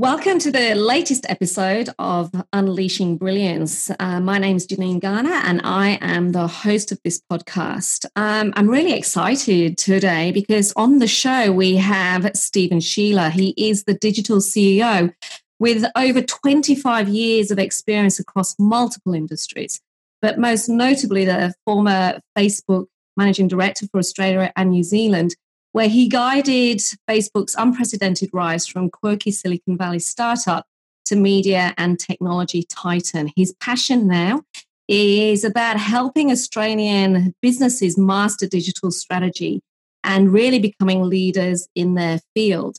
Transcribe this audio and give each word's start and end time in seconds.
Welcome 0.00 0.38
to 0.38 0.50
the 0.50 0.74
latest 0.74 1.26
episode 1.28 1.90
of 1.98 2.30
Unleashing 2.54 3.18
Brilliance. 3.18 3.90
Uh, 4.00 4.18
my 4.18 4.38
name 4.38 4.56
is 4.56 4.66
Janine 4.66 4.98
Garner, 4.98 5.34
and 5.44 5.60
I 5.62 5.98
am 6.00 6.32
the 6.32 6.46
host 6.46 6.90
of 6.90 6.98
this 7.04 7.20
podcast. 7.30 8.06
Um, 8.16 8.54
I'm 8.56 8.70
really 8.70 8.94
excited 8.94 9.76
today 9.76 10.32
because 10.32 10.72
on 10.74 11.00
the 11.00 11.06
show 11.06 11.52
we 11.52 11.76
have 11.76 12.30
Stephen 12.32 12.78
Scheeler. 12.78 13.30
He 13.30 13.52
is 13.58 13.84
the 13.84 13.92
digital 13.92 14.38
CEO 14.38 15.12
with 15.58 15.84
over 15.94 16.22
25 16.22 17.10
years 17.10 17.50
of 17.50 17.58
experience 17.58 18.18
across 18.18 18.58
multiple 18.58 19.12
industries, 19.12 19.82
but 20.22 20.38
most 20.38 20.70
notably 20.70 21.26
the 21.26 21.52
former 21.66 22.20
Facebook 22.38 22.86
managing 23.18 23.48
director 23.48 23.86
for 23.92 23.98
Australia 23.98 24.50
and 24.56 24.70
New 24.70 24.82
Zealand 24.82 25.36
where 25.72 25.88
he 25.88 26.08
guided 26.08 26.78
Facebook's 27.08 27.54
unprecedented 27.56 28.30
rise 28.32 28.66
from 28.66 28.90
quirky 28.90 29.30
Silicon 29.30 29.76
Valley 29.76 29.98
startup 29.98 30.66
to 31.06 31.16
media 31.16 31.74
and 31.78 31.98
technology 31.98 32.64
titan. 32.68 33.30
His 33.36 33.54
passion 33.60 34.06
now 34.06 34.42
is 34.88 35.44
about 35.44 35.78
helping 35.78 36.30
Australian 36.30 37.34
businesses 37.40 37.96
master 37.96 38.46
digital 38.46 38.90
strategy 38.90 39.60
and 40.02 40.32
really 40.32 40.58
becoming 40.58 41.02
leaders 41.02 41.68
in 41.74 41.94
their 41.94 42.20
field. 42.34 42.78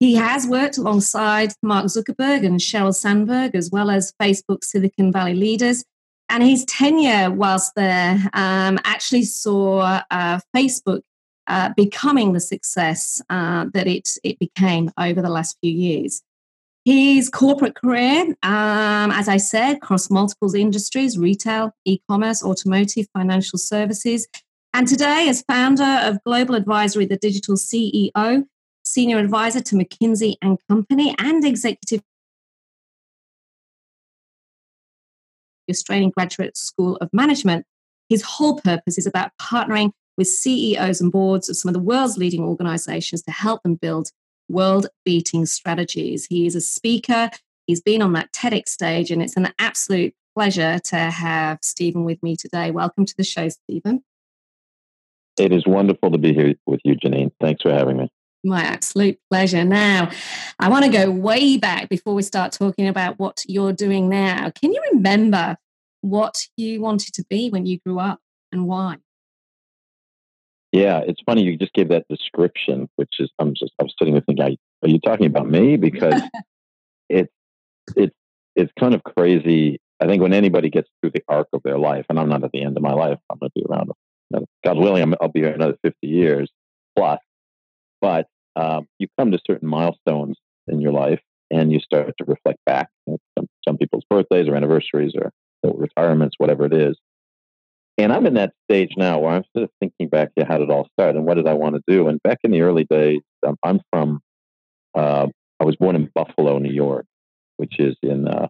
He 0.00 0.16
has 0.16 0.46
worked 0.46 0.76
alongside 0.76 1.52
Mark 1.62 1.86
Zuckerberg 1.86 2.44
and 2.44 2.58
Sheryl 2.58 2.94
Sandberg, 2.94 3.54
as 3.54 3.70
well 3.70 3.90
as 3.90 4.12
Facebook 4.20 4.64
Silicon 4.64 5.12
Valley 5.12 5.34
leaders. 5.34 5.84
And 6.28 6.42
his 6.42 6.64
tenure 6.64 7.30
whilst 7.30 7.74
there 7.76 8.18
um, 8.32 8.78
actually 8.84 9.22
saw 9.22 10.00
uh, 10.10 10.40
Facebook 10.54 11.02
uh, 11.46 11.70
becoming 11.76 12.32
the 12.32 12.40
success 12.40 13.20
uh, 13.30 13.66
that 13.74 13.86
it, 13.86 14.10
it 14.22 14.38
became 14.38 14.90
over 14.98 15.20
the 15.20 15.30
last 15.30 15.56
few 15.62 15.72
years. 15.72 16.22
His 16.84 17.30
corporate 17.30 17.74
career, 17.74 18.36
um, 18.42 19.10
as 19.10 19.26
I 19.26 19.38
said, 19.38 19.76
across 19.76 20.10
multiple 20.10 20.54
industries 20.54 21.18
retail, 21.18 21.72
e 21.86 21.98
commerce, 22.10 22.42
automotive, 22.42 23.06
financial 23.14 23.58
services. 23.58 24.26
And 24.74 24.86
today, 24.86 25.26
as 25.28 25.42
founder 25.42 26.00
of 26.02 26.22
Global 26.24 26.54
Advisory, 26.56 27.06
the 27.06 27.16
digital 27.16 27.56
CEO, 27.56 28.44
senior 28.84 29.18
advisor 29.18 29.60
to 29.60 29.76
McKinsey 29.76 30.34
and 30.42 30.58
Company, 30.68 31.14
and 31.18 31.42
executive 31.44 32.02
Australian 35.70 36.10
Graduate 36.10 36.56
School 36.56 36.96
of 36.96 37.08
Management, 37.12 37.64
his 38.10 38.22
whole 38.22 38.60
purpose 38.60 38.98
is 38.98 39.06
about 39.06 39.30
partnering 39.40 39.92
with 40.16 40.28
CEOs 40.28 41.00
and 41.00 41.12
boards 41.12 41.48
of 41.48 41.56
some 41.56 41.68
of 41.68 41.74
the 41.74 41.80
world's 41.80 42.18
leading 42.18 42.42
organizations 42.42 43.22
to 43.22 43.30
help 43.30 43.62
them 43.62 43.74
build 43.74 44.10
world 44.48 44.86
beating 45.04 45.46
strategies. 45.46 46.26
He 46.26 46.46
is 46.46 46.54
a 46.54 46.60
speaker, 46.60 47.30
he's 47.66 47.80
been 47.80 48.02
on 48.02 48.12
that 48.12 48.32
TEDx 48.32 48.68
stage, 48.68 49.10
and 49.10 49.22
it's 49.22 49.36
an 49.36 49.52
absolute 49.58 50.14
pleasure 50.34 50.78
to 50.84 50.96
have 50.96 51.58
Stephen 51.62 52.04
with 52.04 52.22
me 52.22 52.36
today. 52.36 52.70
Welcome 52.70 53.06
to 53.06 53.14
the 53.16 53.24
show, 53.24 53.48
Stephen. 53.48 54.02
It 55.38 55.52
is 55.52 55.66
wonderful 55.66 56.10
to 56.12 56.18
be 56.18 56.32
here 56.32 56.54
with 56.66 56.80
you, 56.84 56.94
Janine. 56.94 57.32
Thanks 57.40 57.62
for 57.62 57.72
having 57.72 57.96
me. 57.96 58.10
My 58.44 58.62
absolute 58.62 59.18
pleasure. 59.30 59.64
Now, 59.64 60.10
I 60.58 60.68
want 60.68 60.84
to 60.84 60.90
go 60.90 61.10
way 61.10 61.56
back 61.56 61.88
before 61.88 62.14
we 62.14 62.22
start 62.22 62.52
talking 62.52 62.86
about 62.86 63.18
what 63.18 63.42
you're 63.48 63.72
doing 63.72 64.08
now. 64.08 64.50
Can 64.50 64.72
you 64.72 64.82
remember 64.92 65.56
what 66.02 66.46
you 66.56 66.82
wanted 66.82 67.14
to 67.14 67.24
be 67.30 67.48
when 67.48 67.64
you 67.64 67.78
grew 67.78 67.98
up 67.98 68.20
and 68.52 68.66
why? 68.66 68.98
Yeah, 70.74 71.02
it's 71.06 71.20
funny 71.24 71.42
you 71.42 71.56
just 71.56 71.72
gave 71.72 71.90
that 71.90 72.04
description, 72.10 72.88
which 72.96 73.12
is 73.20 73.30
I'm 73.38 73.54
just 73.54 73.72
I'm 73.80 73.86
sitting 73.96 74.14
there 74.14 74.24
thinking, 74.26 74.56
are 74.82 74.88
you 74.88 74.98
talking 74.98 75.26
about 75.26 75.48
me? 75.48 75.76
Because 75.76 76.20
it's 77.08 77.32
it's 77.94 78.16
it's 78.56 78.72
kind 78.80 78.92
of 78.92 79.04
crazy. 79.04 79.78
I 80.00 80.06
think 80.06 80.20
when 80.20 80.32
anybody 80.32 80.70
gets 80.70 80.88
through 81.00 81.12
the 81.14 81.22
arc 81.28 81.46
of 81.52 81.62
their 81.62 81.78
life, 81.78 82.06
and 82.10 82.18
I'm 82.18 82.28
not 82.28 82.42
at 82.42 82.50
the 82.50 82.64
end 82.64 82.76
of 82.76 82.82
my 82.82 82.92
life, 82.92 83.18
I'm 83.30 83.38
going 83.38 83.50
to 83.50 83.60
be 83.60 83.64
around. 83.70 83.92
God 84.64 84.76
willing, 84.76 85.14
I'll 85.20 85.28
be 85.28 85.42
here 85.42 85.52
another 85.52 85.76
50 85.84 86.08
years 86.08 86.50
plus. 86.96 87.20
But 88.00 88.26
um, 88.56 88.88
you 88.98 89.06
come 89.16 89.30
to 89.30 89.38
certain 89.46 89.68
milestones 89.68 90.36
in 90.66 90.80
your 90.80 90.90
life, 90.90 91.20
and 91.52 91.70
you 91.70 91.78
start 91.78 92.12
to 92.18 92.24
reflect 92.26 92.58
back. 92.66 92.88
Some, 93.38 93.46
some 93.64 93.78
people's 93.78 94.04
birthdays 94.10 94.48
or 94.48 94.56
anniversaries 94.56 95.12
or 95.14 95.30
retirements, 95.62 96.34
whatever 96.38 96.64
it 96.66 96.74
is, 96.74 96.98
and 97.96 98.12
I'm 98.12 98.26
in 98.26 98.34
that 98.34 98.52
stage 98.68 98.90
now 98.96 99.20
where 99.20 99.34
I'm 99.34 99.44
sort 99.56 99.64
of 99.64 99.70
thinking 99.80 100.08
back 100.08 100.34
to 100.36 100.44
how 100.44 100.58
did 100.58 100.68
it 100.68 100.72
all 100.72 100.88
start 100.98 101.16
and 101.16 101.24
what 101.24 101.34
did 101.34 101.46
I 101.46 101.54
want 101.54 101.76
to 101.76 101.82
do. 101.86 102.08
And 102.08 102.22
back 102.22 102.38
in 102.42 102.50
the 102.50 102.62
early 102.62 102.84
days, 102.84 103.20
um, 103.46 103.56
I'm 103.62 103.80
from, 103.92 104.20
uh, 104.94 105.28
I 105.60 105.64
was 105.64 105.76
born 105.76 105.94
in 105.94 106.10
Buffalo, 106.14 106.58
New 106.58 106.72
York, 106.72 107.06
which 107.56 107.78
is 107.78 107.96
in 108.02 108.26
uh, 108.26 108.48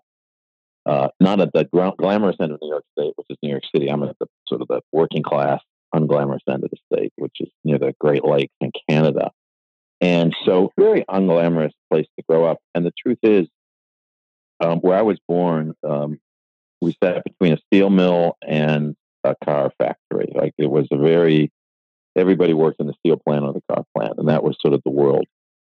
uh, 0.86 1.08
not 1.20 1.40
at 1.40 1.52
the 1.52 1.64
glamorous 1.98 2.36
end 2.40 2.52
of 2.52 2.58
New 2.62 2.68
York 2.68 2.84
State, 2.98 3.12
which 3.16 3.26
is 3.30 3.36
New 3.42 3.50
York 3.50 3.64
City. 3.74 3.88
I'm 3.88 4.02
at 4.02 4.16
the 4.18 4.26
sort 4.48 4.62
of 4.62 4.68
the 4.68 4.80
working 4.92 5.22
class, 5.22 5.60
unglamorous 5.94 6.40
end 6.48 6.64
of 6.64 6.70
the 6.70 6.78
state, 6.94 7.12
which 7.16 7.36
is 7.40 7.48
near 7.64 7.78
the 7.78 7.94
Great 8.00 8.24
Lakes 8.24 8.54
in 8.60 8.70
Canada. 8.88 9.30
And 10.00 10.34
so, 10.44 10.72
very 10.78 11.04
unglamorous 11.08 11.72
place 11.90 12.06
to 12.18 12.24
grow 12.28 12.44
up. 12.44 12.58
And 12.74 12.84
the 12.84 12.92
truth 12.98 13.18
is, 13.22 13.46
um, 14.60 14.80
where 14.80 14.98
I 14.98 15.02
was 15.02 15.18
born, 15.26 15.74
um, 15.88 16.18
we 16.80 16.96
sat 17.02 17.24
between 17.24 17.54
a 17.54 17.58
steel 17.66 17.90
mill 17.90 18.36
and 18.46 18.94
a 19.24 19.34
car 19.44 19.72
factory. 19.78 20.32
Like 20.34 20.52
it 20.58 20.70
was 20.70 20.86
a 20.92 20.96
very, 20.96 21.50
everybody 22.16 22.54
worked 22.54 22.80
in 22.80 22.86
the 22.86 22.94
steel 23.00 23.16
plant 23.16 23.44
or 23.44 23.52
the 23.52 23.62
car 23.72 23.84
plant, 23.96 24.14
and 24.18 24.28
that 24.28 24.44
was 24.44 24.56
sort 24.60 24.74
of 24.74 24.82
the 24.84 24.90
world 24.90 25.26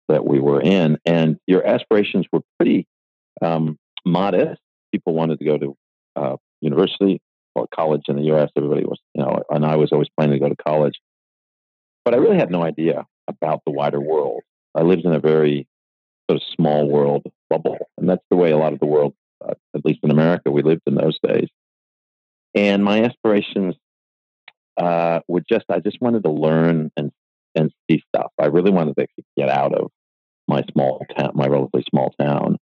that 0.08 0.26
we 0.26 0.40
were 0.40 0.60
in. 0.60 0.98
And 1.06 1.38
your 1.46 1.66
aspirations 1.66 2.26
were 2.32 2.40
pretty 2.58 2.86
um, 3.42 3.78
modest. 4.04 4.60
People 4.92 5.14
wanted 5.14 5.38
to 5.38 5.44
go 5.44 5.58
to 5.58 5.76
uh, 6.16 6.36
university 6.60 7.20
or 7.54 7.66
college 7.74 8.02
in 8.08 8.16
the 8.16 8.24
U.S. 8.24 8.50
Everybody 8.56 8.84
was, 8.84 8.98
you 9.14 9.22
know, 9.22 9.42
and 9.50 9.64
I 9.64 9.76
was 9.76 9.90
always 9.92 10.08
planning 10.16 10.38
to 10.38 10.40
go 10.40 10.48
to 10.48 10.56
college, 10.56 10.94
but 12.04 12.14
I 12.14 12.18
really 12.18 12.36
had 12.36 12.50
no 12.50 12.62
idea 12.62 13.06
about 13.28 13.62
the 13.64 13.72
wider 13.72 14.00
world. 14.00 14.42
I 14.74 14.82
lived 14.82 15.04
in 15.04 15.12
a 15.12 15.20
very 15.20 15.66
sort 16.28 16.36
of 16.36 16.42
small 16.54 16.88
world 16.88 17.22
bubble, 17.48 17.78
and 17.98 18.08
that's 18.08 18.24
the 18.30 18.36
way 18.36 18.50
a 18.50 18.56
lot 18.56 18.72
of 18.72 18.80
the 18.80 18.86
world, 18.86 19.14
uh, 19.46 19.54
at 19.74 19.84
least 19.84 20.00
in 20.02 20.10
America, 20.10 20.50
we 20.50 20.62
lived 20.62 20.82
in 20.86 20.94
those 20.94 21.18
days. 21.26 21.48
And 22.54 22.84
my 22.84 23.04
aspirations 23.04 23.74
uh, 24.76 25.20
were 25.28 25.42
just, 25.48 25.64
I 25.68 25.80
just 25.80 25.98
wanted 26.00 26.24
to 26.24 26.30
learn 26.30 26.90
and, 26.96 27.10
and 27.54 27.70
see 27.90 28.02
stuff. 28.14 28.32
I 28.40 28.46
really 28.46 28.70
wanted 28.70 28.96
to 28.96 29.06
get 29.36 29.48
out 29.48 29.74
of 29.74 29.90
my 30.46 30.62
small 30.72 31.04
town, 31.16 31.32
my 31.34 31.46
relatively 31.46 31.84
small 31.90 32.14
town. 32.20 32.58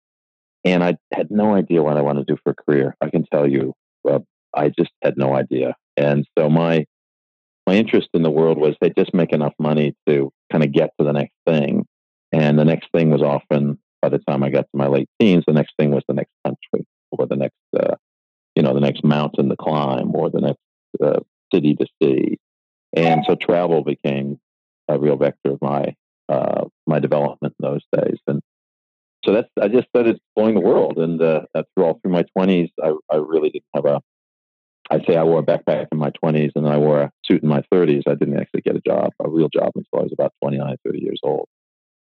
And 0.66 0.84
I 0.84 0.98
had 1.14 1.32
no 1.32 1.56
idea 1.56 1.82
what 1.82 1.98
I 1.98 2.02
wanted 2.02 2.28
to 2.28 2.34
do 2.34 2.40
for 2.44 2.52
a 2.52 2.56
career. 2.56 2.96
I 3.02 3.10
can 3.10 3.26
tell 3.32 3.50
you, 3.50 3.74
uh, 4.10 4.20
I 4.54 4.70
just 4.70 4.92
had 5.02 5.18
no 5.18 5.36
idea. 5.36 5.76
And 5.96 6.28
so 6.38 6.50
my, 6.50 6.86
my 7.66 7.76
interest 7.76 8.10
in 8.14 8.24
the 8.24 8.32
world 8.32 8.58
was 8.58 8.76
they 8.82 8.92
just 8.98 9.14
make 9.14 9.32
enough 9.32 9.54
money 9.60 9.96
to 10.08 10.32
kind 10.52 10.64
of 10.64 10.72
get 10.72 10.90
to 11.00 11.06
the 11.06 11.14
next 11.14 11.36
thing. 11.48 11.86
And 12.32 12.60
the 12.60 12.66
next 12.66 12.90
thing 12.94 13.10
was 13.10 13.22
often, 13.22 13.80
by 14.02 14.10
the 14.10 14.20
time 14.20 14.44
I 14.44 14.50
got 14.50 14.62
to 14.62 14.78
my 14.78 14.88
late 14.88 15.10
teens, 15.20 15.44
the 15.48 15.54
next 15.54 15.74
thing 15.80 15.92
was 15.92 16.04
the 16.08 16.14
next 16.14 16.32
country 16.46 16.86
or 17.12 17.26
the 17.26 17.36
next 17.36 17.56
uh, 17.78 17.96
you 18.60 18.64
know 18.64 18.74
the 18.74 18.82
next 18.82 19.06
mountain 19.06 19.48
to 19.48 19.56
climb 19.56 20.14
or 20.14 20.30
the 20.30 20.42
next 20.42 20.60
uh, 21.02 21.22
city 21.54 21.76
to 21.76 21.86
see, 22.04 22.38
and 22.94 23.24
so 23.26 23.36
travel 23.36 23.86
became 23.86 24.38
a 24.90 25.00
real 25.00 25.16
vector 25.16 25.52
of 25.52 25.62
my 25.62 25.96
uh, 26.28 26.66
my 26.86 27.00
development 27.00 27.56
in 27.58 27.64
those 27.64 27.84
days. 27.96 28.18
And 28.28 28.42
so 29.24 29.32
that's 29.32 29.48
I 29.62 29.70
just 29.70 29.88
started 29.88 30.18
exploring 30.18 30.56
the 30.56 30.60
world, 30.60 30.98
and 30.98 31.22
uh, 31.22 31.44
through 31.54 31.86
all 31.86 32.00
through 32.02 32.12
my 32.12 32.26
twenties, 32.36 32.70
I, 32.84 32.92
I 33.10 33.16
really 33.16 33.50
didn't 33.50 33.72
have 33.74 33.86
a. 33.86 34.02
I'd 34.92 35.06
say 35.08 35.16
I 35.16 35.24
wore 35.24 35.40
a 35.40 35.44
backpack 35.44 35.86
in 35.92 36.00
my 36.00 36.10
20s 36.10 36.50
and 36.56 36.68
I 36.68 36.78
wore 36.78 37.02
a 37.02 37.12
suit 37.24 37.44
in 37.44 37.48
my 37.48 37.62
30s. 37.72 38.02
I 38.08 38.16
didn't 38.16 38.40
actually 38.40 38.62
get 38.62 38.76
a 38.76 38.82
job, 38.82 39.12
a 39.24 39.30
real 39.30 39.48
job, 39.48 39.72
until 39.76 40.00
I 40.00 40.02
was 40.02 40.12
about 40.12 40.34
29, 40.42 40.78
30 40.84 41.00
years 41.00 41.20
old. 41.22 41.48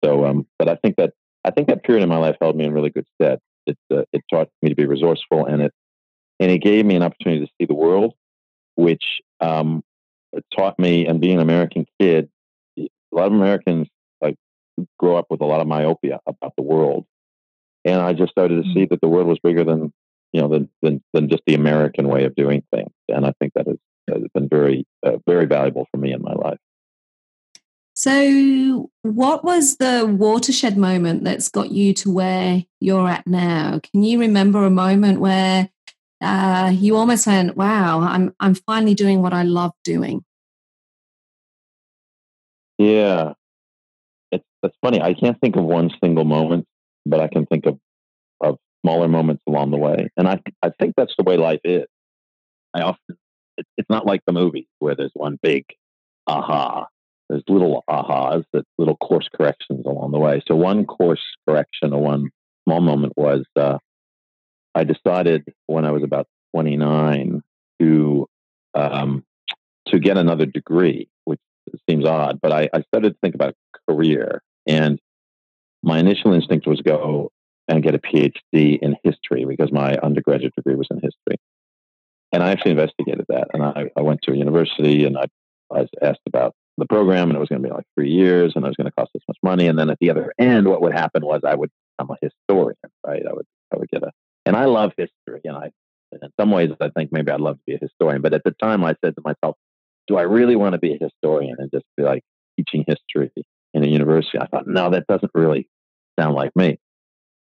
So, 0.03 0.25
um, 0.25 0.47
but 0.57 0.67
I 0.67 0.77
think 0.77 0.95
that 0.95 1.11
I 1.45 1.51
think 1.51 1.67
that 1.67 1.83
period 1.83 2.01
in 2.01 2.09
my 2.09 2.17
life 2.17 2.37
held 2.41 2.55
me 2.55 2.65
in 2.65 2.73
really 2.73 2.89
good 2.89 3.05
stead. 3.13 3.37
It 3.67 3.77
uh, 3.93 4.01
it 4.11 4.23
taught 4.29 4.49
me 4.61 4.69
to 4.69 4.75
be 4.75 4.87
resourceful, 4.87 5.45
and 5.45 5.61
it 5.61 5.71
and 6.41 6.49
it 6.49 6.57
gave 6.57 6.85
me 6.85 6.95
an 6.95 7.03
opportunity 7.03 7.45
to 7.45 7.51
see 7.59 7.65
the 7.65 7.75
world, 7.75 8.15
which 8.75 9.03
um, 9.39 9.83
taught 10.57 10.77
me. 10.79 11.05
And 11.05 11.21
being 11.21 11.35
an 11.35 11.41
American 11.41 11.85
kid, 11.99 12.29
a 12.77 12.89
lot 13.11 13.27
of 13.27 13.33
Americans 13.33 13.87
like 14.21 14.35
grow 14.97 15.17
up 15.17 15.27
with 15.29 15.41
a 15.41 15.45
lot 15.45 15.61
of 15.61 15.67
myopia 15.67 16.19
about 16.25 16.53
the 16.57 16.63
world, 16.63 17.05
and 17.85 18.01
I 18.01 18.13
just 18.13 18.31
started 18.31 18.63
to 18.63 18.73
see 18.73 18.85
mm. 18.85 18.89
that 18.89 19.01
the 19.01 19.07
world 19.07 19.27
was 19.27 19.37
bigger 19.43 19.63
than 19.63 19.93
you 20.33 20.41
know 20.41 20.47
than 20.47 20.69
than, 20.81 21.03
than 21.13 21.29
just 21.29 21.43
the 21.45 21.53
American 21.53 22.07
way 22.07 22.25
of 22.25 22.33
doing 22.35 22.63
things. 22.73 22.91
And 23.07 23.25
I 23.25 23.33
think 23.39 23.53
that 23.53 23.67
has 23.67 23.77
has 24.09 24.23
been 24.33 24.49
very, 24.49 24.85
uh, 25.05 25.17
very 25.27 25.45
valuable 25.45 25.87
for 25.91 25.97
me 25.97 26.11
in 26.11 26.23
my 26.23 26.33
life. 26.33 26.57
So, 27.93 28.89
what 29.03 29.43
was 29.43 29.77
the 29.77 30.07
watershed 30.07 30.77
moment 30.77 31.23
that's 31.23 31.49
got 31.49 31.71
you 31.71 31.93
to 31.95 32.11
where 32.11 32.63
you're 32.79 33.07
at 33.07 33.27
now? 33.27 33.79
Can 33.91 34.01
you 34.03 34.19
remember 34.19 34.65
a 34.65 34.71
moment 34.71 35.19
where 35.19 35.69
uh, 36.21 36.71
you 36.73 36.95
almost 36.95 37.27
went, 37.27 37.57
"Wow, 37.57 38.01
I'm 38.01 38.33
I'm 38.39 38.55
finally 38.55 38.93
doing 38.93 39.21
what 39.21 39.33
I 39.33 39.43
love 39.43 39.73
doing"? 39.83 40.23
Yeah, 42.77 43.33
it's 44.31 44.45
that's 44.61 44.75
funny. 44.81 45.01
I 45.01 45.13
can't 45.13 45.39
think 45.41 45.55
of 45.55 45.63
one 45.63 45.91
single 46.03 46.25
moment, 46.25 46.65
but 47.05 47.19
I 47.19 47.27
can 47.27 47.45
think 47.45 47.65
of 47.65 47.79
of 48.41 48.57
smaller 48.83 49.07
moments 49.07 49.43
along 49.47 49.71
the 49.71 49.77
way, 49.77 50.09
and 50.17 50.27
I 50.27 50.39
I 50.61 50.71
think 50.79 50.95
that's 50.95 51.13
the 51.17 51.23
way 51.23 51.37
life 51.37 51.61
is. 51.63 51.85
I 52.73 52.81
often 52.81 53.17
it, 53.57 53.65
it's 53.77 53.89
not 53.89 54.05
like 54.05 54.21
the 54.25 54.33
movie 54.33 54.67
where 54.79 54.95
there's 54.95 55.11
one 55.13 55.37
big 55.41 55.65
aha. 56.27 56.87
There's 57.29 57.43
little 57.47 57.83
ahas, 57.89 58.43
that 58.51 58.65
little 58.77 58.97
course 58.97 59.29
corrections 59.33 59.85
along 59.85 60.11
the 60.11 60.19
way. 60.19 60.41
So 60.47 60.55
one 60.55 60.85
course 60.85 61.21
correction 61.47 61.93
or 61.93 62.01
one 62.01 62.29
small 62.65 62.81
moment 62.81 63.13
was 63.15 63.45
uh, 63.55 63.77
I 64.75 64.83
decided 64.83 65.53
when 65.67 65.85
I 65.85 65.91
was 65.91 66.03
about 66.03 66.27
29 66.53 67.41
to 67.79 68.27
um, 68.73 69.23
to 69.87 69.99
get 69.99 70.17
another 70.17 70.45
degree, 70.45 71.09
which 71.25 71.39
seems 71.89 72.05
odd, 72.05 72.39
but 72.41 72.51
I, 72.51 72.69
I 72.73 72.81
started 72.83 73.13
to 73.13 73.17
think 73.21 73.35
about 73.35 73.55
career, 73.89 74.41
and 74.65 74.99
my 75.83 75.99
initial 75.99 76.33
instinct 76.33 76.67
was 76.67 76.81
go 76.81 77.31
and 77.67 77.83
get 77.83 77.95
a 77.95 77.99
PhD 77.99 78.79
in 78.79 78.95
history 79.03 79.45
because 79.45 79.71
my 79.71 79.97
undergraduate 79.97 80.55
degree 80.55 80.75
was 80.75 80.87
in 80.91 80.97
history. 80.97 81.37
And 82.31 82.43
I 82.43 82.51
actually 82.51 82.71
investigated 82.71 83.25
that, 83.29 83.47
and 83.53 83.63
I, 83.63 83.89
I 83.97 84.01
went 84.01 84.21
to 84.23 84.31
a 84.31 84.37
university 84.37 85.05
and 85.05 85.17
I, 85.17 85.25
I 85.71 85.81
was 85.81 85.89
asked 86.01 86.21
about 86.27 86.53
the 86.77 86.85
program, 86.85 87.29
and 87.29 87.35
it 87.35 87.39
was 87.39 87.49
going 87.49 87.61
to 87.61 87.67
be 87.67 87.73
like 87.73 87.85
three 87.95 88.09
years, 88.09 88.53
and 88.55 88.63
it 88.63 88.67
was 88.67 88.77
going 88.77 88.85
to 88.85 88.93
cost 88.97 89.11
this 89.13 89.23
much 89.27 89.37
money. 89.43 89.67
And 89.67 89.77
then 89.77 89.89
at 89.89 89.97
the 89.99 90.09
other 90.09 90.33
end, 90.39 90.67
what 90.67 90.81
would 90.81 90.93
happen 90.93 91.25
was 91.25 91.41
I 91.45 91.55
would 91.55 91.69
become 91.97 92.15
a 92.15 92.25
historian, 92.25 92.77
right? 93.05 93.23
I 93.27 93.33
would 93.33 93.45
I 93.73 93.77
would 93.77 93.89
get 93.89 94.03
a, 94.03 94.11
and 94.51 94.57
I 94.57 94.65
love 94.65 94.91
history, 94.97 95.39
and 95.45 95.55
I, 95.55 95.71
in 96.11 96.19
some 96.37 96.51
ways, 96.51 96.71
I 96.81 96.89
think 96.89 97.13
maybe 97.13 97.31
I'd 97.31 97.39
love 97.39 97.55
to 97.55 97.63
be 97.65 97.75
a 97.75 97.77
historian. 97.77 98.21
But 98.21 98.33
at 98.33 98.43
the 98.43 98.51
time, 98.61 98.83
I 98.83 98.95
said 99.01 99.15
to 99.15 99.21
myself, 99.23 99.55
do 100.09 100.17
I 100.17 100.23
really 100.23 100.57
want 100.57 100.73
to 100.73 100.77
be 100.77 100.93
a 100.93 100.97
historian 101.01 101.55
and 101.57 101.71
just 101.71 101.85
be 101.95 102.03
like 102.03 102.21
teaching 102.57 102.83
history 102.85 103.31
in 103.73 103.85
a 103.85 103.87
university? 103.87 104.39
I 104.39 104.47
thought, 104.47 104.67
no, 104.67 104.89
that 104.89 105.07
doesn't 105.07 105.31
really 105.33 105.69
sound 106.19 106.35
like 106.35 106.51
me. 106.53 106.79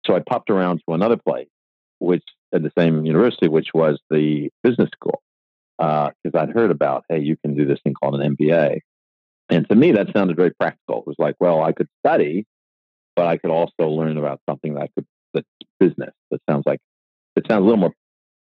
So 0.07 0.15
I 0.17 0.21
popped 0.21 0.51
around 0.51 0.83
to 0.87 0.95
another 0.95 1.17
place, 1.17 1.49
which 1.99 2.25
at 2.55 2.63
the 2.63 2.73
same 2.79 3.07
university, 3.07 3.49
which 3.49 3.69
was 3.73 3.99
the 4.11 4.51
business 4.63 4.91
school, 4.93 5.23
because 5.79 6.35
uh, 6.35 6.39
I'd 6.41 6.51
heard 6.51 6.71
about, 6.71 7.05
hey, 7.09 7.21
you 7.21 7.39
can 7.43 7.55
do 7.55 7.65
this 7.65 7.79
thing 7.83 7.95
called 7.95 8.21
an 8.21 8.37
MBA. 8.37 8.81
And 9.49 9.67
to 9.71 9.75
me, 9.75 9.93
that 9.93 10.09
sounded 10.15 10.37
very 10.37 10.53
practical. 10.61 11.01
It 11.01 11.07
was 11.07 11.17
like, 11.19 11.37
well, 11.41 11.63
I 11.63 11.73
could 11.73 11.89
study, 12.05 12.45
but 13.17 13.27
I 13.27 13.39
could 13.39 13.51
also 13.51 13.89
learn 13.89 14.19
about 14.19 14.43
something 14.47 14.75
that 14.75 14.91
could, 14.95 15.07
that's 15.33 15.47
business. 15.81 16.13
That 16.31 16.41
sounds 16.49 16.65
like, 16.67 16.81
it 17.39 17.47
sounds 17.49 17.63
a 17.63 17.65
little 17.65 17.79
more 17.79 17.93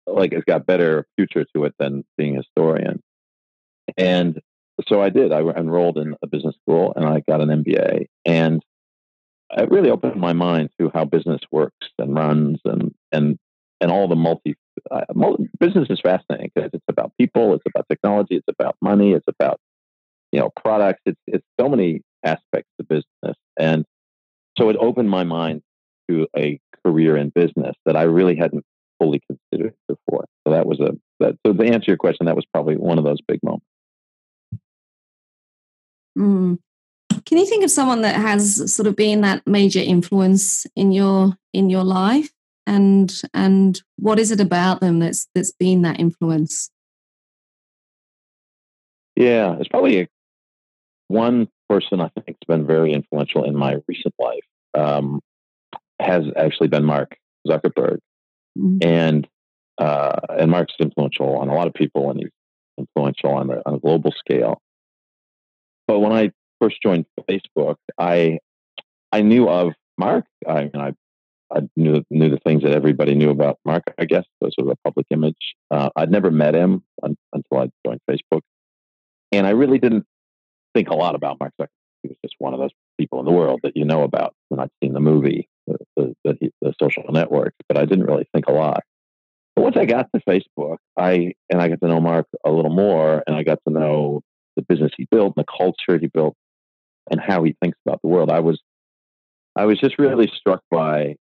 like 0.06 0.32
it's 0.32 0.44
got 0.44 0.66
better 0.66 1.06
future 1.16 1.44
to 1.54 1.64
it 1.64 1.74
than 1.78 2.04
being 2.16 2.34
a 2.34 2.38
historian. 2.38 3.00
And 3.96 4.40
so 4.88 5.02
I 5.02 5.10
did. 5.10 5.32
I 5.32 5.40
enrolled 5.40 5.98
in 5.98 6.14
a 6.22 6.26
business 6.26 6.56
school 6.62 6.92
and 6.96 7.06
I 7.06 7.22
got 7.28 7.40
an 7.40 7.48
MBA. 7.48 8.06
And 8.24 8.62
it 9.56 9.70
really 9.70 9.90
opened 9.90 10.20
my 10.20 10.32
mind 10.32 10.70
to 10.80 10.90
how 10.94 11.04
business 11.04 11.40
works 11.50 11.88
and 11.98 12.14
runs 12.14 12.60
and, 12.64 12.94
and, 13.12 13.38
and 13.80 13.90
all 13.90 14.08
the 14.08 14.16
multi, 14.16 14.54
uh, 14.90 15.02
multi 15.14 15.48
business 15.60 15.88
is 15.90 16.00
fascinating 16.00 16.50
because 16.54 16.70
it's 16.72 16.84
about 16.88 17.12
people, 17.18 17.54
it's 17.54 17.64
about 17.66 17.86
technology, 17.88 18.36
it's 18.36 18.48
about 18.48 18.76
money, 18.80 19.12
it's 19.12 19.28
about, 19.28 19.60
you 20.32 20.40
know, 20.40 20.50
products. 20.56 21.02
It's, 21.06 21.20
it's 21.26 21.44
so 21.60 21.68
many 21.68 22.02
aspects 22.24 22.70
of 22.78 22.88
business. 22.88 23.36
And 23.58 23.84
so 24.58 24.68
it 24.68 24.76
opened 24.80 25.10
my 25.10 25.24
mind 25.24 25.62
to 26.08 26.26
a 26.36 26.58
career 26.84 27.16
in 27.16 27.30
business 27.30 27.76
that 27.84 27.96
I 27.96 28.02
really 28.02 28.36
hadn't 28.36 28.64
fully 29.02 29.20
considered 29.26 29.74
before. 29.88 30.26
So 30.46 30.52
that 30.52 30.66
was 30.66 30.80
a, 30.80 30.92
that, 31.20 31.36
so 31.44 31.52
to 31.52 31.64
answer 31.64 31.90
your 31.90 31.96
question, 31.96 32.26
that 32.26 32.36
was 32.36 32.46
probably 32.52 32.76
one 32.76 32.98
of 32.98 33.04
those 33.04 33.20
big 33.26 33.40
moments. 33.42 33.66
Mm. 36.18 36.58
Can 37.26 37.38
you 37.38 37.46
think 37.46 37.64
of 37.64 37.70
someone 37.70 38.02
that 38.02 38.16
has 38.16 38.74
sort 38.74 38.86
of 38.86 38.96
been 38.96 39.22
that 39.22 39.46
major 39.46 39.80
influence 39.80 40.66
in 40.76 40.92
your 40.92 41.36
in 41.52 41.70
your 41.70 41.84
life, 41.84 42.30
and 42.66 43.22
and 43.32 43.80
what 43.96 44.18
is 44.18 44.30
it 44.30 44.40
about 44.40 44.80
them 44.80 44.98
that's 44.98 45.28
that's 45.34 45.52
been 45.52 45.82
that 45.82 46.00
influence? 46.00 46.70
Yeah, 49.16 49.56
it's 49.58 49.68
probably 49.68 50.00
a, 50.00 50.08
one 51.08 51.48
person 51.68 52.00
I 52.00 52.08
think 52.08 52.38
has 52.42 52.46
been 52.48 52.66
very 52.66 52.92
influential 52.92 53.44
in 53.44 53.56
my 53.56 53.76
recent 53.86 54.14
life. 54.18 54.44
Um, 54.74 55.20
has 56.00 56.24
actually 56.36 56.68
been 56.68 56.84
Mark 56.84 57.16
Zuckerberg, 57.46 57.98
mm-hmm. 58.58 58.78
and 58.82 59.28
uh, 59.78 60.20
and 60.38 60.50
Mark's 60.50 60.74
influential 60.78 61.36
on 61.36 61.48
a 61.48 61.54
lot 61.54 61.66
of 61.66 61.74
people, 61.74 62.10
and 62.10 62.20
he's 62.20 62.30
influential 62.78 63.30
on 63.30 63.50
a, 63.50 63.62
on 63.66 63.74
a 63.74 63.78
global 63.78 64.12
scale. 64.12 64.60
But 65.86 66.00
when 66.00 66.12
I 66.12 66.30
first 66.60 66.76
joined 66.82 67.06
Facebook, 67.28 67.76
I 67.98 68.38
I 69.10 69.22
knew 69.22 69.48
of 69.48 69.72
Mark. 69.98 70.24
I 70.48 70.70
I, 70.74 70.92
I 71.54 71.60
knew 71.76 72.02
knew 72.10 72.30
the 72.30 72.40
things 72.44 72.62
that 72.62 72.72
everybody 72.72 73.14
knew 73.14 73.30
about 73.30 73.58
Mark. 73.64 73.82
I 73.98 74.04
guess 74.04 74.24
was 74.40 74.54
sort 74.58 74.68
of 74.68 74.72
a 74.78 74.88
public 74.88 75.06
image. 75.10 75.54
Uh, 75.70 75.90
I'd 75.96 76.10
never 76.10 76.30
met 76.30 76.54
him 76.54 76.82
un, 77.02 77.16
until 77.32 77.58
I 77.58 77.70
joined 77.86 78.00
Facebook, 78.08 78.42
and 79.32 79.46
I 79.46 79.50
really 79.50 79.78
didn't 79.78 80.06
think 80.74 80.88
a 80.88 80.94
lot 80.94 81.14
about 81.14 81.38
Mark 81.40 81.52
Zuckerberg. 81.60 81.68
He 82.02 82.08
was 82.08 82.18
just 82.24 82.34
one 82.38 82.52
of 82.52 82.60
those 82.60 82.70
people 82.98 83.20
in 83.20 83.26
the 83.26 83.32
world 83.32 83.60
that 83.62 83.76
you 83.76 83.84
know 83.84 84.02
about. 84.02 84.34
And 84.50 84.60
I'd 84.60 84.70
seen 84.82 84.92
the 84.92 85.00
movie, 85.00 85.48
the, 85.66 86.14
the, 86.24 86.50
the, 86.60 86.74
social 86.80 87.04
network, 87.10 87.54
but 87.68 87.78
I 87.78 87.84
didn't 87.84 88.06
really 88.06 88.26
think 88.32 88.46
a 88.48 88.52
lot. 88.52 88.82
But 89.54 89.62
once 89.62 89.76
I 89.76 89.84
got 89.84 90.08
to 90.14 90.22
Facebook, 90.28 90.78
I 90.96 91.34
and 91.50 91.60
I 91.60 91.68
got 91.68 91.80
to 91.80 91.88
know 91.88 92.00
Mark 92.00 92.26
a 92.44 92.50
little 92.50 92.74
more, 92.74 93.22
and 93.26 93.36
I 93.36 93.42
got 93.42 93.58
to 93.66 93.72
know 93.72 94.22
the 94.56 94.62
business 94.62 94.92
he 94.96 95.06
built, 95.10 95.34
and 95.36 95.44
the 95.44 95.52
culture 95.56 95.98
he 96.00 96.06
built, 96.06 96.34
and 97.10 97.20
how 97.20 97.42
he 97.42 97.54
thinks 97.62 97.78
about 97.86 98.00
the 98.02 98.08
world. 98.08 98.30
I 98.30 98.40
was, 98.40 98.60
I 99.56 99.66
was 99.66 99.78
just 99.78 99.98
really 99.98 100.30
struck 100.34 100.62
by 100.70 101.16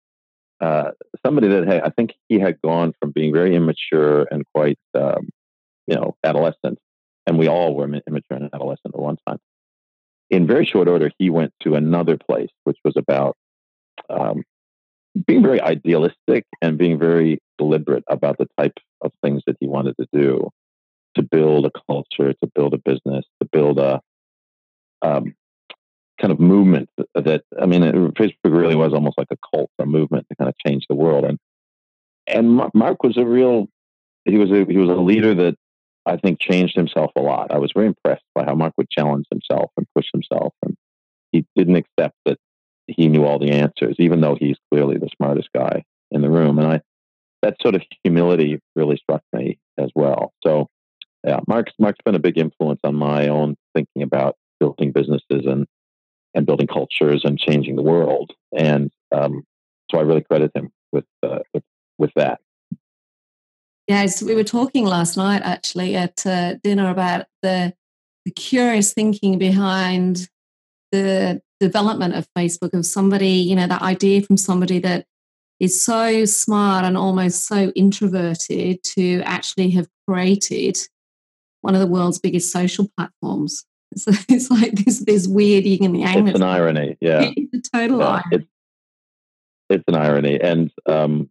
uh, 0.60 0.92
somebody 1.26 1.48
that 1.48 1.68
hey, 1.68 1.82
I 1.82 1.90
think 1.90 2.14
he 2.28 2.40
had 2.40 2.62
gone 2.62 2.94
from 3.00 3.12
being 3.12 3.34
very 3.34 3.56
immature 3.56 4.28
and 4.30 4.44
quite, 4.54 4.80
um, 4.94 5.30
you 5.88 5.96
know, 5.96 6.16
adolescent, 6.24 6.80
and 7.26 7.38
we 7.38 7.48
all 7.48 7.76
were 7.76 7.86
immature 7.86 8.22
and 8.32 8.50
adolescent 8.54 8.94
at 8.94 9.00
one 9.00 9.18
time. 9.28 9.38
In 10.30 10.46
very 10.46 10.66
short 10.66 10.90
order, 10.90 11.10
he 11.18 11.30
went 11.30 11.54
to 11.64 11.76
another 11.76 12.18
place, 12.18 12.50
which 12.66 12.78
was 12.84 12.96
about 12.98 13.38
um, 14.10 14.44
being 15.26 15.44
very 15.44 15.62
idealistic 15.62 16.46
and 16.62 16.78
being 16.78 17.00
very 17.00 17.40
deliberate 17.58 18.04
about 18.08 18.38
the 18.38 18.48
type 18.60 18.74
of 19.02 19.12
things 19.24 19.42
that 19.48 19.58
he 19.60 19.68
wanted 19.68 19.96
to 20.00 20.08
do 20.14 20.50
to 21.16 21.24
build 21.24 21.66
a 21.66 21.72
culture, 21.90 22.34
to 22.34 22.52
build 22.54 22.74
a 22.74 22.78
business, 22.78 23.26
to 23.42 23.50
build 23.52 23.80
a 23.80 24.00
um, 25.02 25.34
kind 26.20 26.32
of 26.32 26.40
movement 26.40 26.90
that, 27.16 27.44
I 27.60 27.66
mean, 27.66 27.82
Facebook 27.82 28.36
really 28.46 28.76
was 28.76 28.94
almost 28.94 29.18
like 29.18 29.28
a 29.32 29.38
cult, 29.54 29.70
a 29.80 29.86
movement 29.86 30.28
to 30.30 30.36
kind 30.36 30.50
of 30.50 30.56
change 30.66 30.86
the 30.90 30.96
world. 30.96 31.26
And 31.26 31.38
and 32.28 32.62
Mark 32.74 33.04
was 33.04 33.18
a 33.18 33.26
real, 33.26 33.68
he 34.26 34.38
was 34.38 34.52
a 34.52 34.66
he 34.66 34.78
was 34.78 34.90
a 34.90 35.02
leader 35.02 35.34
that 35.36 35.56
I 36.06 36.18
think 36.18 36.40
changed 36.40 36.76
himself 36.76 37.12
a 37.16 37.22
lot. 37.22 37.52
I 37.52 37.58
was 37.58 37.72
very 37.74 37.88
impressed 37.88 38.26
by 38.36 38.44
how 38.44 38.54
Mark 38.56 38.74
would 38.78 38.90
challenge 38.90 39.26
himself 39.30 39.72
and 39.78 39.88
push 39.96 40.08
himself, 40.12 40.54
and 40.64 40.76
he 41.32 41.46
didn't 41.56 41.78
accept 41.78 42.16
that 42.26 42.38
he 42.88 43.08
knew 43.08 43.26
all 43.26 43.40
the 43.40 43.52
answers, 43.52 43.96
even 44.00 44.22
though 44.22 44.36
he's 44.36 44.58
clearly 44.72 44.98
the 44.98 45.10
smartest 45.16 45.50
guy 45.54 45.84
in 46.12 46.22
the 46.22 46.30
room. 46.30 46.58
And 46.60 46.68
I 46.68 46.82
that 47.44 47.58
sort 47.62 47.76
of 47.76 47.84
humility 48.04 48.60
really 48.76 48.98
struck 48.98 49.22
me 49.34 49.60
as 49.78 49.90
well. 49.96 50.34
So 50.44 50.68
yeah, 51.24 51.40
Mark's 51.48 51.74
Mark's 51.80 52.00
been 52.04 52.16
a 52.16 52.20
big 52.20 52.38
influence 52.38 52.80
on 52.84 52.96
my 52.96 53.28
own 53.28 53.56
thinking 53.76 54.02
about 54.02 54.36
building 54.60 54.92
businesses 54.92 55.46
and 55.46 55.68
and 56.34 56.46
building 56.46 56.68
cultures 56.68 57.22
and 57.24 57.40
changing 57.40 57.76
the 57.76 57.82
world. 57.82 58.34
And 58.58 58.92
um, 59.12 59.44
so 59.92 59.98
I 59.98 60.02
really 60.02 60.22
credit 60.22 60.52
him 60.56 60.72
with 60.92 61.06
uh, 61.24 61.40
with, 61.54 61.64
with 61.98 62.12
that. 62.16 62.40
Yes, 63.88 64.22
we 64.22 64.36
were 64.36 64.44
talking 64.44 64.86
last 64.86 65.16
night 65.16 65.42
actually 65.44 65.96
at 65.96 66.26
uh, 66.26 66.56
dinner 66.62 66.90
about 66.90 67.26
the, 67.42 67.74
the 68.26 68.32
curious 68.32 68.94
thinking 68.94 69.38
behind 69.38 70.28
the 70.92 71.42
development 71.60 72.16
of 72.16 72.28
Facebook 72.38 72.74
of 72.74 72.86
somebody, 72.86 73.30
you 73.30 73.56
know, 73.56 73.68
that 73.68 73.82
idea 73.82 74.22
from 74.22 74.38
somebody 74.38 74.80
that 74.80 75.06
is 75.60 75.84
so 75.84 76.26
smart 76.26 76.86
and 76.86 76.98
almost 76.98 77.48
so 77.48 77.72
introverted 77.76 78.84
to 78.84 79.22
actually 79.24 79.72
have 79.72 79.88
created 80.08 80.78
one 81.62 81.74
of 81.74 81.82
the 81.82 81.88
world's 81.88 82.20
biggest 82.20 82.52
social 82.52 82.90
platforms. 82.98 83.66
So 83.96 84.12
it's 84.28 84.52
like 84.52 84.74
this 84.74 85.06
this 85.06 85.28
weird 85.28 85.64
yin 85.64 85.86
and 85.86 85.98
yang. 85.98 86.28
It's 86.28 86.36
an 86.36 86.44
irony, 86.44 86.98
yeah. 87.00 87.32
It's 87.38 87.70
a 87.70 87.78
total 87.78 88.00
yeah, 88.00 88.08
irony. 88.08 88.24
It's, 88.32 88.48
it's 89.70 89.84
an 89.88 89.96
irony, 89.96 90.42
and 90.42 90.72
um, 90.86 91.30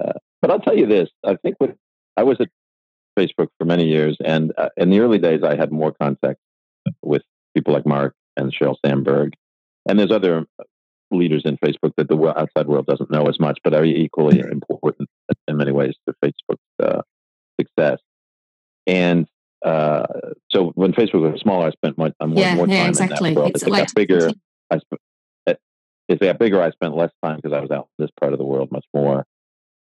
uh, 0.00 0.12
but 0.40 0.52
I'll 0.52 0.60
tell 0.60 0.78
you 0.78 0.86
this: 0.86 1.10
I 1.24 1.34
think 1.34 1.56
with 1.58 1.72
I 2.16 2.22
was 2.22 2.40
at 2.40 2.48
Facebook 3.18 3.48
for 3.58 3.64
many 3.64 3.88
years, 3.88 4.16
and 4.24 4.52
uh, 4.56 4.68
in 4.76 4.90
the 4.90 5.00
early 5.00 5.18
days, 5.18 5.42
I 5.42 5.56
had 5.56 5.72
more 5.72 5.90
contact 5.90 6.38
with 7.02 7.22
people 7.52 7.74
like 7.74 7.84
Mark 7.84 8.14
and 8.36 8.54
Sheryl 8.54 8.76
Sandberg, 8.84 9.34
and 9.88 9.98
there's 9.98 10.12
other 10.12 10.46
leaders 11.10 11.42
in 11.44 11.56
Facebook 11.58 11.92
that 11.96 12.08
the 12.08 12.16
outside 12.36 12.66
world 12.66 12.86
doesn't 12.86 13.10
know 13.10 13.26
as 13.26 13.38
much, 13.38 13.58
but 13.62 13.74
are 13.74 13.84
equally 13.84 14.40
important 14.40 15.08
in 15.48 15.56
many 15.56 15.72
ways 15.72 15.94
to 16.08 16.14
Facebook's 16.24 16.60
uh, 16.82 17.02
success. 17.60 17.98
And 18.86 19.26
uh, 19.64 20.06
so 20.50 20.72
when 20.74 20.92
Facebook 20.92 21.30
was 21.30 21.40
smaller, 21.40 21.66
I 21.66 21.70
spent 21.70 21.96
much, 21.98 22.14
more, 22.20 22.38
yeah, 22.38 22.54
more 22.54 22.66
time 22.66 22.74
yeah, 22.74 22.88
exactly. 22.88 23.30
in 23.30 23.34
that 23.34 23.40
world. 23.40 23.52
It's 23.54 23.62
As 23.62 23.68
it 23.68 23.70
got 23.70 23.94
bigger, 23.94 24.30
I 24.70 24.78
sp- 24.82 25.02
as 25.46 25.56
it 26.08 26.20
got 26.20 26.38
bigger, 26.38 26.62
I 26.62 26.70
spent 26.70 26.96
less 26.96 27.10
time 27.24 27.36
because 27.36 27.52
I 27.52 27.60
was 27.60 27.70
out 27.70 27.88
in 27.98 28.04
this 28.04 28.10
part 28.20 28.32
of 28.32 28.38
the 28.38 28.44
world 28.44 28.70
much 28.70 28.84
more. 28.94 29.24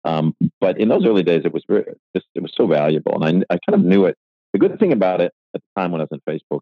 Um, 0.05 0.35
but 0.59 0.79
in 0.79 0.89
those 0.89 1.05
early 1.05 1.23
days, 1.23 1.43
it 1.45 1.53
was 1.53 1.63
very, 1.67 1.85
just, 2.15 2.27
it 2.35 2.41
was 2.41 2.53
so 2.55 2.67
valuable, 2.67 3.21
and 3.21 3.45
I, 3.49 3.53
I 3.53 3.59
kind 3.69 3.79
of 3.79 3.85
knew 3.85 4.05
it. 4.05 4.17
The 4.53 4.59
good 4.59 4.79
thing 4.79 4.93
about 4.93 5.21
it 5.21 5.31
at 5.53 5.61
the 5.61 5.81
time 5.81 5.91
when 5.91 6.01
I 6.01 6.05
was 6.09 6.19
in 6.27 6.33
Facebook 6.33 6.61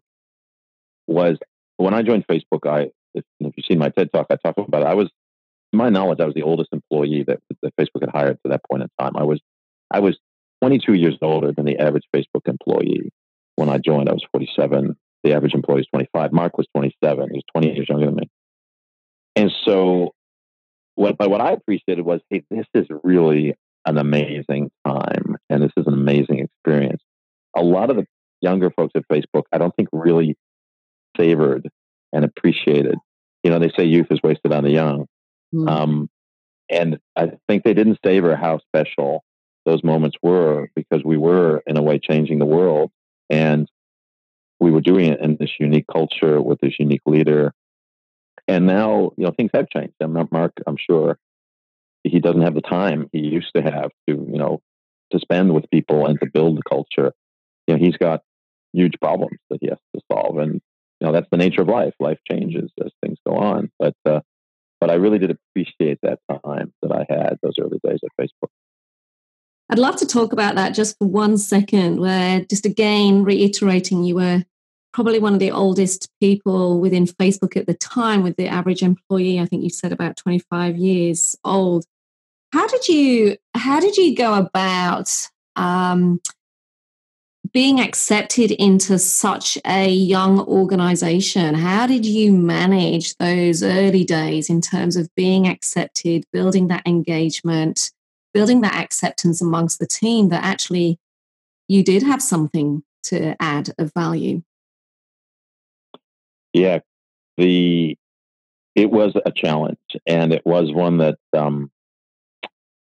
was 1.06 1.38
when 1.78 1.94
I 1.94 2.02
joined 2.02 2.26
Facebook, 2.26 2.68
I 2.68 2.90
if, 3.14 3.24
if 3.40 3.54
you've 3.56 3.66
seen 3.66 3.78
my 3.78 3.88
TED 3.88 4.12
talk, 4.12 4.26
I 4.30 4.36
talk 4.36 4.56
about 4.58 4.82
it. 4.82 4.86
I 4.86 4.94
was, 4.94 5.08
my 5.72 5.88
knowledge, 5.88 6.20
I 6.20 6.26
was 6.26 6.34
the 6.34 6.42
oldest 6.42 6.70
employee 6.72 7.24
that, 7.26 7.40
that 7.62 7.74
Facebook 7.80 8.00
had 8.00 8.10
hired 8.10 8.38
to 8.44 8.50
that 8.50 8.62
point 8.70 8.82
in 8.82 8.88
time. 9.00 9.16
I 9.16 9.24
was, 9.24 9.40
I 9.90 10.00
was 10.00 10.18
22 10.62 10.94
years 10.94 11.16
older 11.22 11.52
than 11.52 11.64
the 11.64 11.78
average 11.78 12.04
Facebook 12.14 12.46
employee 12.46 13.10
when 13.56 13.68
I 13.68 13.78
joined. 13.78 14.08
I 14.08 14.12
was 14.12 14.24
47. 14.32 14.96
The 15.24 15.32
average 15.32 15.54
employee 15.54 15.78
was 15.78 15.86
25. 15.88 16.32
Mark 16.32 16.58
was 16.58 16.66
27. 16.74 17.28
He 17.30 17.36
was 17.36 17.42
20 17.54 17.74
years 17.74 17.88
younger 17.88 18.06
than 18.06 18.16
me. 18.16 18.30
And 19.36 19.52
so, 19.64 20.14
what, 20.94 21.16
but 21.16 21.30
what 21.30 21.40
I 21.40 21.52
appreciated 21.52 22.04
was, 22.04 22.20
hey, 22.28 22.42
this 22.50 22.66
is 22.74 22.86
really 23.04 23.54
an 23.86 23.98
amazing 23.98 24.70
time, 24.86 25.36
and 25.48 25.62
this 25.62 25.72
is 25.76 25.86
an 25.86 25.94
amazing 25.94 26.40
experience. 26.40 27.02
A 27.56 27.62
lot 27.62 27.90
of 27.90 27.96
the 27.96 28.04
younger 28.40 28.70
folks 28.70 28.92
at 28.96 29.04
Facebook, 29.10 29.44
I 29.52 29.58
don't 29.58 29.74
think 29.76 29.88
really 29.92 30.36
favored 31.18 31.68
and 32.12 32.24
appreciated. 32.24 32.96
You 33.42 33.50
know, 33.50 33.58
they 33.58 33.70
say 33.76 33.84
youth 33.84 34.08
is 34.10 34.20
wasted 34.22 34.52
on 34.52 34.64
the 34.64 34.70
young. 34.70 35.06
Mm. 35.54 35.68
Um, 35.68 36.10
and 36.70 36.98
I 37.16 37.32
think 37.48 37.64
they 37.64 37.74
didn't 37.74 37.98
savor 38.04 38.36
how 38.36 38.58
special 38.58 39.24
those 39.64 39.82
moments 39.82 40.16
were 40.22 40.68
because 40.74 41.02
we 41.04 41.16
were, 41.16 41.62
in 41.66 41.76
a 41.76 41.82
way, 41.82 41.98
changing 41.98 42.38
the 42.38 42.46
world. 42.46 42.90
And 43.30 43.68
we 44.60 44.70
were 44.70 44.80
doing 44.80 45.12
it 45.12 45.20
in 45.20 45.36
this 45.38 45.50
unique 45.58 45.86
culture 45.90 46.40
with 46.40 46.60
this 46.60 46.74
unique 46.78 47.02
leader. 47.06 47.52
And 48.46 48.66
now, 48.66 49.12
you 49.16 49.24
know, 49.24 49.32
things 49.36 49.50
have 49.54 49.68
changed. 49.68 49.94
I'm 50.00 50.14
not 50.14 50.32
Mark, 50.32 50.52
I'm 50.66 50.76
sure 50.78 51.18
he 52.04 52.20
doesn't 52.20 52.42
have 52.42 52.54
the 52.54 52.60
time 52.60 53.08
he 53.12 53.20
used 53.20 53.50
to 53.54 53.62
have 53.62 53.90
to, 54.08 54.14
you 54.30 54.38
know, 54.38 54.60
to 55.12 55.18
spend 55.18 55.54
with 55.54 55.70
people 55.70 56.06
and 56.06 56.18
to 56.20 56.26
build 56.26 56.56
the 56.56 56.62
culture. 56.68 57.12
You 57.66 57.74
know, 57.74 57.84
he's 57.84 57.96
got 57.96 58.22
huge 58.72 58.94
problems 59.00 59.38
that 59.50 59.58
he 59.60 59.68
has 59.68 59.78
to 59.94 60.02
solve. 60.10 60.38
And 60.38 60.60
you 61.00 61.06
know 61.06 61.12
that's 61.12 61.28
the 61.30 61.36
nature 61.36 61.62
of 61.62 61.68
life. 61.68 61.94
Life 62.00 62.18
changes 62.30 62.70
as 62.84 62.90
things 63.02 63.18
go 63.26 63.36
on. 63.36 63.70
But 63.78 63.94
uh, 64.04 64.20
but 64.80 64.90
I 64.90 64.94
really 64.94 65.18
did 65.18 65.30
appreciate 65.30 65.98
that 66.02 66.20
time 66.44 66.72
that 66.82 66.92
I 66.92 67.06
had 67.08 67.38
those 67.42 67.54
early 67.60 67.78
days 67.84 68.00
at 68.04 68.24
Facebook. 68.24 68.50
I'd 69.70 69.78
love 69.78 69.96
to 69.96 70.06
talk 70.06 70.32
about 70.32 70.54
that 70.54 70.74
just 70.74 70.96
for 70.98 71.06
one 71.08 71.36
second, 71.36 72.00
where 72.00 72.44
just 72.44 72.66
again 72.66 73.24
reiterating 73.24 74.04
you 74.04 74.16
were 74.16 74.44
probably 74.92 75.18
one 75.18 75.34
of 75.34 75.40
the 75.40 75.50
oldest 75.50 76.08
people 76.20 76.80
within 76.80 77.06
Facebook 77.06 77.56
at 77.56 77.66
the 77.66 77.74
time, 77.74 78.22
with 78.22 78.36
the 78.36 78.48
average 78.48 78.82
employee, 78.82 79.38
I 79.38 79.46
think 79.46 79.62
you 79.62 79.70
said 79.70 79.92
about 79.92 80.16
25 80.16 80.76
years 80.76 81.36
old. 81.44 81.84
How 82.52 82.66
did 82.66 82.88
you 82.88 83.36
how 83.54 83.78
did 83.78 83.96
you 83.96 84.16
go 84.16 84.34
about 84.34 85.10
um, 85.56 86.20
being 87.52 87.80
accepted 87.80 88.50
into 88.50 88.98
such 88.98 89.58
a 89.66 89.88
young 89.88 90.40
organization, 90.40 91.54
how 91.54 91.86
did 91.86 92.04
you 92.04 92.32
manage 92.32 93.16
those 93.16 93.62
early 93.62 94.04
days 94.04 94.50
in 94.50 94.60
terms 94.60 94.96
of 94.96 95.08
being 95.14 95.46
accepted, 95.46 96.24
building 96.32 96.68
that 96.68 96.86
engagement, 96.86 97.90
building 98.34 98.60
that 98.62 98.74
acceptance 98.74 99.40
amongst 99.40 99.78
the 99.78 99.86
team 99.86 100.28
that 100.28 100.44
actually 100.44 100.98
you 101.68 101.82
did 101.82 102.02
have 102.02 102.22
something 102.22 102.82
to 103.04 103.34
add 103.40 103.70
of 103.78 103.92
value? 103.94 104.42
Yeah, 106.52 106.80
the 107.36 107.96
it 108.74 108.90
was 108.90 109.12
a 109.26 109.32
challenge, 109.32 109.78
and 110.06 110.32
it 110.32 110.42
was 110.44 110.72
one 110.72 110.98
that 110.98 111.18
um, 111.36 111.70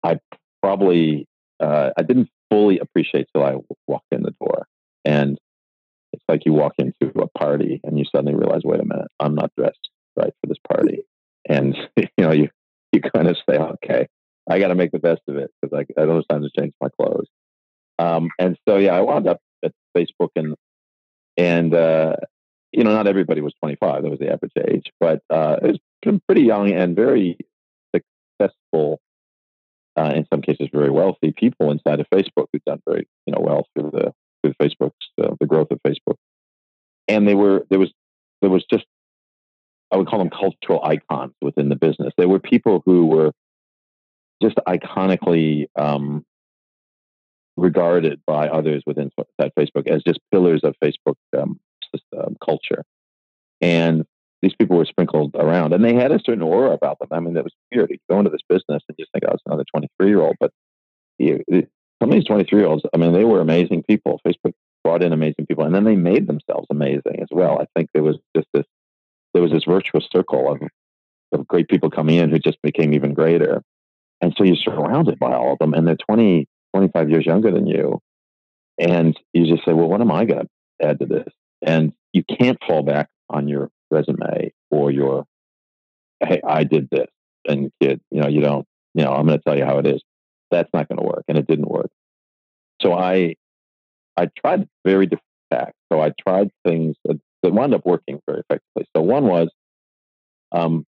I 0.03 0.19
probably 0.61 1.27
uh, 1.59 1.91
I 1.97 2.03
didn't 2.03 2.29
fully 2.49 2.79
appreciate 2.79 3.27
till 3.33 3.43
I 3.43 3.55
walked 3.87 4.07
in 4.11 4.23
the 4.23 4.33
door. 4.41 4.67
And 5.05 5.37
it's 6.13 6.23
like 6.27 6.45
you 6.45 6.53
walk 6.53 6.73
into 6.77 7.11
a 7.19 7.27
party 7.37 7.79
and 7.83 7.97
you 7.97 8.05
suddenly 8.05 8.35
realize, 8.35 8.61
wait 8.63 8.79
a 8.79 8.85
minute, 8.85 9.09
I'm 9.19 9.35
not 9.35 9.51
dressed 9.57 9.89
right 10.15 10.33
for 10.41 10.47
this 10.47 10.57
party. 10.67 11.03
And 11.47 11.75
you 11.95 12.07
know, 12.17 12.31
you 12.31 12.49
you 12.91 13.01
kind 13.01 13.27
of 13.27 13.37
say, 13.49 13.57
okay, 13.57 14.07
I 14.49 14.59
got 14.59 14.69
to 14.69 14.75
make 14.75 14.91
the 14.91 14.99
best 14.99 15.21
of 15.27 15.37
it 15.37 15.51
because 15.61 15.77
I, 15.77 16.01
I 16.01 16.05
don't 16.05 16.15
have 16.15 16.27
time 16.27 16.41
to 16.41 16.49
change 16.59 16.73
my 16.81 16.89
clothes. 16.89 17.27
Um, 17.99 18.29
and 18.39 18.57
so 18.67 18.77
yeah, 18.77 18.95
I 18.95 19.01
wound 19.01 19.27
up 19.27 19.39
at 19.63 19.73
Facebook 19.95 20.29
and 20.35 20.55
and 21.37 21.73
uh, 21.73 22.15
you 22.71 22.83
know, 22.83 22.93
not 22.93 23.07
everybody 23.07 23.41
was 23.41 23.53
25. 23.59 24.03
That 24.03 24.09
was 24.09 24.19
the 24.19 24.31
average 24.31 24.51
age, 24.67 24.91
but 24.99 25.21
uh, 25.29 25.57
it 25.61 25.79
was 26.03 26.19
pretty 26.27 26.43
young 26.43 26.71
and 26.71 26.95
very 26.95 27.37
successful 27.95 28.99
uh, 29.99 30.13
in 30.15 30.25
some 30.31 30.41
cases 30.41 30.69
very 30.71 30.89
wealthy 30.89 31.33
people 31.35 31.71
inside 31.71 31.99
of 31.99 32.07
Facebook 32.13 32.47
who've 32.51 32.63
done 32.65 32.81
very 32.87 33.07
you 33.25 33.33
know 33.33 33.41
well 33.41 33.67
through 33.73 33.91
the 33.91 34.13
through 34.41 34.53
Facebook's 34.61 35.07
uh, 35.21 35.35
the 35.39 35.45
growth 35.45 35.67
of 35.71 35.79
Facebook, 35.85 36.15
and 37.07 37.27
they 37.27 37.35
were 37.35 37.65
there 37.69 37.79
was 37.79 37.91
there 38.41 38.49
was 38.49 38.63
just 38.71 38.85
I 39.91 39.97
would 39.97 40.07
call 40.07 40.19
them 40.19 40.29
cultural 40.29 40.83
icons 40.83 41.33
within 41.41 41.69
the 41.69 41.75
business. 41.75 42.13
They 42.17 42.27
were 42.27 42.39
people 42.39 42.81
who 42.85 43.07
were 43.07 43.31
just 44.41 44.55
iconically 44.67 45.67
um, 45.75 46.23
regarded 47.57 48.21
by 48.25 48.47
others 48.47 48.83
within 48.85 49.11
Facebook 49.41 49.87
as 49.87 50.01
just 50.03 50.19
pillars 50.31 50.61
of 50.63 50.75
Facebook 50.81 51.15
um, 51.37 51.59
culture, 52.43 52.83
and 53.59 54.05
these 54.41 54.55
people 54.55 54.77
were 54.77 54.85
sprinkled 54.85 55.35
around 55.35 55.73
and 55.73 55.83
they 55.83 55.93
had 55.93 56.11
a 56.11 56.19
certain 56.23 56.41
aura 56.41 56.71
about 56.71 56.99
them. 56.99 57.09
I 57.11 57.19
mean, 57.19 57.33
that 57.33 57.43
was 57.43 57.53
weird. 57.73 57.89
You 57.89 57.97
go 58.09 58.19
into 58.19 58.31
this 58.31 58.41
business 58.47 58.83
and 58.87 58.97
just 58.97 59.11
think, 59.11 59.25
oh, 59.27 59.33
it's 59.33 59.43
another 59.45 59.65
23 59.73 60.07
year 60.07 60.21
old. 60.21 60.37
But 60.39 60.51
you, 61.17 61.43
some 62.01 62.09
of 62.09 62.11
these 62.11 62.25
23 62.25 62.59
year 62.59 62.67
olds, 62.67 62.83
I 62.93 62.97
mean, 62.97 63.13
they 63.13 63.25
were 63.25 63.41
amazing 63.41 63.83
people. 63.83 64.21
Facebook 64.25 64.53
brought 64.83 65.03
in 65.03 65.11
amazing 65.11 65.45
people 65.45 65.65
and 65.65 65.75
then 65.75 65.83
they 65.83 65.95
made 65.95 66.27
themselves 66.27 66.67
amazing 66.69 67.19
as 67.21 67.27
well. 67.31 67.59
I 67.59 67.65
think 67.75 67.89
there 67.93 68.03
was 68.03 68.17
just 68.35 68.47
this, 68.53 68.65
there 69.33 69.43
was 69.43 69.51
this 69.51 69.65
virtuous 69.65 70.07
circle 70.11 70.51
of, 70.51 70.61
of 71.33 71.47
great 71.47 71.67
people 71.67 71.89
coming 71.89 72.15
in 72.15 72.29
who 72.29 72.39
just 72.39 72.61
became 72.61 72.93
even 72.93 73.13
greater. 73.13 73.61
And 74.21 74.33
so 74.37 74.43
you're 74.43 74.55
surrounded 74.55 75.19
by 75.19 75.33
all 75.33 75.53
of 75.53 75.59
them 75.59 75.73
and 75.73 75.85
they're 75.85 75.97
20, 75.97 76.47
25 76.73 77.09
years 77.09 77.25
younger 77.25 77.51
than 77.51 77.67
you. 77.67 77.99
And 78.79 79.19
you 79.33 79.45
just 79.53 79.65
say, 79.65 79.73
well, 79.73 79.89
what 79.89 79.99
am 79.99 80.11
I 80.11 80.23
going 80.23 80.45
to 80.45 80.87
add 80.87 80.99
to 80.99 81.05
this? 81.05 81.27
And 81.61 81.91
you 82.13 82.23
can't 82.23 82.57
fall 82.65 82.83
back 82.83 83.09
on 83.29 83.47
your 83.47 83.69
resume 83.91 84.51
or 84.71 84.91
your, 84.91 85.25
hey, 86.21 86.41
I 86.47 86.63
did 86.63 86.89
this. 86.91 87.07
And 87.47 87.71
kid, 87.81 88.01
you 88.11 88.21
know, 88.21 88.27
you 88.27 88.41
don't, 88.41 88.65
you 88.93 89.03
know, 89.03 89.13
I'm 89.13 89.25
going 89.25 89.37
to 89.39 89.43
tell 89.43 89.57
you 89.57 89.65
how 89.65 89.79
it 89.79 89.87
is. 89.87 90.01
That's 90.51 90.69
not 90.73 90.87
going 90.87 90.99
to 90.99 91.05
work. 91.05 91.23
And 91.27 91.37
it 91.37 91.47
didn't 91.47 91.69
work. 91.69 91.89
So 92.81 92.93
I, 92.93 93.35
I 94.17 94.29
tried 94.37 94.67
very 94.85 95.05
different 95.05 95.23
tactics. 95.51 95.77
So 95.91 96.01
I 96.01 96.11
tried 96.19 96.49
things 96.65 96.95
that, 97.05 97.19
that 97.43 97.53
wound 97.53 97.73
up 97.73 97.85
working 97.85 98.19
very 98.27 98.41
effectively. 98.41 98.87
So 98.95 99.01
one 99.01 99.25
was, 99.25 99.49
um, 100.51 100.85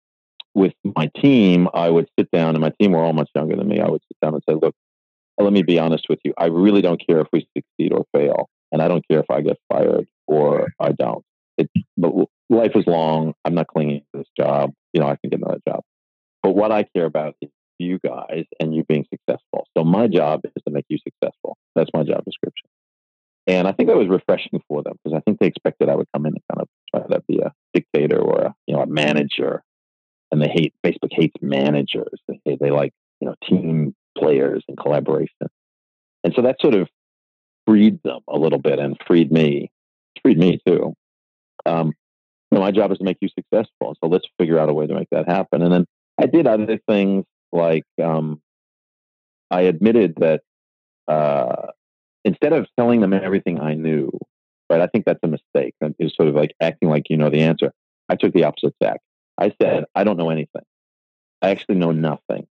with 0.54 0.72
my 0.96 1.10
team, 1.20 1.68
I 1.74 1.90
would 1.90 2.08
sit 2.18 2.30
down, 2.30 2.54
and 2.54 2.60
my 2.60 2.72
team 2.80 2.92
were 2.92 3.04
all 3.04 3.12
much 3.12 3.28
younger 3.34 3.56
than 3.56 3.68
me. 3.68 3.78
I 3.78 3.88
would 3.88 4.00
sit 4.08 4.16
down 4.22 4.32
and 4.32 4.42
say, 4.48 4.54
"Look, 4.54 4.74
let 5.38 5.52
me 5.52 5.62
be 5.62 5.78
honest 5.78 6.06
with 6.08 6.18
you. 6.24 6.32
I 6.38 6.46
really 6.46 6.80
don't 6.80 7.00
care 7.04 7.20
if 7.20 7.28
we 7.30 7.46
succeed 7.54 7.92
or 7.92 8.06
fail, 8.14 8.48
and 8.72 8.80
I 8.80 8.88
don't 8.88 9.06
care 9.06 9.20
if 9.20 9.30
I 9.30 9.42
get 9.42 9.58
fired 9.68 10.06
or 10.26 10.72
I 10.80 10.92
don't. 10.92 11.22
It, 11.58 11.70
but 11.96 12.12
life 12.50 12.72
is 12.74 12.86
long. 12.86 13.34
I'm 13.44 13.54
not 13.54 13.66
clinging 13.68 14.00
to 14.12 14.18
this 14.18 14.28
job. 14.38 14.72
You 14.92 15.00
know, 15.00 15.08
I 15.08 15.16
can 15.16 15.30
get 15.30 15.40
another 15.40 15.60
job. 15.66 15.80
But 16.42 16.54
what 16.54 16.72
I 16.72 16.84
care 16.94 17.06
about 17.06 17.34
is 17.40 17.50
you 17.78 17.98
guys 17.98 18.44
and 18.60 18.74
you 18.74 18.84
being 18.84 19.06
successful. 19.12 19.66
So 19.76 19.84
my 19.84 20.06
job 20.06 20.40
is 20.44 20.62
to 20.66 20.72
make 20.72 20.86
you 20.88 20.98
successful. 20.98 21.56
That's 21.74 21.90
my 21.92 22.04
job 22.04 22.24
description. 22.24 22.68
And 23.46 23.68
I 23.68 23.72
think 23.72 23.88
that 23.88 23.96
was 23.96 24.08
refreshing 24.08 24.60
for 24.68 24.82
them 24.82 24.94
because 25.02 25.16
I 25.16 25.20
think 25.20 25.38
they 25.38 25.46
expected 25.46 25.88
I 25.88 25.94
would 25.94 26.08
come 26.12 26.26
in 26.26 26.34
and 26.34 26.42
kind 26.52 26.62
of 26.62 26.68
try 26.90 27.16
to 27.16 27.22
be 27.28 27.38
a 27.38 27.52
dictator 27.74 28.18
or 28.18 28.42
a 28.42 28.54
you 28.66 28.74
know 28.74 28.82
a 28.82 28.86
manager. 28.86 29.62
And 30.32 30.42
they 30.42 30.48
hate 30.48 30.74
Facebook 30.84 31.12
hates 31.12 31.36
managers. 31.40 32.20
They 32.28 32.56
they 32.60 32.70
like 32.70 32.92
you 33.20 33.28
know 33.28 33.34
team 33.48 33.94
players 34.18 34.64
and 34.68 34.76
collaboration. 34.76 35.48
And 36.24 36.32
so 36.34 36.42
that 36.42 36.56
sort 36.60 36.74
of 36.74 36.88
freed 37.66 38.00
them 38.02 38.20
a 38.28 38.36
little 38.36 38.58
bit 38.58 38.78
and 38.80 38.96
freed 39.06 39.30
me, 39.30 39.70
freed 40.22 40.38
me 40.38 40.58
too. 40.66 40.94
Um, 41.66 41.92
you 42.50 42.58
know, 42.58 42.60
my 42.60 42.70
job 42.70 42.92
is 42.92 42.98
to 42.98 43.04
make 43.04 43.18
you 43.20 43.28
successful. 43.28 43.96
So 44.02 44.08
let's 44.08 44.26
figure 44.38 44.58
out 44.58 44.68
a 44.68 44.72
way 44.72 44.86
to 44.86 44.94
make 44.94 45.08
that 45.10 45.28
happen. 45.28 45.62
And 45.62 45.72
then 45.72 45.86
I 46.18 46.26
did 46.26 46.46
other 46.46 46.78
things 46.88 47.24
like 47.52 47.84
um, 48.02 48.40
I 49.50 49.62
admitted 49.62 50.14
that 50.18 50.42
uh, 51.08 51.68
instead 52.24 52.52
of 52.52 52.66
telling 52.78 53.00
them 53.00 53.12
everything 53.12 53.60
I 53.60 53.74
knew, 53.74 54.10
right? 54.70 54.80
I 54.80 54.86
think 54.86 55.04
that's 55.04 55.20
a 55.22 55.28
mistake. 55.28 55.74
Is 55.98 56.14
sort 56.14 56.28
of 56.28 56.34
like 56.34 56.54
acting 56.60 56.88
like 56.88 57.08
you 57.10 57.16
know 57.16 57.30
the 57.30 57.42
answer. 57.42 57.72
I 58.08 58.16
took 58.16 58.32
the 58.32 58.44
opposite 58.44 58.74
tack. 58.82 59.00
I 59.38 59.52
said, 59.60 59.84
I 59.94 60.04
don't 60.04 60.16
know 60.16 60.30
anything. 60.30 60.62
I 61.42 61.50
actually 61.50 61.76
know 61.76 61.92
nothing. 61.92 62.46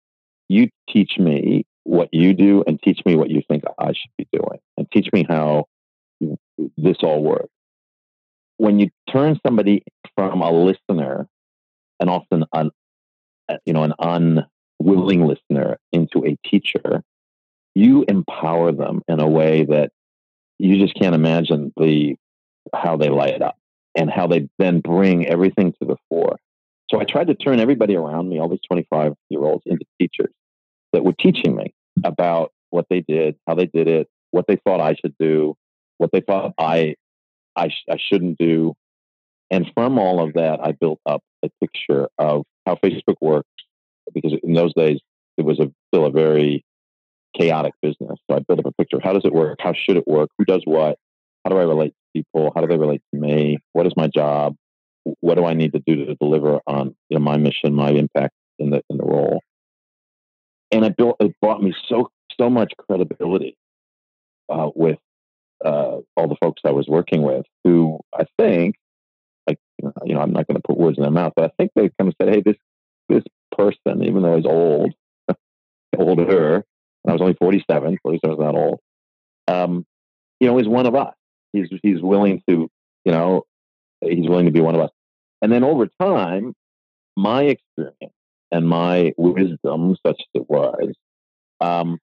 You 0.50 0.70
teach 0.90 1.18
me 1.18 1.66
what 1.84 2.10
you 2.12 2.34
do 2.34 2.64
and 2.68 2.82
teach 2.82 3.00
me 3.06 3.16
what 3.16 3.30
you 3.30 3.42
think 3.48 3.64
I 3.80 3.88
should 3.88 4.12
be 4.18 4.28
doing 4.32 4.60
and 4.78 4.90
teach 4.92 5.10
me 5.12 5.26
how 5.28 5.66
this 6.78 6.98
all 7.02 7.24
works. 7.24 7.50
When 8.58 8.80
you 8.80 8.90
turn 9.12 9.40
somebody 9.46 9.84
from 10.16 10.42
a 10.42 10.52
listener 10.52 11.28
and 12.00 12.10
often 12.10 12.46
an, 12.54 12.72
you 13.66 13.74
know, 13.74 13.84
an 13.84 13.94
unwilling 14.80 15.26
listener 15.26 15.78
into 15.92 16.26
a 16.26 16.38
teacher, 16.48 17.04
you 17.74 18.06
empower 18.08 18.72
them 18.72 19.02
in 19.08 19.20
a 19.20 19.28
way 19.28 19.66
that 19.66 19.92
you 20.58 20.80
just 20.80 20.96
can't 21.00 21.16
imagine 21.16 21.74
the 21.78 22.16
how 22.74 22.98
they 22.98 23.10
light 23.10 23.42
up 23.42 23.58
and 23.96 24.10
how 24.10 24.28
they 24.28 24.48
then 24.58 24.80
bring 24.80 25.28
everything 25.28 25.74
to 25.74 25.88
the 25.88 25.98
fore. 26.10 26.38
So 26.92 27.00
I 27.00 27.04
tried 27.04 27.28
to 27.28 27.36
turn 27.36 27.60
everybody 27.60 27.96
around 27.96 28.30
me, 28.30 28.40
all 28.40 28.50
these 28.50 28.60
25 28.68 29.14
year 29.30 29.44
olds, 29.44 29.64
into 29.66 29.86
teachers 30.00 30.34
that 30.94 31.04
were 31.04 31.14
teaching 31.14 31.56
me 31.56 31.74
about 32.04 32.52
what 32.70 32.86
they 32.90 33.02
did, 33.02 33.36
how 33.48 33.56
they 33.56 33.66
did 33.66 33.88
it, 33.88 34.08
what 34.32 34.46
they 34.48 34.58
thought 34.58 34.80
I 34.80 34.96
should 34.96 35.16
do, 35.20 35.56
what 35.98 36.12
they 36.12 36.22
thought 36.22 36.54
I 36.58 36.96
I, 37.56 37.70
sh- 37.70 37.86
I 37.90 37.98
shouldn't 37.98 38.38
do. 38.38 38.74
And 39.52 39.68
from 39.74 40.00
all 40.00 40.24
of 40.26 40.34
that, 40.34 40.60
I 40.62 40.72
built 40.72 41.00
up 41.06 41.22
a 41.44 41.50
picture 41.62 42.08
of 42.18 42.44
how 42.66 42.76
Facebook 42.76 43.16
works 43.22 43.50
because 44.14 44.34
in 44.44 44.54
those 44.54 44.74
days 44.74 45.00
it 45.38 45.46
was 45.46 45.60
a, 45.60 45.72
still 45.90 46.06
a 46.06 46.12
very 46.12 46.64
chaotic 47.38 47.74
business. 47.82 48.18
So 48.30 48.38
I 48.38 48.40
built 48.40 48.60
up 48.60 48.66
a 48.66 48.72
picture 48.72 48.98
of 48.98 49.04
how 49.04 49.14
does 49.14 49.26
it 49.26 49.34
work? 49.34 49.58
How 49.60 49.74
should 49.74 49.98
it 49.98 50.08
work? 50.08 50.30
Who 50.38 50.46
does 50.46 50.62
what? 50.66 50.98
How 51.44 51.52
do 51.52 51.58
I 51.58 51.64
relate 51.64 51.90
to 51.92 52.22
people? 52.22 52.52
How 52.56 52.62
do 52.62 52.68
they 52.68 52.78
relate 52.78 53.02
to 53.14 53.20
me? 53.20 53.60
What 53.74 53.86
is 53.86 53.94
my 53.96 54.08
job? 54.08 54.56
What 55.20 55.36
do 55.36 55.46
I 55.46 55.54
need 55.54 55.74
to 55.74 55.82
do 55.86 56.06
to 56.06 56.16
deliver 56.16 56.60
on 56.66 56.96
you 57.10 57.20
know, 57.20 57.24
my 57.24 57.38
mission, 57.38 57.76
my 57.76 57.90
impact 57.90 58.34
in 58.58 58.72
the 58.72 58.82
in 58.90 58.98
the 58.98 59.04
role? 59.04 59.42
And 60.72 60.84
it 60.84 60.98
built 60.98 61.18
it 61.20 61.36
brought 61.42 61.62
me 61.62 61.76
so 61.88 62.10
so 62.40 62.50
much 62.50 62.74
credibility 62.78 63.56
uh, 64.50 64.70
with 64.74 64.98
uh, 65.64 65.98
all 66.16 66.28
the 66.28 66.38
folks 66.42 66.62
I 66.66 66.72
was 66.72 66.88
working 66.88 67.22
with, 67.22 67.46
who 67.64 68.00
I 68.14 68.26
think, 68.40 68.76
like 69.48 69.60
you 70.04 70.14
know, 70.14 70.22
I'm 70.22 70.34
not 70.34 70.48
going 70.48 70.56
to 70.56 70.68
put 70.68 70.78
words 70.78 70.98
in 70.98 71.04
their 71.04 71.12
mouth, 71.12 71.34
but 71.36 71.46
I 71.46 71.52
think 71.58 71.72
they 71.76 71.90
kind 72.00 72.10
of 72.10 72.16
said, 72.22 72.34
"Hey, 72.34 72.42
this 72.42 72.58
this 73.10 73.24
person, 73.56 74.04
even 74.04 74.22
though 74.24 74.36
he's 74.36 74.46
old, 74.46 74.94
older, 75.98 76.56
and 76.56 76.64
I 77.08 77.12
was 77.12 77.22
only 77.22 77.36
47, 77.40 77.98
47 78.02 78.34
is 78.34 78.40
not 78.40 78.56
old, 78.56 78.80
um, 79.48 79.86
you 80.40 80.48
know, 80.48 80.60
is 80.60 80.68
one 80.68 80.86
of 80.86 80.96
us. 80.96 81.14
He's 81.54 81.68
he's 81.84 82.02
willing 82.02 82.42
to, 82.50 82.70
you 83.06 83.12
know, 83.12 83.44
he's 84.02 84.28
willing 84.28 84.46
to 84.46 84.52
be 84.52 84.62
one 84.62 84.76
of 84.76 84.82
us. 84.82 84.92
And 85.42 85.52
then 85.52 85.64
over 85.64 85.88
time, 86.02 86.54
my 87.16 87.44
experience 87.44 88.14
and 88.52 88.68
my 88.68 89.14
wisdom, 89.18 89.96
such 90.06 90.20
as 90.20 90.42
it 90.42 90.50
was, 90.50 90.94
um, 91.62 92.00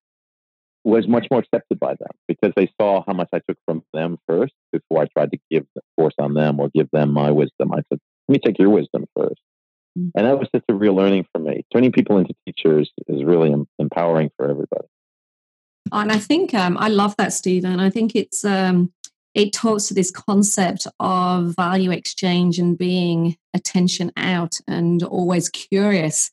was 0.84 1.06
much 1.06 1.26
more 1.30 1.40
accepted 1.40 1.78
by 1.78 1.94
them 1.94 2.10
because 2.26 2.52
they 2.56 2.70
saw 2.80 3.04
how 3.06 3.12
much 3.12 3.28
I 3.32 3.40
took 3.48 3.58
from 3.66 3.82
them 3.94 4.18
first 4.26 4.52
before 4.72 5.02
I 5.02 5.06
tried 5.06 5.30
to 5.30 5.38
give 5.50 5.64
the 5.74 5.82
force 5.96 6.14
on 6.18 6.34
them 6.34 6.58
or 6.58 6.70
give 6.74 6.88
them 6.92 7.12
my 7.12 7.30
wisdom. 7.30 7.72
I 7.72 7.82
said, 7.88 8.00
let 8.28 8.32
me 8.32 8.38
take 8.44 8.58
your 8.58 8.70
wisdom 8.70 9.04
1st 9.16 9.30
mm-hmm. 9.98 10.08
And 10.16 10.26
that 10.26 10.38
was 10.38 10.48
just 10.54 10.64
a 10.68 10.74
real 10.74 10.94
learning 10.94 11.26
for 11.32 11.40
me. 11.40 11.64
Turning 11.72 11.92
people 11.92 12.18
into 12.18 12.34
teachers 12.46 12.90
is 13.06 13.22
really 13.22 13.54
empowering 13.78 14.30
for 14.36 14.50
everybody. 14.50 14.86
And 15.92 16.10
I 16.10 16.18
think 16.18 16.54
um, 16.54 16.76
I 16.78 16.88
love 16.88 17.14
that, 17.18 17.32
Stephen. 17.32 17.78
I 17.80 17.90
think 17.90 18.14
it's 18.14 18.44
um, 18.44 18.92
it 19.34 19.52
talks 19.52 19.86
to 19.88 19.94
this 19.94 20.10
concept 20.10 20.86
of 21.00 21.54
value 21.56 21.90
exchange 21.90 22.58
and 22.58 22.76
being 22.76 23.36
attention 23.54 24.12
out 24.16 24.60
and 24.68 25.02
always 25.02 25.48
curious 25.48 26.30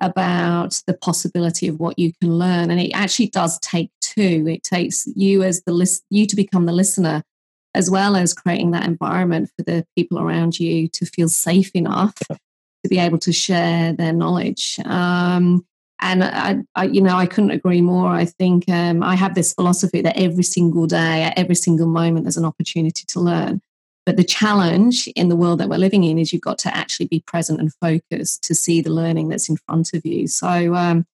about 0.00 0.82
the 0.86 0.94
possibility 0.94 1.68
of 1.68 1.78
what 1.78 1.98
you 1.98 2.12
can 2.20 2.38
learn. 2.38 2.70
And 2.70 2.80
it 2.80 2.92
actually 2.92 3.28
does 3.28 3.58
take 3.60 3.90
two. 4.14 4.46
It 4.48 4.62
takes 4.62 5.06
you 5.14 5.42
as 5.42 5.62
the 5.62 5.72
list, 5.72 6.04
you 6.10 6.26
to 6.26 6.36
become 6.36 6.66
the 6.66 6.72
listener, 6.72 7.22
as 7.74 7.90
well 7.90 8.16
as 8.16 8.34
creating 8.34 8.72
that 8.72 8.86
environment 8.86 9.50
for 9.56 9.62
the 9.62 9.86
people 9.96 10.18
around 10.18 10.58
you 10.58 10.88
to 10.88 11.06
feel 11.06 11.28
safe 11.28 11.70
enough 11.74 12.14
to 12.82 12.88
be 12.88 12.98
able 12.98 13.18
to 13.18 13.32
share 13.32 13.92
their 13.92 14.12
knowledge. 14.12 14.78
Um, 14.84 15.66
and 16.02 16.24
I, 16.24 16.58
I, 16.74 16.84
you 16.84 17.02
know, 17.02 17.16
I 17.16 17.26
couldn't 17.26 17.50
agree 17.50 17.82
more. 17.82 18.08
I 18.08 18.24
think 18.24 18.68
um, 18.70 19.02
I 19.02 19.14
have 19.16 19.34
this 19.34 19.52
philosophy 19.52 20.00
that 20.00 20.16
every 20.16 20.44
single 20.44 20.86
day, 20.86 21.24
at 21.24 21.38
every 21.38 21.54
single 21.54 21.86
moment, 21.86 22.24
there's 22.24 22.38
an 22.38 22.46
opportunity 22.46 23.04
to 23.08 23.20
learn. 23.20 23.60
But 24.06 24.16
the 24.16 24.24
challenge 24.24 25.08
in 25.08 25.28
the 25.28 25.36
world 25.36 25.60
that 25.60 25.68
we're 25.68 25.76
living 25.76 26.04
in 26.04 26.18
is 26.18 26.32
you've 26.32 26.40
got 26.42 26.58
to 26.60 26.74
actually 26.74 27.06
be 27.06 27.22
present 27.26 27.60
and 27.60 27.72
focused 27.74 28.42
to 28.44 28.54
see 28.54 28.80
the 28.80 28.90
learning 28.90 29.28
that's 29.28 29.50
in 29.50 29.58
front 29.68 29.92
of 29.92 30.06
you. 30.06 30.26
So 30.26 30.74
um, 30.74 31.04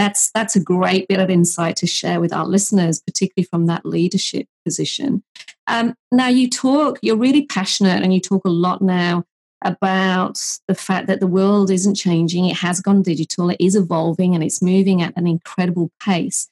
that's 0.00 0.30
that's 0.32 0.56
a 0.56 0.60
great 0.60 1.06
bit 1.08 1.20
of 1.20 1.28
insight 1.28 1.76
to 1.76 1.86
share 1.86 2.20
with 2.20 2.32
our 2.32 2.46
listeners, 2.46 3.00
particularly 3.00 3.46
from 3.46 3.66
that 3.66 3.84
leadership 3.84 4.46
position. 4.64 5.22
Um, 5.66 5.94
now 6.10 6.28
you 6.28 6.48
talk, 6.48 6.98
you're 7.02 7.16
really 7.16 7.44
passionate, 7.44 8.02
and 8.02 8.14
you 8.14 8.20
talk 8.20 8.46
a 8.46 8.50
lot 8.50 8.80
now 8.80 9.24
about 9.62 10.40
the 10.68 10.74
fact 10.74 11.06
that 11.06 11.20
the 11.20 11.26
world 11.26 11.70
isn't 11.70 11.96
changing; 11.96 12.46
it 12.46 12.56
has 12.56 12.80
gone 12.80 13.02
digital, 13.02 13.50
it 13.50 13.58
is 13.60 13.76
evolving, 13.76 14.34
and 14.34 14.42
it's 14.42 14.62
moving 14.62 15.02
at 15.02 15.14
an 15.16 15.26
incredible 15.26 15.90
pace. 16.02 16.48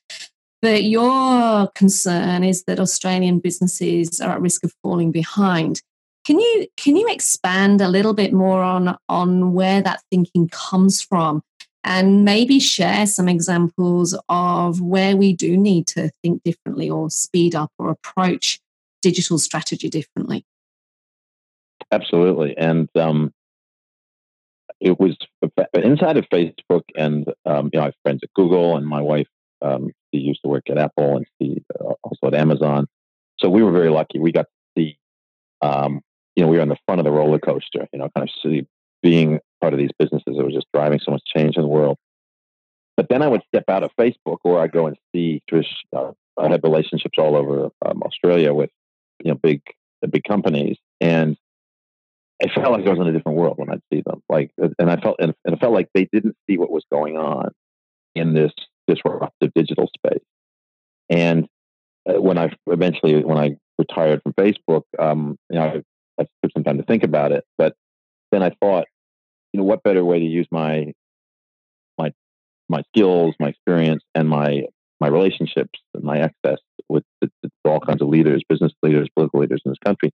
But 0.60 0.84
your 0.84 1.68
concern 1.74 2.44
is 2.44 2.64
that 2.64 2.78
Australian 2.78 3.38
businesses 3.38 4.20
are 4.20 4.32
at 4.32 4.42
risk 4.42 4.62
of 4.62 4.74
falling 4.82 5.10
behind. 5.10 5.80
Can 6.26 6.38
you 6.38 6.66
can 6.76 6.96
you 6.96 7.08
expand 7.08 7.80
a 7.80 7.88
little 7.88 8.12
bit 8.12 8.34
more 8.34 8.62
on 8.62 8.94
on 9.08 9.54
where 9.54 9.80
that 9.80 10.02
thinking 10.10 10.50
comes 10.50 11.00
from, 11.00 11.42
and 11.88 12.24
maybe 12.24 12.60
share 12.60 13.06
some 13.06 13.28
examples 13.28 14.16
of 14.28 14.80
where 14.80 15.16
we 15.16 15.32
do 15.32 15.56
need 15.56 15.86
to 15.88 16.10
think 16.22 16.42
differently, 16.44 16.88
or 16.88 17.10
speed 17.10 17.54
up, 17.54 17.72
or 17.78 17.90
approach 17.90 18.60
digital 19.02 19.38
strategy 19.38 19.88
differently? 19.88 20.44
Absolutely, 21.90 22.56
and 22.56 22.88
um, 22.96 23.32
it 24.80 25.00
was 25.00 25.16
inside 25.72 26.16
of 26.16 26.28
Facebook, 26.28 26.82
and 26.94 27.26
um, 27.46 27.70
you 27.72 27.78
know, 27.78 27.82
I 27.82 27.86
have 27.86 27.94
friends 28.02 28.20
at 28.22 28.32
Google, 28.34 28.76
and 28.76 28.86
my 28.86 29.00
wife 29.00 29.26
um, 29.62 29.90
she 30.12 30.20
used 30.20 30.42
to 30.42 30.48
work 30.48 30.70
at 30.70 30.78
Apple 30.78 31.16
and 31.16 31.26
she 31.40 31.62
uh, 31.80 31.94
also 32.02 32.26
at 32.26 32.34
Amazon. 32.34 32.86
So 33.38 33.48
we 33.48 33.62
were 33.62 33.72
very 33.72 33.90
lucky. 33.90 34.18
We 34.18 34.32
got 34.32 34.46
to 34.46 34.80
see, 34.80 34.98
um, 35.62 36.00
you 36.34 36.42
know, 36.42 36.48
we 36.48 36.56
were 36.56 36.62
on 36.62 36.68
the 36.68 36.78
front 36.86 37.00
of 37.00 37.04
the 37.04 37.10
roller 37.10 37.38
coaster, 37.38 37.86
you 37.92 37.98
know, 37.98 38.08
kind 38.16 38.28
of 38.28 38.34
see 38.42 38.66
being 39.02 39.40
part 39.60 39.72
of 39.72 39.78
these 39.78 39.90
businesses 39.98 40.36
that 40.36 40.44
were 40.44 40.50
just 40.50 40.66
driving 40.72 41.00
so 41.02 41.12
much 41.12 41.22
change 41.36 41.56
in 41.56 41.62
the 41.62 41.68
world. 41.68 41.96
But 42.96 43.08
then 43.08 43.22
I 43.22 43.28
would 43.28 43.42
step 43.46 43.64
out 43.68 43.84
of 43.84 43.90
Facebook 43.98 44.38
or 44.44 44.58
I'd 44.58 44.72
go 44.72 44.86
and 44.86 44.96
see, 45.14 45.40
uh, 45.96 46.12
I 46.36 46.48
had 46.48 46.62
relationships 46.64 47.16
all 47.18 47.36
over 47.36 47.70
um, 47.86 48.02
Australia 48.02 48.52
with, 48.52 48.70
you 49.22 49.30
know, 49.30 49.38
big, 49.40 49.62
big 50.10 50.24
companies. 50.24 50.76
And 51.00 51.36
it 52.40 52.50
felt 52.52 52.72
like 52.72 52.86
I 52.86 52.90
was 52.90 52.98
in 52.98 53.06
a 53.06 53.12
different 53.12 53.38
world 53.38 53.58
when 53.58 53.70
I'd 53.70 53.82
see 53.92 54.02
them. 54.04 54.22
Like, 54.28 54.50
and 54.58 54.90
I 54.90 54.96
felt, 54.96 55.16
and, 55.20 55.34
and 55.44 55.54
it 55.54 55.60
felt 55.60 55.74
like 55.74 55.88
they 55.94 56.08
didn't 56.12 56.36
see 56.48 56.58
what 56.58 56.70
was 56.70 56.84
going 56.90 57.16
on 57.16 57.50
in 58.14 58.34
this 58.34 58.52
disruptive 58.86 59.52
digital 59.54 59.88
space. 59.96 60.24
And 61.08 61.46
uh, 62.08 62.20
when 62.20 62.38
I 62.38 62.52
eventually, 62.66 63.24
when 63.24 63.38
I 63.38 63.56
retired 63.78 64.22
from 64.22 64.32
Facebook, 64.34 64.82
um, 64.98 65.36
you 65.50 65.58
know, 65.58 65.82
I, 66.18 66.22
I 66.22 66.26
took 66.42 66.52
some 66.52 66.64
time 66.64 66.78
to 66.78 66.84
think 66.84 67.04
about 67.04 67.32
it. 67.32 67.44
But 67.56 67.74
then 68.32 68.42
I 68.42 68.50
thought, 68.60 68.86
know, 69.58 69.64
what 69.64 69.82
better 69.82 70.04
way 70.04 70.18
to 70.18 70.24
use 70.24 70.48
my 70.50 70.92
my 71.98 72.12
my 72.68 72.82
skills, 72.94 73.34
my 73.40 73.48
experience, 73.48 74.02
and 74.14 74.28
my 74.28 74.62
my 75.00 75.08
relationships 75.08 75.78
and 75.94 76.02
my 76.02 76.18
access 76.18 76.58
with, 76.88 77.04
with, 77.20 77.30
with, 77.42 77.52
all 77.64 77.80
kinds 77.80 78.02
of 78.02 78.08
leaders, 78.08 78.42
business 78.48 78.72
leaders, 78.82 79.08
political 79.14 79.40
leaders 79.40 79.62
in 79.64 79.70
this 79.70 79.78
country, 79.84 80.10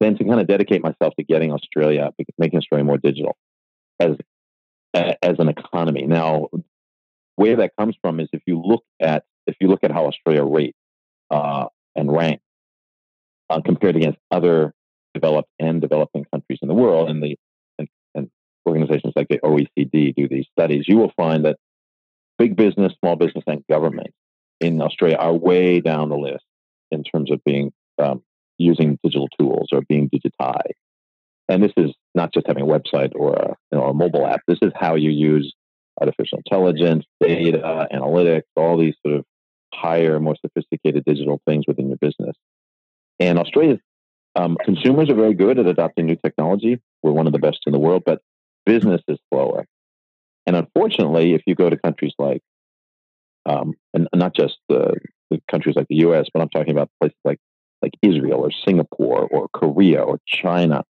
than 0.00 0.16
to 0.16 0.24
kind 0.24 0.40
of 0.40 0.46
dedicate 0.48 0.82
myself 0.82 1.14
to 1.16 1.24
getting 1.24 1.52
Australia, 1.52 2.10
making 2.38 2.58
Australia 2.58 2.84
more 2.84 2.98
digital 2.98 3.36
as 4.00 4.16
as 4.94 5.34
an 5.38 5.48
economy. 5.48 6.06
Now, 6.06 6.48
where 7.36 7.56
that 7.56 7.72
comes 7.78 7.96
from 8.00 8.20
is 8.20 8.28
if 8.32 8.42
you 8.46 8.60
look 8.64 8.84
at 9.00 9.24
if 9.46 9.56
you 9.60 9.68
look 9.68 9.80
at 9.82 9.90
how 9.90 10.06
Australia 10.06 10.44
rates 10.44 10.78
uh, 11.30 11.66
and 11.96 12.10
ranks 12.10 12.44
uh, 13.50 13.60
compared 13.60 13.96
against 13.96 14.18
other 14.30 14.72
developed 15.14 15.50
and 15.58 15.80
developing 15.80 16.24
countries 16.32 16.58
in 16.62 16.68
the 16.68 16.74
world, 16.74 17.08
and 17.10 17.22
the 17.22 17.36
organizations 18.66 19.12
like 19.16 19.28
the 19.28 19.38
OECD 19.38 20.14
do 20.14 20.28
these 20.28 20.46
studies, 20.52 20.84
you 20.86 20.96
will 20.96 21.12
find 21.16 21.44
that 21.44 21.56
big 22.38 22.56
business, 22.56 22.92
small 23.00 23.16
business, 23.16 23.44
and 23.46 23.64
government 23.68 24.12
in 24.60 24.80
Australia 24.80 25.16
are 25.16 25.32
way 25.32 25.80
down 25.80 26.08
the 26.08 26.16
list 26.16 26.44
in 26.90 27.04
terms 27.04 27.30
of 27.30 27.42
being 27.44 27.72
um, 27.98 28.22
using 28.58 28.98
digital 29.02 29.28
tools 29.38 29.68
or 29.72 29.82
being 29.88 30.08
digitized. 30.08 30.72
And 31.48 31.62
this 31.62 31.72
is 31.76 31.90
not 32.14 32.32
just 32.32 32.46
having 32.46 32.62
a 32.62 32.66
website 32.66 33.12
or 33.14 33.34
a, 33.34 33.54
you 33.70 33.78
know, 33.78 33.84
a 33.84 33.94
mobile 33.94 34.26
app. 34.26 34.40
This 34.46 34.58
is 34.62 34.72
how 34.74 34.94
you 34.94 35.10
use 35.10 35.52
artificial 36.00 36.38
intelligence, 36.38 37.04
data, 37.20 37.86
analytics, 37.92 38.42
all 38.56 38.78
these 38.78 38.94
sort 39.06 39.18
of 39.18 39.24
higher, 39.72 40.18
more 40.20 40.36
sophisticated 40.40 41.04
digital 41.04 41.40
things 41.46 41.64
within 41.66 41.88
your 41.88 41.98
business. 41.98 42.36
And 43.20 43.38
Australia's 43.38 43.80
um, 44.36 44.56
consumers 44.64 45.10
are 45.10 45.14
very 45.14 45.34
good 45.34 45.58
at 45.58 45.66
adopting 45.66 46.06
new 46.06 46.16
technology. 46.16 46.80
We're 47.02 47.12
one 47.12 47.26
of 47.26 47.32
the 47.32 47.38
best 47.38 47.60
in 47.66 47.72
the 47.72 47.78
world, 47.78 48.02
but 48.04 48.20
business 48.66 49.00
is 49.08 49.18
slower. 49.32 49.66
And 50.46 50.56
unfortunately, 50.56 51.34
if 51.34 51.42
you 51.46 51.54
go 51.54 51.70
to 51.70 51.76
countries 51.76 52.12
like, 52.18 52.42
um, 53.46 53.74
and 53.92 54.08
not 54.14 54.34
just 54.34 54.58
the, 54.68 54.94
the 55.30 55.40
countries 55.50 55.76
like 55.76 55.86
the 55.88 55.96
U.S., 55.96 56.26
but 56.32 56.40
I'm 56.40 56.48
talking 56.48 56.72
about 56.72 56.90
places 57.00 57.18
like 57.24 57.38
like 57.82 57.92
Israel 58.00 58.40
or 58.40 58.50
Singapore 58.66 59.28
or 59.30 59.48
Korea 59.52 60.00
or 60.00 60.18
China 60.26 60.84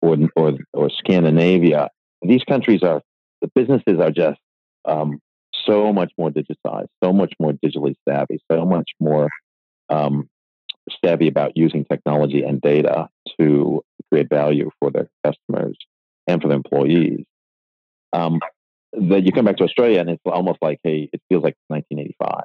or 0.00 0.16
or, 0.36 0.52
or 0.72 0.90
Scandinavia. 0.90 1.88
These 2.22 2.44
countries 2.44 2.82
are 2.82 3.02
the 3.42 3.50
businesses 3.54 3.98
are 4.00 4.10
just 4.10 4.40
um, 4.84 5.18
so 5.66 5.92
much 5.92 6.12
more 6.16 6.30
digitized, 6.30 6.88
so 7.02 7.12
much 7.12 7.34
more 7.40 7.52
digitally 7.52 7.94
savvy, 8.08 8.38
so 8.50 8.64
much 8.64 8.90
more 9.00 9.28
um, 9.88 10.28
savvy 11.04 11.28
about 11.28 11.56
using 11.56 11.84
technology 11.84 12.42
and 12.42 12.60
data 12.60 13.08
to 13.38 13.82
create 14.10 14.28
value 14.28 14.70
for 14.80 14.90
their 14.90 15.08
customers 15.24 15.76
and 16.28 16.40
for 16.40 16.48
the 16.48 16.54
employees. 16.54 17.24
Um, 18.12 18.40
that 18.92 19.24
you 19.24 19.32
come 19.32 19.44
back 19.44 19.56
to 19.56 19.64
Australia 19.64 20.00
and 20.00 20.10
it's 20.10 20.22
almost 20.24 20.58
like, 20.62 20.78
hey, 20.82 21.08
it 21.12 21.20
feels 21.28 21.42
like 21.42 21.56
1985. 21.68 22.42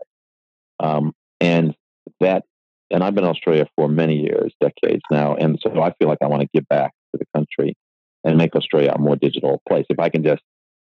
Um, 0.80 1.13
and 1.39 1.76
that, 2.19 2.43
and 2.91 3.04
I've 3.04 3.15
been 3.15 3.24
in 3.24 3.30
Australia 3.30 3.67
for 3.76 3.88
many 3.88 4.17
years, 4.17 4.54
decades 4.60 5.02
now. 5.10 5.36
And 5.36 5.58
so 5.62 5.82
I 5.82 5.93
feel 6.00 6.10
like 6.10 6.17
I 6.22 6.28
want 6.28 6.41
to 6.41 6.50
give 6.54 6.67
back 6.67 6.91
to 7.13 7.19
the 7.19 7.26
country 7.34 7.76
and 8.24 8.38
make 8.38 8.56
Australia 8.56 8.91
a 8.93 9.00
more 9.00 9.15
digital 9.15 9.62
place. 9.67 9.86
If 9.89 10.00
I 10.00 10.10
can 10.10 10.24
just 10.24 10.41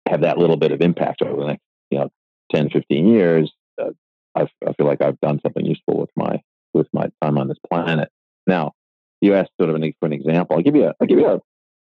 have 0.08 0.22
that 0.22 0.38
little 0.38 0.56
bit 0.56 0.72
of 0.72 0.80
impact 0.80 1.22
over 1.22 1.40
the 1.40 1.46
next, 1.48 1.62
you 1.90 1.98
know, 1.98 2.08
10, 2.54 2.70
15 2.70 3.06
years, 3.06 3.52
uh, 3.80 3.90
I, 4.34 4.42
I 4.66 4.72
feel 4.74 4.86
like 4.86 5.02
I've 5.02 5.20
done 5.20 5.40
something 5.42 5.64
useful 5.64 5.98
with 5.98 6.10
my 6.16 6.40
with 6.74 6.88
my 6.92 7.08
time 7.22 7.38
on 7.38 7.48
this 7.48 7.58
planet. 7.70 8.10
Now, 8.46 8.72
you 9.20 9.34
asked 9.34 9.50
sort 9.58 9.70
of 9.70 9.76
an, 9.76 9.92
for 9.98 10.06
an 10.06 10.12
example. 10.12 10.56
I'll 10.56 10.62
give 10.62 10.76
you 10.76 10.84
a, 10.84 10.94
I'll 11.00 11.06
give 11.06 11.18
you 11.18 11.26
a, 11.26 11.40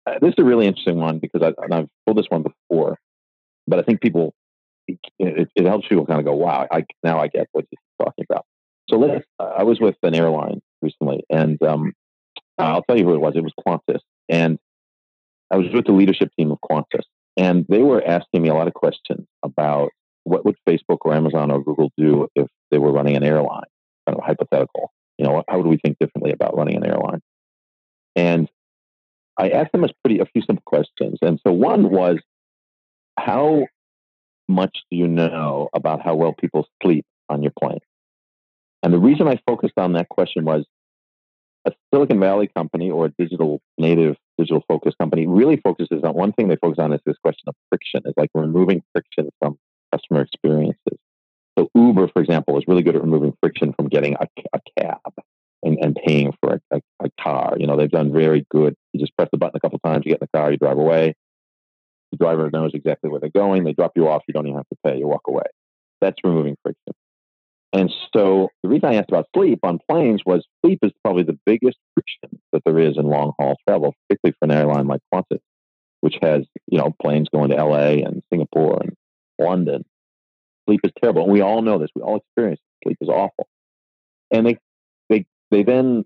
uh, 0.05 0.19
this 0.21 0.29
is 0.29 0.35
a 0.39 0.43
really 0.43 0.67
interesting 0.67 0.97
one 0.97 1.19
because 1.19 1.41
I, 1.41 1.75
have 1.75 1.87
told 2.05 2.17
this 2.17 2.27
one 2.29 2.43
before, 2.43 2.97
but 3.67 3.79
I 3.79 3.83
think 3.83 4.01
people, 4.01 4.33
it, 4.87 4.99
it, 5.19 5.65
helps 5.65 5.87
people 5.87 6.05
kind 6.05 6.19
of 6.19 6.25
go, 6.25 6.33
wow, 6.33 6.67
I, 6.71 6.85
now 7.03 7.19
I 7.19 7.27
get 7.27 7.47
what 7.51 7.65
you're 7.71 8.07
talking 8.07 8.25
about. 8.29 8.45
So 8.89 8.97
let's, 8.97 9.25
uh, 9.39 9.51
I 9.57 9.63
was 9.63 9.79
with 9.79 9.95
an 10.03 10.15
airline 10.15 10.61
recently 10.81 11.23
and 11.29 11.61
um, 11.63 11.93
I'll 12.57 12.83
tell 12.83 12.97
you 12.97 13.05
who 13.05 13.13
it 13.13 13.21
was. 13.21 13.33
It 13.35 13.43
was 13.43 13.53
Qantas. 13.65 14.01
And 14.27 14.57
I 15.51 15.57
was 15.57 15.67
with 15.73 15.85
the 15.85 15.91
leadership 15.91 16.29
team 16.37 16.51
of 16.51 16.59
Qantas 16.69 17.03
and 17.37 17.65
they 17.69 17.81
were 17.81 18.05
asking 18.05 18.41
me 18.41 18.49
a 18.49 18.53
lot 18.53 18.67
of 18.67 18.73
questions 18.73 19.27
about 19.43 19.91
what 20.23 20.45
would 20.45 20.55
Facebook 20.67 20.99
or 21.01 21.13
Amazon 21.13 21.51
or 21.51 21.63
Google 21.63 21.91
do 21.97 22.27
if 22.35 22.47
they 22.69 22.77
were 22.77 22.91
running 22.91 23.15
an 23.15 23.23
airline? 23.23 23.63
Kind 24.07 24.17
of 24.17 24.23
hypothetical. 24.23 24.91
You 25.17 25.25
know, 25.25 25.43
how 25.47 25.57
would 25.57 25.67
we 25.67 25.77
think 25.77 25.97
differently 25.99 26.31
about 26.31 26.55
running 26.55 26.75
an 26.75 26.85
airline? 26.85 27.21
And 28.15 28.49
I 29.41 29.49
asked 29.49 29.71
them 29.71 29.83
a 29.83 29.89
pretty 30.03 30.19
a 30.19 30.25
few 30.25 30.43
simple 30.43 30.61
questions. 30.65 31.17
And 31.23 31.39
so 31.45 31.51
one 31.51 31.89
was, 31.89 32.17
how 33.17 33.65
much 34.47 34.77
do 34.91 34.97
you 34.97 35.07
know 35.07 35.67
about 35.73 36.03
how 36.03 36.13
well 36.13 36.33
people 36.33 36.67
sleep 36.83 37.05
on 37.27 37.41
your 37.41 37.51
plane? 37.59 37.79
And 38.83 38.93
the 38.93 38.99
reason 38.99 39.27
I 39.27 39.39
focused 39.47 39.77
on 39.77 39.93
that 39.93 40.09
question 40.09 40.45
was 40.45 40.65
a 41.65 41.71
Silicon 41.91 42.19
Valley 42.19 42.51
company 42.55 42.91
or 42.91 43.05
a 43.05 43.09
digital 43.17 43.61
native 43.79 44.15
digital 44.37 44.63
focused 44.67 44.97
company 44.99 45.25
really 45.25 45.57
focuses 45.57 46.03
on 46.03 46.13
one 46.13 46.33
thing 46.33 46.47
they 46.47 46.55
focus 46.57 46.77
on 46.77 46.93
is 46.93 47.01
this 47.05 47.17
question 47.23 47.45
of 47.47 47.55
friction. 47.69 48.01
It's 48.05 48.17
like 48.17 48.29
removing 48.35 48.83
friction 48.93 49.29
from 49.39 49.57
customer 49.91 50.21
experiences. 50.21 50.97
So 51.57 51.69
Uber, 51.73 52.09
for 52.09 52.21
example, 52.21 52.57
is 52.59 52.63
really 52.67 52.83
good 52.83 52.95
at 52.95 53.01
removing 53.01 53.33
friction 53.41 53.73
from 53.73 53.87
getting 53.87 54.15
a, 54.19 54.27
a 54.53 54.59
cab 54.79 55.13
and, 55.81 55.97
paying 56.05 56.33
for 56.41 56.53
a, 56.53 56.77
a, 56.77 56.81
a, 57.03 57.09
car. 57.21 57.55
You 57.57 57.67
know, 57.67 57.75
they've 57.75 57.89
done 57.89 58.13
very 58.13 58.45
good. 58.49 58.75
You 58.93 58.99
just 58.99 59.15
press 59.17 59.29
the 59.31 59.37
button 59.37 59.57
a 59.57 59.59
couple 59.59 59.79
times, 59.79 60.03
you 60.05 60.11
get 60.11 60.21
in 60.21 60.27
the 60.31 60.37
car, 60.37 60.51
you 60.51 60.57
drive 60.57 60.77
away. 60.77 61.15
The 62.11 62.17
driver 62.17 62.49
knows 62.51 62.71
exactly 62.73 63.09
where 63.09 63.19
they're 63.19 63.29
going. 63.29 63.63
They 63.63 63.73
drop 63.73 63.93
you 63.95 64.07
off. 64.07 64.23
You 64.27 64.33
don't 64.33 64.45
even 64.45 64.57
have 64.57 64.69
to 64.69 64.77
pay. 64.85 64.99
You 64.99 65.07
walk 65.07 65.23
away. 65.27 65.45
That's 66.01 66.17
removing 66.23 66.55
friction. 66.63 66.93
And 67.73 67.91
so 68.13 68.49
the 68.63 68.69
reason 68.69 68.89
I 68.89 68.95
asked 68.95 69.09
about 69.09 69.27
sleep 69.35 69.59
on 69.63 69.79
planes 69.89 70.21
was 70.25 70.45
sleep 70.63 70.79
is 70.83 70.91
probably 71.03 71.23
the 71.23 71.39
biggest 71.45 71.77
friction 71.95 72.41
that 72.51 72.63
there 72.65 72.79
is 72.79 72.97
in 72.97 73.05
long 73.05 73.31
haul 73.39 73.55
travel, 73.67 73.95
particularly 74.09 74.35
for 74.39 74.45
an 74.45 74.51
airline 74.51 74.87
like 74.87 74.99
Qantas, 75.13 75.39
which 76.01 76.15
has, 76.21 76.41
you 76.67 76.77
know, 76.77 76.93
planes 77.01 77.29
going 77.33 77.49
to 77.51 77.55
LA 77.55 78.03
and 78.05 78.21
Singapore 78.31 78.81
and 78.81 78.93
London. 79.39 79.85
Sleep 80.67 80.81
is 80.83 80.91
terrible. 81.01 81.23
And 81.23 81.31
we 81.31 81.41
all 81.41 81.61
know 81.61 81.79
this. 81.79 81.89
We 81.95 82.01
all 82.01 82.17
experience 82.17 82.59
it. 82.59 82.87
sleep 82.87 82.97
is 82.99 83.09
awful. 83.09 83.47
And 84.31 84.45
they, 84.45 84.57
they, 85.51 85.63
then, 85.63 86.05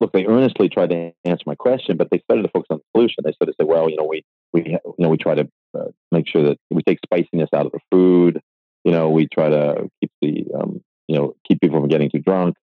look, 0.00 0.12
they 0.12 0.26
earnestly 0.26 0.68
tried 0.68 0.90
to 0.90 1.12
answer 1.24 1.44
my 1.46 1.54
question, 1.54 1.96
but 1.96 2.08
they 2.10 2.20
started 2.20 2.42
to 2.42 2.48
focus 2.48 2.68
on 2.70 2.78
the 2.78 2.98
solution. 2.98 3.24
They 3.24 3.32
started 3.32 3.52
to 3.52 3.56
say, 3.60 3.66
well, 3.66 3.90
you 3.90 3.96
know, 3.96 4.04
we, 4.04 4.24
we, 4.52 4.64
you 4.66 4.94
know, 4.98 5.08
we 5.08 5.18
try 5.18 5.34
to 5.34 5.48
uh, 5.78 5.86
make 6.10 6.28
sure 6.28 6.42
that 6.44 6.58
we 6.70 6.82
take 6.82 6.98
spiciness 7.04 7.50
out 7.54 7.66
of 7.66 7.72
the 7.72 7.80
food. 7.90 8.40
You 8.84 8.92
know, 8.92 9.10
we 9.10 9.28
try 9.32 9.48
to 9.50 9.90
keep 10.00 10.10
the, 10.22 10.46
um, 10.58 10.80
you 11.06 11.16
know, 11.16 11.34
keep 11.46 11.60
people 11.60 11.80
from 11.80 11.88
getting 11.88 12.10
too 12.10 12.20
drunk. 12.20 12.56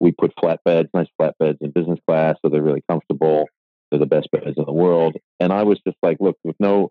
We 0.00 0.12
put 0.12 0.34
flatbeds, 0.36 0.88
nice 0.94 1.08
flatbeds 1.20 1.56
in 1.60 1.70
business 1.70 1.98
class, 2.06 2.36
so 2.42 2.48
they're 2.48 2.62
really 2.62 2.84
comfortable. 2.88 3.46
They're 3.90 4.00
the 4.00 4.06
best 4.06 4.28
beds 4.30 4.56
in 4.56 4.64
the 4.64 4.72
world. 4.72 5.16
And 5.40 5.52
I 5.52 5.62
was 5.62 5.80
just 5.86 5.96
like, 6.02 6.18
look, 6.20 6.36
with 6.44 6.56
no 6.60 6.90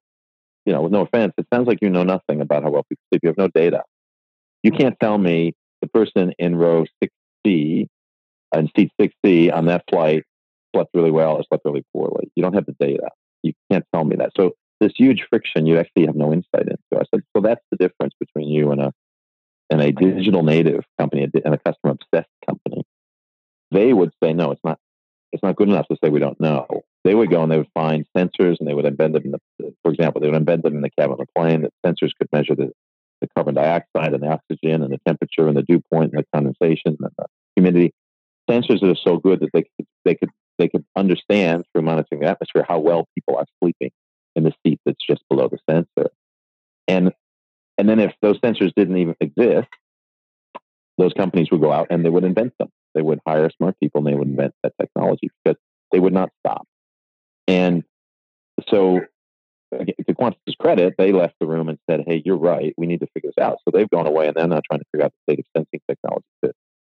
you 0.65 0.73
know, 0.73 0.81
with 0.81 0.91
no 0.91 1.01
offense, 1.01 1.33
it 1.37 1.47
sounds 1.53 1.67
like 1.67 1.79
you 1.81 1.89
know 1.89 2.03
nothing 2.03 2.41
about 2.41 2.63
how 2.63 2.71
well 2.71 2.83
people 2.83 3.03
sleep. 3.09 3.21
You 3.23 3.29
have 3.29 3.37
no 3.37 3.49
data. 3.49 3.83
You 4.63 4.71
can't 4.71 4.97
tell 4.99 5.17
me 5.17 5.53
the 5.81 5.87
person 5.87 6.33
in 6.39 6.55
row 6.55 6.85
6C 7.03 7.87
and 8.53 8.71
seat 8.75 8.91
6C 8.99 9.53
on 9.53 9.65
that 9.65 9.83
flight 9.89 10.23
slept 10.75 10.91
really 10.93 11.11
well 11.11 11.33
or 11.33 11.43
slept 11.47 11.65
really 11.65 11.83
poorly. 11.93 12.31
You 12.35 12.43
don't 12.43 12.53
have 12.53 12.65
the 12.65 12.75
data. 12.79 13.09
You 13.43 13.53
can't 13.71 13.85
tell 13.93 14.03
me 14.03 14.15
that. 14.17 14.31
So 14.37 14.51
this 14.79 14.93
huge 14.95 15.25
friction 15.29 15.65
you 15.65 15.77
actually 15.77 16.05
have 16.05 16.15
no 16.15 16.33
insight 16.33 16.67
into. 16.67 16.77
I 16.93 17.03
said, 17.13 17.23
so 17.35 17.41
that's 17.41 17.63
the 17.71 17.77
difference 17.77 18.13
between 18.19 18.49
you 18.49 18.71
and 18.71 18.81
a 18.81 18.93
and 19.69 19.81
a 19.81 19.91
digital 19.91 20.43
native 20.43 20.83
company 20.99 21.23
and 21.23 21.53
a 21.53 21.57
customer 21.57 21.93
obsessed 21.93 22.29
company. 22.47 22.83
They 23.71 23.91
would 23.93 24.11
say, 24.21 24.33
no, 24.33 24.51
it's 24.51 24.63
not 24.63 24.77
it's 25.31 25.41
not 25.41 25.55
good 25.55 25.69
enough 25.69 25.87
to 25.87 25.97
say 26.03 26.09
we 26.09 26.19
don't 26.19 26.39
know 26.39 26.83
they 27.03 27.15
would 27.15 27.29
go 27.29 27.43
and 27.43 27.51
they 27.51 27.57
would 27.57 27.71
find 27.73 28.05
sensors 28.15 28.57
and 28.59 28.67
they 28.67 28.73
would 28.73 28.85
embed 28.85 29.13
them 29.13 29.23
in 29.25 29.31
the, 29.31 29.73
for 29.83 29.91
example, 29.91 30.21
they 30.21 30.29
would 30.29 30.41
embed 30.41 30.63
them 30.63 30.75
in 30.75 30.81
the 30.81 30.89
cabin 30.89 31.13
of 31.13 31.19
the 31.19 31.25
plane. 31.35 31.63
That 31.63 31.73
sensors 31.85 32.11
could 32.17 32.29
measure 32.31 32.55
the, 32.55 32.71
the 33.21 33.27
carbon 33.35 33.55
dioxide 33.55 34.13
and 34.13 34.23
the 34.23 34.27
oxygen 34.27 34.83
and 34.83 34.93
the 34.93 34.99
temperature 35.05 35.47
and 35.47 35.57
the 35.57 35.63
dew 35.63 35.81
point 35.91 36.13
and 36.13 36.23
the 36.23 36.25
condensation 36.33 36.97
and 36.99 37.11
the 37.17 37.25
humidity. 37.55 37.93
Sensors 38.49 38.81
that 38.81 38.89
are 38.89 38.95
so 38.95 39.17
good 39.17 39.39
that 39.39 39.49
they 39.53 39.63
could, 39.63 39.87
they 40.05 40.15
could, 40.15 40.29
they 40.57 40.67
could 40.67 40.85
understand 40.95 41.63
through 41.71 41.83
monitoring 41.83 42.21
the 42.21 42.27
atmosphere 42.27 42.65
how 42.67 42.79
well 42.79 43.07
people 43.15 43.37
are 43.37 43.45
sleeping 43.61 43.91
in 44.35 44.43
the 44.43 44.53
seat 44.65 44.79
that's 44.85 45.03
just 45.07 45.21
below 45.29 45.47
the 45.47 45.59
sensor. 45.69 46.11
And, 46.87 47.13
and 47.77 47.87
then 47.87 47.99
if 47.99 48.13
those 48.21 48.39
sensors 48.39 48.73
didn't 48.75 48.97
even 48.97 49.15
exist, 49.19 49.69
those 50.97 51.13
companies 51.13 51.49
would 51.51 51.61
go 51.61 51.71
out 51.71 51.87
and 51.89 52.05
they 52.05 52.09
would 52.09 52.23
invent 52.23 52.53
them. 52.59 52.69
They 52.93 53.01
would 53.01 53.19
hire 53.25 53.49
smart 53.57 53.75
people 53.79 53.99
and 53.99 54.07
they 54.07 54.15
would 54.15 54.27
invent 54.27 54.53
that 54.63 54.73
technology 54.79 55.29
because 55.43 55.59
they 55.91 55.99
would 55.99 56.13
not 56.13 56.29
stop. 56.45 56.67
And 57.47 57.83
so, 58.69 59.01
to 59.71 60.13
Qantas' 60.13 60.57
credit, 60.59 60.93
they 60.97 61.11
left 61.11 61.33
the 61.39 61.47
room 61.47 61.67
and 61.67 61.79
said, 61.89 62.03
"Hey, 62.05 62.21
you're 62.23 62.37
right. 62.37 62.73
We 62.77 62.85
need 62.85 62.99
to 62.99 63.07
figure 63.07 63.31
this 63.35 63.43
out." 63.43 63.57
So 63.65 63.71
they've 63.71 63.89
gone 63.89 64.05
away 64.05 64.27
and 64.27 64.35
they're 64.35 64.47
now 64.47 64.61
trying 64.69 64.81
to 64.81 64.85
figure 64.91 65.05
out 65.05 65.13
the 65.13 65.33
state 65.33 65.39
of 65.39 65.45
sensing 65.57 65.81
technology 65.89 66.25
to, 66.43 66.53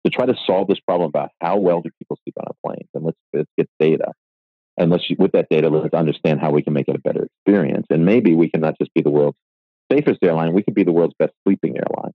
to 0.04 0.10
try 0.10 0.26
to 0.26 0.34
solve 0.46 0.68
this 0.68 0.80
problem 0.80 1.08
about 1.08 1.30
how 1.40 1.56
well 1.56 1.80
do 1.80 1.90
people 1.98 2.18
sleep 2.24 2.34
on 2.38 2.46
our 2.46 2.54
planes, 2.64 2.88
and 2.94 3.04
let's 3.04 3.18
let's 3.32 3.50
get 3.56 3.68
data, 3.78 4.12
and 4.76 4.90
let's 4.90 5.04
with 5.18 5.32
that 5.32 5.46
data, 5.50 5.68
let's 5.68 5.94
understand 5.94 6.40
how 6.40 6.50
we 6.50 6.62
can 6.62 6.72
make 6.72 6.88
it 6.88 6.96
a 6.96 7.00
better 7.00 7.26
experience, 7.26 7.86
and 7.90 8.04
maybe 8.04 8.34
we 8.34 8.50
can 8.50 8.60
not 8.60 8.74
just 8.78 8.92
be 8.94 9.02
the 9.02 9.10
world's 9.10 9.38
safest 9.90 10.18
airline, 10.22 10.54
we 10.54 10.62
could 10.62 10.74
be 10.74 10.84
the 10.84 10.92
world's 10.92 11.14
best 11.18 11.32
sleeping 11.46 11.76
airline, 11.76 12.12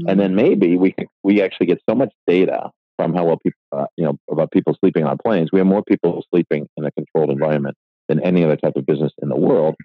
mm-hmm. 0.00 0.08
and 0.08 0.20
then 0.20 0.34
maybe 0.34 0.76
we 0.76 0.92
can 0.92 1.06
we 1.22 1.42
actually 1.42 1.66
get 1.66 1.80
so 1.88 1.94
much 1.94 2.12
data 2.26 2.70
from 2.96 3.14
how 3.14 3.24
well 3.24 3.38
people, 3.38 3.60
uh, 3.72 3.86
you 3.96 4.04
know, 4.04 4.16
about 4.30 4.50
people 4.50 4.76
sleeping 4.80 5.04
on 5.04 5.16
planes. 5.24 5.50
We 5.52 5.60
have 5.60 5.66
more 5.66 5.84
people 5.84 6.22
sleeping 6.34 6.66
in 6.76 6.84
a 6.84 6.90
controlled 6.92 7.30
environment 7.30 7.76
than 8.08 8.20
any 8.24 8.44
other 8.44 8.56
type 8.56 8.74
of 8.76 8.86
business 8.86 9.12
in 9.22 9.28
the 9.28 9.36
world. 9.36 9.76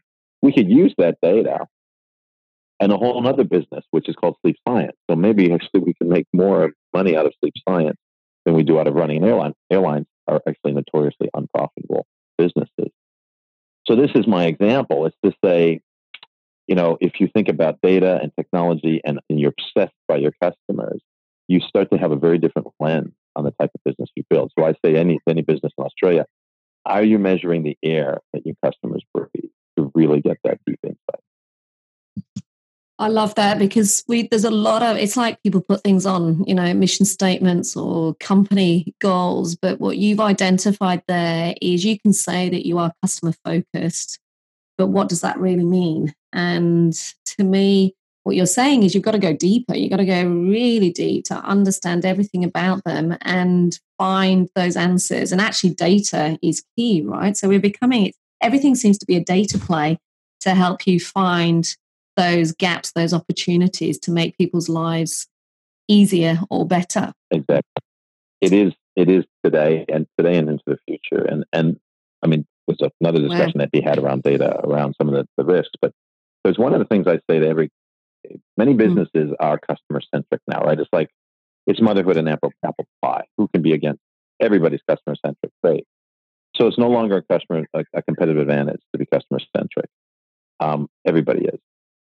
We 0.41 0.51
could 0.51 0.69
use 0.69 0.93
that 0.97 1.17
data 1.21 1.67
and 2.79 2.91
a 2.91 2.97
whole 2.97 3.25
other 3.27 3.43
business, 3.43 3.85
which 3.91 4.09
is 4.09 4.15
called 4.15 4.35
sleep 4.41 4.57
science. 4.67 4.97
So 5.09 5.15
maybe 5.15 5.51
actually 5.51 5.81
we 5.81 5.93
can 5.93 6.09
make 6.09 6.27
more 6.33 6.71
money 6.93 7.15
out 7.15 7.25
of 7.25 7.33
sleep 7.39 7.53
science 7.67 7.97
than 8.45 8.55
we 8.55 8.63
do 8.63 8.79
out 8.79 8.87
of 8.87 8.95
running 8.95 9.17
an 9.17 9.29
airline. 9.29 9.53
Airlines 9.71 10.05
are 10.27 10.41
actually 10.47 10.73
notoriously 10.73 11.29
unprofitable 11.33 12.05
businesses. 12.37 12.91
So 13.87 13.95
this 13.95 14.11
is 14.15 14.27
my 14.27 14.45
example. 14.45 15.05
It's 15.05 15.17
to 15.23 15.33
say, 15.43 15.81
you 16.67 16.75
know, 16.75 16.97
if 17.01 17.19
you 17.19 17.27
think 17.33 17.49
about 17.49 17.79
data 17.81 18.19
and 18.21 18.31
technology 18.37 19.01
and, 19.03 19.19
and 19.29 19.39
you're 19.39 19.53
obsessed 19.57 19.95
by 20.07 20.17
your 20.17 20.31
customers, 20.41 21.01
you 21.47 21.59
start 21.59 21.91
to 21.91 21.97
have 21.97 22.11
a 22.11 22.15
very 22.15 22.37
different 22.37 22.69
lens 22.79 23.11
on 23.35 23.43
the 23.43 23.51
type 23.51 23.71
of 23.75 23.81
business 23.83 24.09
you 24.15 24.23
build. 24.29 24.51
So 24.57 24.65
I 24.65 24.73
say 24.85 24.95
any 24.95 25.19
any 25.27 25.41
business 25.41 25.73
in 25.77 25.83
Australia, 25.83 26.25
are 26.85 27.03
you 27.03 27.19
measuring 27.19 27.63
the 27.63 27.77
air 27.83 28.19
that 28.33 28.45
your 28.45 28.55
customers 28.63 29.03
breathe 29.13 29.51
to 29.77 29.91
really 29.93 30.21
get 30.21 30.37
that 30.43 30.59
deep 30.65 30.79
insight? 30.83 31.22
I 33.03 33.09
love 33.09 33.35
that 33.35 33.59
because 33.59 34.01
we 34.07 34.29
there's 34.29 34.45
a 34.45 34.49
lot 34.49 34.81
of 34.81 34.95
it's 34.95 35.17
like 35.17 35.43
people 35.43 35.59
put 35.59 35.83
things 35.83 36.05
on, 36.05 36.45
you 36.45 36.55
know, 36.55 36.73
mission 36.73 37.05
statements 37.05 37.75
or 37.75 38.15
company 38.15 38.95
goals, 39.01 39.57
but 39.57 39.81
what 39.81 39.97
you've 39.97 40.21
identified 40.21 41.03
there 41.09 41.53
is 41.61 41.83
you 41.83 41.99
can 41.99 42.13
say 42.13 42.47
that 42.47 42.65
you 42.65 42.77
are 42.77 42.93
customer 43.01 43.33
focused, 43.43 44.19
but 44.77 44.87
what 44.87 45.09
does 45.09 45.19
that 45.19 45.37
really 45.37 45.65
mean? 45.65 46.13
And 46.31 46.93
to 47.37 47.43
me, 47.43 47.93
what 48.23 48.37
you're 48.37 48.45
saying 48.45 48.83
is 48.83 48.95
you've 48.95 49.03
got 49.03 49.11
to 49.11 49.19
go 49.19 49.33
deeper. 49.33 49.75
You've 49.75 49.91
got 49.91 49.97
to 49.97 50.05
go 50.05 50.23
really 50.23 50.89
deep 50.89 51.25
to 51.25 51.35
understand 51.35 52.05
everything 52.05 52.45
about 52.45 52.85
them 52.85 53.17
and 53.23 53.77
find 53.97 54.47
those 54.55 54.77
answers. 54.77 55.33
And 55.33 55.41
actually, 55.41 55.71
data 55.71 56.39
is 56.41 56.63
key, 56.77 57.01
right? 57.01 57.35
So 57.35 57.49
we're 57.49 57.59
becoming 57.59 58.13
everything 58.39 58.75
seems 58.75 58.97
to 58.99 59.05
be 59.05 59.17
a 59.17 59.23
data 59.23 59.59
play 59.59 59.99
to 60.39 60.55
help 60.55 60.87
you 60.87 61.01
find 61.01 61.75
those 62.15 62.51
gaps, 62.51 62.91
those 62.91 63.13
opportunities 63.13 63.99
to 63.99 64.11
make 64.11 64.37
people's 64.37 64.69
lives 64.69 65.27
easier 65.87 66.39
or 66.49 66.65
better. 66.67 67.13
Exactly. 67.31 67.83
It 68.41 68.53
is. 68.53 68.73
It 68.95 69.09
is 69.09 69.25
today 69.43 69.85
and 69.89 70.05
today 70.17 70.37
and 70.37 70.49
into 70.49 70.63
the 70.67 70.77
future. 70.87 71.23
And 71.25 71.45
and 71.51 71.79
I 72.23 72.27
mean, 72.27 72.45
there's 72.67 72.91
another 73.01 73.19
discussion 73.19 73.59
wow. 73.59 73.65
that 73.65 73.69
we 73.73 73.81
had 73.81 73.97
around 73.97 74.23
data, 74.23 74.59
around 74.63 74.95
some 74.97 75.09
of 75.09 75.15
the, 75.15 75.27
the 75.37 75.43
risks. 75.43 75.73
But 75.81 75.93
there's 76.43 76.57
one 76.57 76.73
of 76.73 76.79
the 76.79 76.85
things 76.85 77.07
I 77.07 77.19
say 77.29 77.39
to 77.39 77.47
every 77.47 77.69
many 78.57 78.71
hmm. 78.71 78.77
businesses 78.77 79.31
mm. 79.31 79.35
are 79.39 79.59
customer 79.59 80.01
centric 80.13 80.41
now, 80.47 80.61
right? 80.61 80.79
It's 80.79 80.89
like 80.93 81.09
it's 81.67 81.81
motherhood 81.81 82.17
and 82.17 82.29
apple 82.29 82.51
apple 82.63 82.85
pie. 83.01 83.25
Who 83.37 83.47
can 83.47 83.61
be 83.61 83.73
against 83.73 84.01
everybody's 84.39 84.81
customer 84.87 85.15
centric? 85.25 85.51
Great. 85.63 85.85
So 86.55 86.67
it's 86.67 86.77
no 86.77 86.89
longer 86.89 87.17
a 87.17 87.23
customer 87.23 87.65
a, 87.73 87.83
a 87.93 88.01
competitive 88.03 88.41
advantage 88.41 88.81
to 88.91 88.99
be 88.99 89.05
customer 89.05 89.39
centric. 89.55 89.89
Um, 90.59 90.87
everybody 91.05 91.45
is 91.45 91.59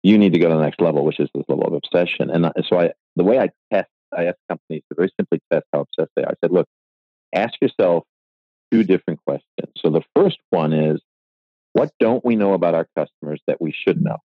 you 0.07 0.17
need 0.17 0.33
to 0.33 0.39
go 0.39 0.47
to 0.47 0.55
the 0.55 0.61
next 0.61 0.79
level, 0.79 1.03
which 1.03 1.19
is 1.19 1.29
this 1.35 1.43
level 1.49 1.67
of 1.67 1.73
obsession. 1.73 2.29
And 2.29 2.49
so 2.67 2.79
I, 2.79 2.91
the 3.15 3.23
way 3.23 3.39
I 3.39 3.49
test, 3.73 3.89
I 4.15 4.25
ask 4.25 4.37
companies 4.49 4.83
to 4.89 4.95
very 4.95 5.11
simply 5.19 5.39
test 5.51 5.65
how 5.73 5.81
obsessed 5.81 6.11
they 6.15 6.23
are. 6.23 6.29
I 6.29 6.35
said, 6.41 6.51
look, 6.51 6.67
ask 7.35 7.53
yourself 7.61 8.03
two 8.71 8.83
different 8.83 9.19
questions. 9.25 9.73
So 9.77 9.89
the 9.89 10.03
first 10.15 10.37
one 10.49 10.71
is, 10.71 11.01
what 11.73 11.91
don't 11.99 12.23
we 12.23 12.35
know 12.35 12.53
about 12.53 12.73
our 12.73 12.87
customers 12.97 13.41
that 13.47 13.61
we 13.61 13.71
should 13.71 14.01
know? 14.01 14.17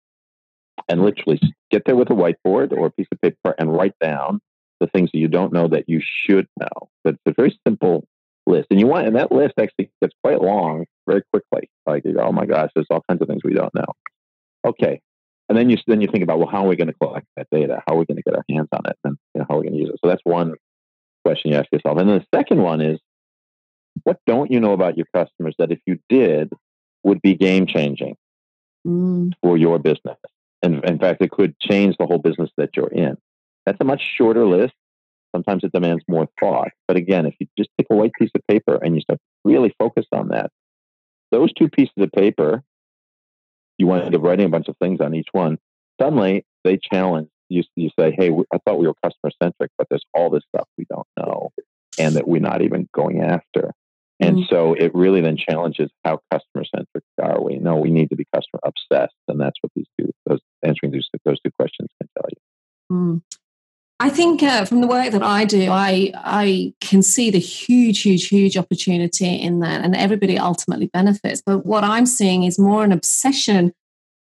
And 0.89 1.03
literally 1.03 1.41
get 1.71 1.83
there 1.85 1.97
with 1.97 2.11
a 2.11 2.15
whiteboard 2.15 2.73
or 2.73 2.87
a 2.87 2.91
piece 2.91 3.09
of 3.13 3.21
paper 3.21 3.55
and 3.59 3.77
write 3.77 3.95
down 4.01 4.41
the 4.81 4.87
things 4.87 5.11
that 5.13 5.19
you 5.19 5.29
don't 5.29 5.53
know 5.53 5.69
that 5.69 5.89
you 5.89 6.01
should 6.03 6.47
know. 6.59 6.89
But 7.05 7.15
it's 7.15 7.23
a 7.27 7.35
very 7.37 7.59
simple 7.67 8.07
list. 8.47 8.69
And 8.71 8.81
you 8.81 8.87
want, 8.87 9.07
and 9.07 9.17
that 9.17 9.33
list 9.33 9.55
actually 9.61 9.91
gets 10.01 10.15
quite 10.23 10.41
long 10.41 10.87
very 11.09 11.23
quickly. 11.33 11.69
Like, 11.87 12.05
oh 12.19 12.33
my 12.33 12.47
gosh, 12.47 12.71
there's 12.75 12.87
all 12.91 13.05
kinds 13.09 13.21
of 13.21 13.29
things 13.29 13.43
we 13.45 13.55
don't 13.55 13.75
know. 13.75 13.93
Okay, 14.65 15.01
and 15.53 15.59
then 15.59 15.69
you 15.69 15.77
then 15.87 16.01
you 16.01 16.09
think 16.11 16.25
about 16.25 16.39
well, 16.39 16.49
how 16.49 16.65
are 16.65 16.69
we 16.69 16.77
going 16.77 16.89
to 16.89 16.95
collect 16.95 17.27
that 17.37 17.47
data? 17.53 17.83
How 17.87 17.95
are 17.95 17.99
we 17.99 18.07
going 18.07 18.17
to 18.17 18.23
get 18.23 18.35
our 18.35 18.45
hands 18.49 18.69
on 18.73 18.81
it? 18.87 18.97
And 19.05 19.19
you 19.35 19.41
know, 19.41 19.47
how 19.51 19.57
are 19.57 19.61
we 19.61 19.65
going 19.65 19.75
to 19.75 19.81
use 19.81 19.91
it? 19.91 20.01
So 20.03 20.09
that's 20.09 20.23
one 20.25 20.55
question 21.27 21.51
you 21.51 21.59
ask 21.59 21.69
yourself. 21.71 21.99
And 21.99 22.09
then 22.09 22.21
the 22.21 22.39
second 22.39 22.63
one 22.63 22.81
is, 22.81 22.99
what 24.05 24.17
don't 24.27 24.51
you 24.51 24.61
know 24.61 24.73
about 24.73 24.97
your 24.97 25.05
customers 25.15 25.55
that 25.59 25.71
if 25.71 25.79
you 25.87 25.99
did 26.09 26.51
would 27.05 27.21
be 27.21 27.35
game 27.35 27.67
changing 27.67 28.17
mm. 28.87 29.31
for 29.43 29.59
your 29.59 29.79
business? 29.79 30.17
And 30.63 30.83
in 30.87 30.99
fact, 30.99 31.21
it 31.21 31.31
could 31.31 31.55
change 31.61 31.97
the 31.99 32.07
whole 32.07 32.17
business 32.17 32.49
that 32.57 32.71
you're 32.75 32.89
in. 32.89 33.19
That's 33.67 33.79
a 33.79 33.85
much 33.85 34.01
shorter 34.17 34.47
list. 34.47 34.73
Sometimes 35.37 35.65
it 35.65 35.73
demands 35.73 36.03
more 36.09 36.29
thought. 36.41 36.71
But 36.89 36.97
again, 36.97 37.27
if 37.27 37.35
you 37.39 37.47
just 37.59 37.69
take 37.77 37.89
a 37.91 37.95
white 37.95 38.13
piece 38.19 38.31
of 38.35 38.41
paper 38.49 38.79
and 38.83 38.95
you 38.95 39.03
start 39.03 39.19
really 39.45 39.75
focus 39.79 40.07
on 40.13 40.29
that, 40.29 40.51
those 41.31 41.53
two 41.53 41.69
pieces 41.69 41.93
of 41.99 42.11
paper 42.13 42.63
you 43.79 43.87
wind 43.87 44.15
up 44.15 44.23
writing 44.23 44.47
a 44.47 44.51
bunch 44.51 44.69
of 44.69 44.77
things 44.79 45.01
on 45.01 45.15
each 45.15 45.29
one. 45.33 45.59
Suddenly, 46.01 46.45
they 46.65 46.79
challenge 46.79 47.29
you. 47.49 47.63
You 47.77 47.91
say, 47.99 48.15
"Hey, 48.17 48.31
I 48.53 48.59
thought 48.59 48.79
we 48.79 48.87
were 48.87 48.95
customer 49.03 49.31
centric, 49.43 49.71
but 49.79 49.87
there's 49.91 50.05
all 50.15 50.31
this 50.31 50.45
stuff 50.55 50.69
we 50.79 50.87
don't 50.91 51.07
know, 51.17 51.51
and 51.99 52.17
that 52.17 52.27
we're 52.27 52.41
not 52.41 52.63
even 52.63 52.89
going 52.95 53.23
after." 53.23 53.73
And 54.21 54.37
mm-hmm. 54.37 54.55
so 54.55 54.75
it 54.75 54.95
really 54.95 55.21
then 55.21 55.37
challenges 55.37 55.91
how 56.05 56.21
customer 56.31 56.65
centric 56.65 57.05
are 57.21 57.43
we? 57.43 57.57
No, 57.57 57.77
we 57.77 57.91
need 57.91 58.11
to 58.11 58.17
be 58.17 58.27
customer 58.33 58.61
obsessed, 58.65 59.17
and 59.27 59.41
that's 59.41 59.57
what 59.63 59.73
these 59.75 59.87
two, 59.99 60.13
those 60.27 60.41
answering 60.63 60.93
those, 60.93 61.09
those 61.25 61.41
two 61.41 61.51
questions 61.59 61.89
can 62.01 62.09
tell 62.17 62.29
you. 62.31 62.97
Mm. 62.97 63.23
I 64.03 64.09
think 64.09 64.43
uh, 64.43 64.65
from 64.65 64.81
the 64.81 64.89
work 64.89 65.13
that 65.13 65.23
I 65.23 65.45
do, 65.45 65.71
I 65.71 66.11
I 66.17 66.75
can 66.81 67.03
see 67.03 67.31
the 67.31 67.39
huge, 67.39 68.03
huge, 68.03 68.27
huge 68.27 68.57
opportunity 68.57 69.29
in 69.29 69.61
that, 69.61 69.85
and 69.85 69.95
everybody 69.95 70.37
ultimately 70.37 70.89
benefits. 70.93 71.41
But 71.47 71.65
what 71.65 71.85
I'm 71.85 72.07
seeing 72.07 72.43
is 72.43 72.59
more 72.59 72.83
an 72.83 72.91
obsession 72.91 73.73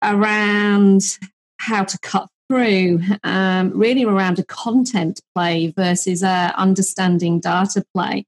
around 0.00 1.18
how 1.58 1.82
to 1.82 1.98
cut 1.98 2.28
through, 2.48 3.00
um, 3.24 3.72
really 3.74 4.04
around 4.04 4.38
a 4.38 4.44
content 4.44 5.20
play 5.34 5.72
versus 5.76 6.22
a 6.22 6.54
understanding 6.56 7.40
data 7.40 7.84
play. 7.92 8.26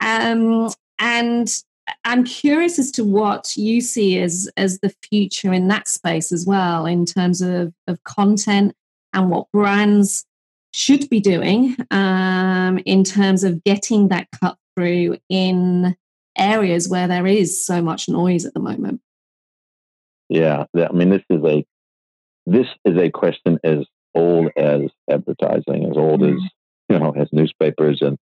Um, 0.00 0.68
and 0.98 1.48
I'm 2.04 2.24
curious 2.24 2.78
as 2.78 2.90
to 2.92 3.02
what 3.02 3.56
you 3.56 3.80
see 3.80 4.20
as 4.20 4.46
as 4.58 4.80
the 4.80 4.94
future 5.08 5.54
in 5.54 5.68
that 5.68 5.88
space 5.88 6.32
as 6.32 6.44
well, 6.44 6.84
in 6.84 7.06
terms 7.06 7.40
of 7.40 7.72
of 7.86 8.04
content 8.04 8.74
and 9.14 9.30
what 9.30 9.50
brands 9.52 10.26
should 10.72 11.08
be 11.08 11.20
doing 11.20 11.76
um, 11.90 12.78
in 12.84 13.04
terms 13.04 13.44
of 13.44 13.62
getting 13.64 14.08
that 14.08 14.28
cut 14.40 14.56
through 14.74 15.18
in 15.28 15.96
areas 16.36 16.88
where 16.88 17.06
there 17.08 17.26
is 17.26 17.64
so 17.64 17.82
much 17.82 18.08
noise 18.08 18.44
at 18.44 18.54
the 18.54 18.60
moment? 18.60 19.00
Yeah, 20.28 20.64
I 20.74 20.92
mean, 20.92 21.10
this 21.10 21.22
is 21.28 21.44
a 21.44 21.64
this 22.46 22.66
is 22.84 22.96
a 22.96 23.10
question 23.10 23.58
as 23.62 23.84
old 24.14 24.50
as 24.56 24.82
advertising, 25.10 25.88
as 25.90 25.96
old 25.96 26.24
as 26.24 26.40
you 26.88 26.98
know, 26.98 27.12
as 27.12 27.28
newspapers 27.32 28.00
and 28.00 28.18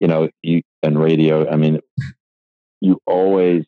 you 0.00 0.08
know, 0.08 0.28
you 0.42 0.62
and 0.82 0.98
radio. 0.98 1.48
I 1.48 1.56
mean, 1.56 1.80
you 2.80 2.98
always, 3.06 3.64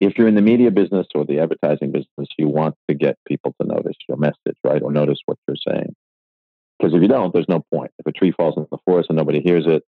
if 0.00 0.18
you're 0.18 0.28
in 0.28 0.34
the 0.34 0.42
media 0.42 0.70
business 0.70 1.06
or 1.14 1.24
the 1.24 1.40
advertising 1.40 1.92
business, 1.92 2.28
you 2.38 2.48
want 2.48 2.74
to 2.88 2.94
get 2.94 3.16
people 3.26 3.54
to 3.60 3.66
notice 3.66 3.96
your 4.08 4.18
message, 4.18 4.56
right, 4.64 4.82
or 4.82 4.90
notice 4.90 5.18
what 5.26 5.38
you're 5.46 5.56
saying. 5.68 5.94
Because 6.80 6.94
if 6.94 7.02
you 7.02 7.08
don't, 7.08 7.32
there's 7.34 7.48
no 7.48 7.62
point. 7.72 7.90
If 7.98 8.06
a 8.06 8.12
tree 8.12 8.32
falls 8.32 8.56
in 8.56 8.66
the 8.70 8.78
forest 8.86 9.10
and 9.10 9.18
nobody 9.18 9.40
hears 9.40 9.66
it, 9.66 9.82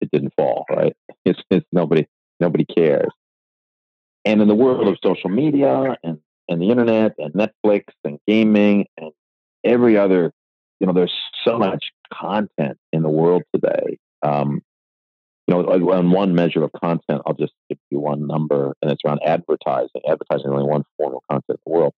it 0.00 0.10
didn't 0.12 0.34
fall, 0.36 0.66
right? 0.70 0.94
It's, 1.24 1.40
it's 1.50 1.66
nobody 1.72 2.06
nobody 2.38 2.64
cares. 2.64 3.10
And 4.24 4.40
in 4.40 4.46
the 4.46 4.54
world 4.54 4.86
of 4.86 4.96
social 5.04 5.28
media 5.28 5.96
and, 6.04 6.18
and 6.48 6.62
the 6.62 6.70
internet 6.70 7.14
and 7.18 7.34
Netflix 7.34 7.86
and 8.04 8.20
gaming 8.28 8.86
and 8.96 9.10
every 9.64 9.98
other, 9.98 10.30
you 10.78 10.86
know, 10.86 10.92
there's 10.92 11.12
so 11.44 11.58
much 11.58 11.84
content 12.12 12.78
in 12.92 13.02
the 13.02 13.08
world 13.08 13.42
today. 13.52 13.98
Um, 14.22 14.62
you 15.48 15.54
know, 15.54 15.62
on 15.64 16.12
one 16.12 16.36
measure 16.36 16.62
of 16.62 16.70
content, 16.72 17.22
I'll 17.26 17.34
just 17.34 17.54
give 17.68 17.78
you 17.90 17.98
one 17.98 18.28
number, 18.28 18.74
and 18.80 18.90
it's 18.92 19.02
around 19.04 19.20
advertising. 19.24 20.02
Advertising 20.08 20.46
is 20.46 20.52
only 20.52 20.64
one 20.64 20.84
form 20.96 21.14
of 21.14 21.22
content 21.28 21.58
in 21.66 21.72
the 21.72 21.76
world, 21.76 21.92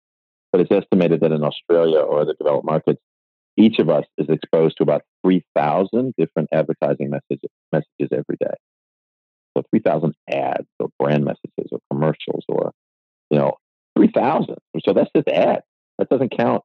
but 0.53 0.61
it's 0.61 0.70
estimated 0.70 1.20
that 1.22 1.33
in 1.33 1.42
Australia 1.42 1.99
or 1.99 2.20
other 2.20 2.35
developed 2.38 2.66
markets, 2.66 3.01
each 3.57 3.79
of 3.79 3.88
us 3.88 4.05
is 4.19 4.29
exposed 4.29 4.77
to 4.77 4.83
about 4.83 5.03
3,000 5.25 6.14
different 6.19 6.49
advertising 6.53 7.11
messages, 7.11 7.51
messages 7.73 8.09
every 8.12 8.37
day. 8.40 8.55
So 9.57 9.62
3,000 9.71 10.14
ads 10.31 10.66
or 10.79 10.88
brand 10.99 11.25
messages 11.25 11.71
or 11.73 11.79
commercials 11.90 12.45
or, 12.49 12.73
you 13.31 13.38
know, 13.38 13.55
3,000. 13.97 14.57
So 14.85 14.92
that's 14.92 15.11
just 15.16 15.29
ads. 15.29 15.62
That 15.99 16.11
doesn't 16.11 16.37
count 16.37 16.62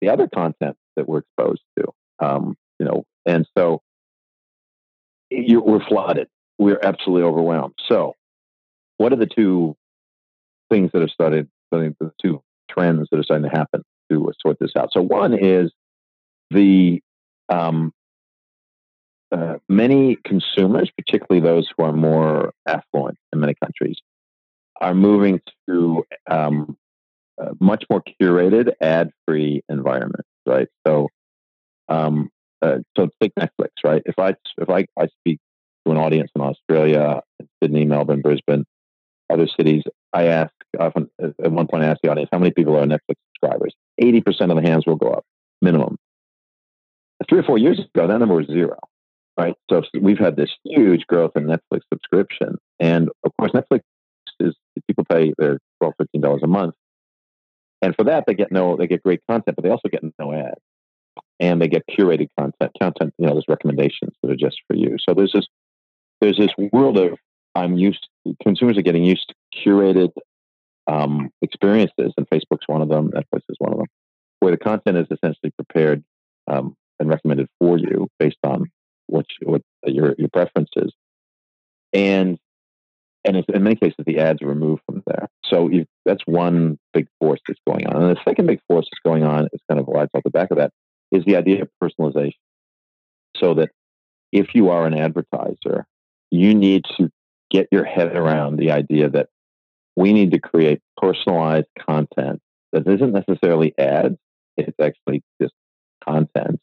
the 0.00 0.08
other 0.08 0.28
content 0.32 0.76
that 0.96 1.08
we're 1.08 1.18
exposed 1.18 1.62
to. 1.78 1.86
Um, 2.18 2.56
you 2.80 2.86
know, 2.86 3.04
and 3.24 3.46
so 3.56 3.82
you, 5.30 5.60
we're 5.60 5.84
flooded. 5.84 6.28
We're 6.58 6.80
absolutely 6.82 7.22
overwhelmed. 7.22 7.74
So 7.88 8.14
what 8.96 9.12
are 9.12 9.16
the 9.16 9.26
two 9.26 9.76
things 10.70 10.90
that 10.92 11.00
have 11.00 11.10
started, 11.10 11.48
the 11.70 12.12
two 12.20 12.42
trends 12.68 13.08
that 13.10 13.18
are 13.18 13.24
starting 13.24 13.48
to 13.48 13.56
happen 13.56 13.82
to 14.10 14.32
sort 14.40 14.58
this 14.60 14.72
out? 14.76 14.90
So 14.92 15.00
one 15.00 15.34
is 15.34 15.72
the 16.54 17.02
um, 17.48 17.92
uh, 19.32 19.56
many 19.68 20.16
consumers, 20.24 20.90
particularly 20.96 21.44
those 21.44 21.68
who 21.76 21.84
are 21.84 21.92
more 21.92 22.52
affluent 22.66 23.18
in 23.32 23.40
many 23.40 23.54
countries, 23.62 23.98
are 24.80 24.94
moving 24.94 25.40
to 25.68 26.04
um, 26.30 26.76
much 27.60 27.84
more 27.90 28.02
curated, 28.20 28.72
ad-free 28.80 29.62
environments. 29.68 30.28
Right. 30.46 30.68
So, 30.86 31.08
um, 31.88 32.30
uh, 32.62 32.78
so 32.96 33.08
take 33.20 33.32
Netflix. 33.34 33.70
Right. 33.82 34.02
If 34.06 34.18
I 34.18 34.34
if 34.58 34.70
I, 34.70 34.86
I 34.98 35.08
speak 35.20 35.38
to 35.84 35.92
an 35.92 35.98
audience 35.98 36.30
in 36.36 36.42
Australia, 36.42 37.20
Sydney, 37.62 37.84
Melbourne, 37.84 38.22
Brisbane, 38.22 38.64
other 39.32 39.48
cities, 39.48 39.82
I 40.12 40.26
ask 40.26 40.52
often 40.78 41.10
at 41.20 41.50
one 41.50 41.66
point 41.66 41.82
I 41.84 41.88
ask 41.88 42.00
the 42.02 42.10
audience 42.10 42.28
how 42.32 42.38
many 42.38 42.52
people 42.52 42.76
are 42.76 42.86
Netflix 42.86 43.16
subscribers. 43.32 43.74
Eighty 43.98 44.20
percent 44.20 44.52
of 44.52 44.56
the 44.56 44.68
hands 44.68 44.86
will 44.86 44.96
go 44.96 45.10
up 45.10 45.24
minimum 45.62 45.96
three 47.28 47.38
or 47.38 47.44
four 47.44 47.58
years 47.58 47.78
ago, 47.78 48.06
that 48.06 48.18
number 48.18 48.34
was 48.34 48.46
zero. 48.46 48.78
Right. 49.38 49.54
So 49.70 49.82
we've 50.00 50.18
had 50.18 50.36
this 50.36 50.50
huge 50.64 51.06
growth 51.06 51.32
in 51.36 51.44
Netflix 51.44 51.80
subscription. 51.92 52.56
And 52.78 53.08
of 53.24 53.32
course, 53.38 53.52
Netflix 53.52 53.80
is 54.40 54.54
people 54.86 55.04
pay 55.10 55.32
their 55.38 55.58
$12, 55.82 55.92
$15 56.16 56.42
a 56.42 56.46
month. 56.46 56.74
And 57.82 57.94
for 57.96 58.04
that, 58.04 58.24
they 58.26 58.34
get 58.34 58.52
no, 58.52 58.76
they 58.76 58.86
get 58.86 59.02
great 59.02 59.20
content, 59.28 59.56
but 59.56 59.64
they 59.64 59.70
also 59.70 59.88
get 59.88 60.02
no 60.18 60.32
ads. 60.32 60.60
and 61.40 61.60
they 61.60 61.68
get 61.68 61.82
curated 61.88 62.28
content. 62.38 62.72
Content, 62.80 63.14
you 63.18 63.26
know, 63.26 63.32
there's 63.34 63.48
recommendations 63.48 64.14
that 64.22 64.30
are 64.30 64.36
just 64.36 64.60
for 64.68 64.76
you. 64.76 64.96
So 65.00 65.14
there's 65.14 65.32
this 65.32 65.46
there's 66.20 66.38
this 66.38 66.50
world 66.72 66.98
of 66.98 67.18
I'm 67.54 67.76
used. 67.76 68.08
Consumers 68.42 68.78
are 68.78 68.82
getting 68.82 69.04
used 69.04 69.28
to 69.28 69.60
curated 69.60 70.10
um, 70.86 71.30
experiences, 71.42 72.12
and 72.16 72.28
Facebook's 72.28 72.66
one 72.66 72.82
of 72.82 72.88
them. 72.88 73.10
Netflix 73.10 73.42
is 73.48 73.56
one 73.58 73.72
of 73.72 73.78
them, 73.78 73.86
where 74.40 74.52
the 74.52 74.58
content 74.58 74.96
is 74.96 75.06
essentially 75.10 75.52
prepared 75.56 76.04
um, 76.48 76.74
and 76.98 77.08
recommended 77.08 77.48
for 77.58 77.78
you 77.78 78.08
based 78.18 78.38
on 78.44 78.70
what 79.06 79.26
you, 79.40 79.48
what 79.48 79.62
your 79.86 80.14
your 80.18 80.28
preferences, 80.32 80.92
and 81.92 82.38
and 83.24 83.36
in 83.36 83.62
many 83.62 83.76
cases 83.76 84.04
the 84.06 84.18
ads 84.18 84.42
are 84.42 84.48
removed 84.48 84.82
from 84.86 85.02
there. 85.06 85.28
So 85.46 85.68
you, 85.70 85.86
that's 86.04 86.22
one 86.26 86.78
big 86.92 87.06
force 87.20 87.40
that's 87.46 87.60
going 87.66 87.86
on, 87.86 88.02
and 88.02 88.16
the 88.16 88.20
second 88.24 88.46
big 88.46 88.60
force 88.68 88.86
that's 88.90 89.00
going 89.04 89.24
on 89.24 89.48
is 89.52 89.60
kind 89.68 89.80
of 89.80 89.88
lies 89.88 90.08
off 90.14 90.22
the 90.24 90.30
back 90.30 90.50
of 90.50 90.58
that 90.58 90.72
is 91.10 91.24
the 91.24 91.36
idea 91.36 91.62
of 91.62 91.68
personalization. 91.82 92.32
So 93.36 93.54
that 93.54 93.70
if 94.32 94.54
you 94.54 94.70
are 94.70 94.86
an 94.86 94.94
advertiser, 94.94 95.86
you 96.30 96.54
need 96.54 96.84
to 96.96 97.10
get 97.50 97.68
your 97.70 97.84
head 97.84 98.16
around 98.16 98.56
the 98.56 98.72
idea 98.72 99.08
that 99.10 99.28
we 99.96 100.12
need 100.12 100.32
to 100.32 100.40
create 100.40 100.80
personalized 100.96 101.68
content 101.78 102.40
that 102.72 102.86
isn't 102.88 103.12
necessarily 103.12 103.72
ads, 103.78 104.16
it's 104.56 104.76
actually 104.80 105.22
just 105.40 105.54
content 106.06 106.60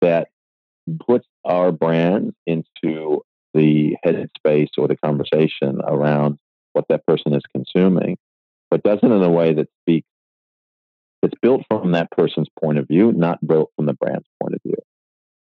that 0.00 0.28
puts 1.06 1.26
our 1.44 1.72
brand 1.72 2.32
into 2.46 3.22
the 3.54 3.96
headspace 4.04 4.70
or 4.78 4.88
the 4.88 4.96
conversation 4.96 5.80
around 5.84 6.38
what 6.72 6.86
that 6.88 7.04
person 7.06 7.34
is 7.34 7.42
consuming, 7.54 8.16
but 8.70 8.82
does 8.82 8.98
it 9.02 9.06
in 9.06 9.22
a 9.22 9.30
way 9.30 9.54
that 9.54 9.68
speaks, 9.82 10.06
it's 11.22 11.34
built 11.42 11.62
from 11.68 11.92
that 11.92 12.10
person's 12.12 12.48
point 12.62 12.78
of 12.78 12.88
view, 12.88 13.12
not 13.12 13.44
built 13.46 13.70
from 13.76 13.86
the 13.86 13.92
brand's 13.94 14.26
point 14.40 14.54
of 14.54 14.60
view. 14.64 14.76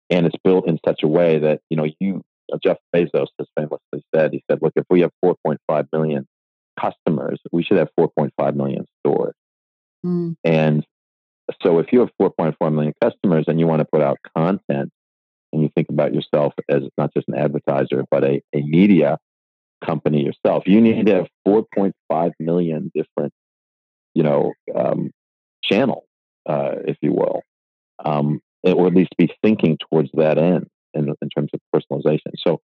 And 0.09 0.25
it's 0.25 0.37
built 0.43 0.67
in 0.67 0.79
such 0.85 1.03
a 1.03 1.07
way 1.07 1.37
that, 1.39 1.59
you 1.69 1.77
know, 1.77 1.87
you, 1.99 2.23
Jeff 2.63 2.77
Bezos 2.95 3.27
has 3.37 3.47
famously 3.57 4.03
said, 4.15 4.31
he 4.31 4.43
said, 4.49 4.59
look, 4.61 4.73
if 4.75 4.85
we 4.89 5.01
have 5.01 5.11
4.5 5.23 5.87
million 5.91 6.25
customers, 6.79 7.39
we 7.51 7.63
should 7.63 7.77
have 7.77 7.89
4.5 7.99 8.55
million 8.55 8.85
stores. 8.99 9.35
Mm. 10.05 10.35
And 10.43 10.85
so 11.61 11.79
if 11.79 11.87
you 11.91 12.01
have 12.01 12.09
4.4 12.21 12.73
million 12.73 12.93
customers 13.01 13.45
and 13.47 13.59
you 13.59 13.67
want 13.67 13.79
to 13.79 13.85
put 13.85 14.01
out 14.01 14.17
content 14.35 14.91
and 15.53 15.61
you 15.61 15.69
think 15.75 15.89
about 15.89 16.13
yourself 16.13 16.53
as 16.69 16.83
not 16.97 17.13
just 17.13 17.27
an 17.27 17.35
advertiser, 17.35 18.03
but 18.11 18.23
a, 18.23 18.41
a 18.53 18.61
media 18.61 19.17
company 19.85 20.23
yourself, 20.23 20.63
you 20.65 20.81
need 20.81 21.05
to 21.05 21.15
have 21.15 21.27
4.5 21.47 22.31
million 22.39 22.91
different, 22.93 23.33
you 24.13 24.23
know, 24.23 24.53
um, 24.75 25.11
channels, 25.63 26.03
uh, 26.47 26.75
if 26.85 26.97
you 27.01 27.13
will, 27.13 27.41
um, 28.03 28.41
or 28.63 28.87
at 28.87 28.93
least 28.93 29.15
be 29.17 29.29
thinking 29.41 29.77
towards 29.89 30.09
that 30.13 30.37
end 30.37 30.67
in, 30.93 31.13
in 31.21 31.29
terms 31.29 31.51
of 31.53 31.61
personalization. 31.73 32.31
So 32.45 32.59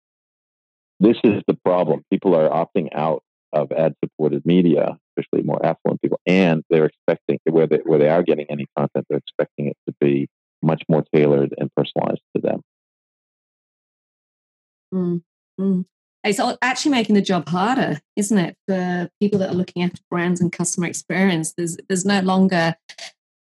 this 0.99 1.17
is 1.23 1.41
the 1.47 1.57
problem. 1.65 2.03
People 2.11 2.35
are 2.35 2.49
opting 2.49 2.89
out 2.93 3.23
of 3.53 3.71
ad 3.71 3.95
supported 4.03 4.45
media, 4.45 4.97
especially 5.17 5.45
more 5.45 5.63
affluent 5.65 6.01
people, 6.01 6.19
and 6.25 6.63
they're 6.69 6.85
expecting 6.85 7.39
where 7.45 7.67
they, 7.67 7.79
where 7.83 7.99
they 7.99 8.09
are 8.09 8.23
getting 8.23 8.45
any 8.49 8.67
content, 8.77 9.05
they're 9.09 9.19
expecting 9.19 9.67
it 9.67 9.77
to 9.87 9.95
be 9.99 10.27
much 10.61 10.83
more 10.89 11.03
tailored 11.13 11.53
and 11.57 11.69
personalized 11.75 12.21
to 12.35 12.41
them. 12.41 12.61
Mm, 14.93 15.21
mm. 15.59 15.85
It's 16.23 16.39
actually 16.61 16.91
making 16.91 17.15
the 17.15 17.21
job 17.21 17.47
harder, 17.47 17.99
isn't 18.17 18.37
it, 18.37 18.57
for 18.67 19.09
people 19.21 19.39
that 19.39 19.51
are 19.51 19.55
looking 19.55 19.83
after 19.83 20.01
brands 20.09 20.41
and 20.41 20.51
customer 20.51 20.87
experience? 20.87 21.53
There's 21.53 21.77
there's 21.87 22.05
no 22.05 22.19
longer 22.19 22.75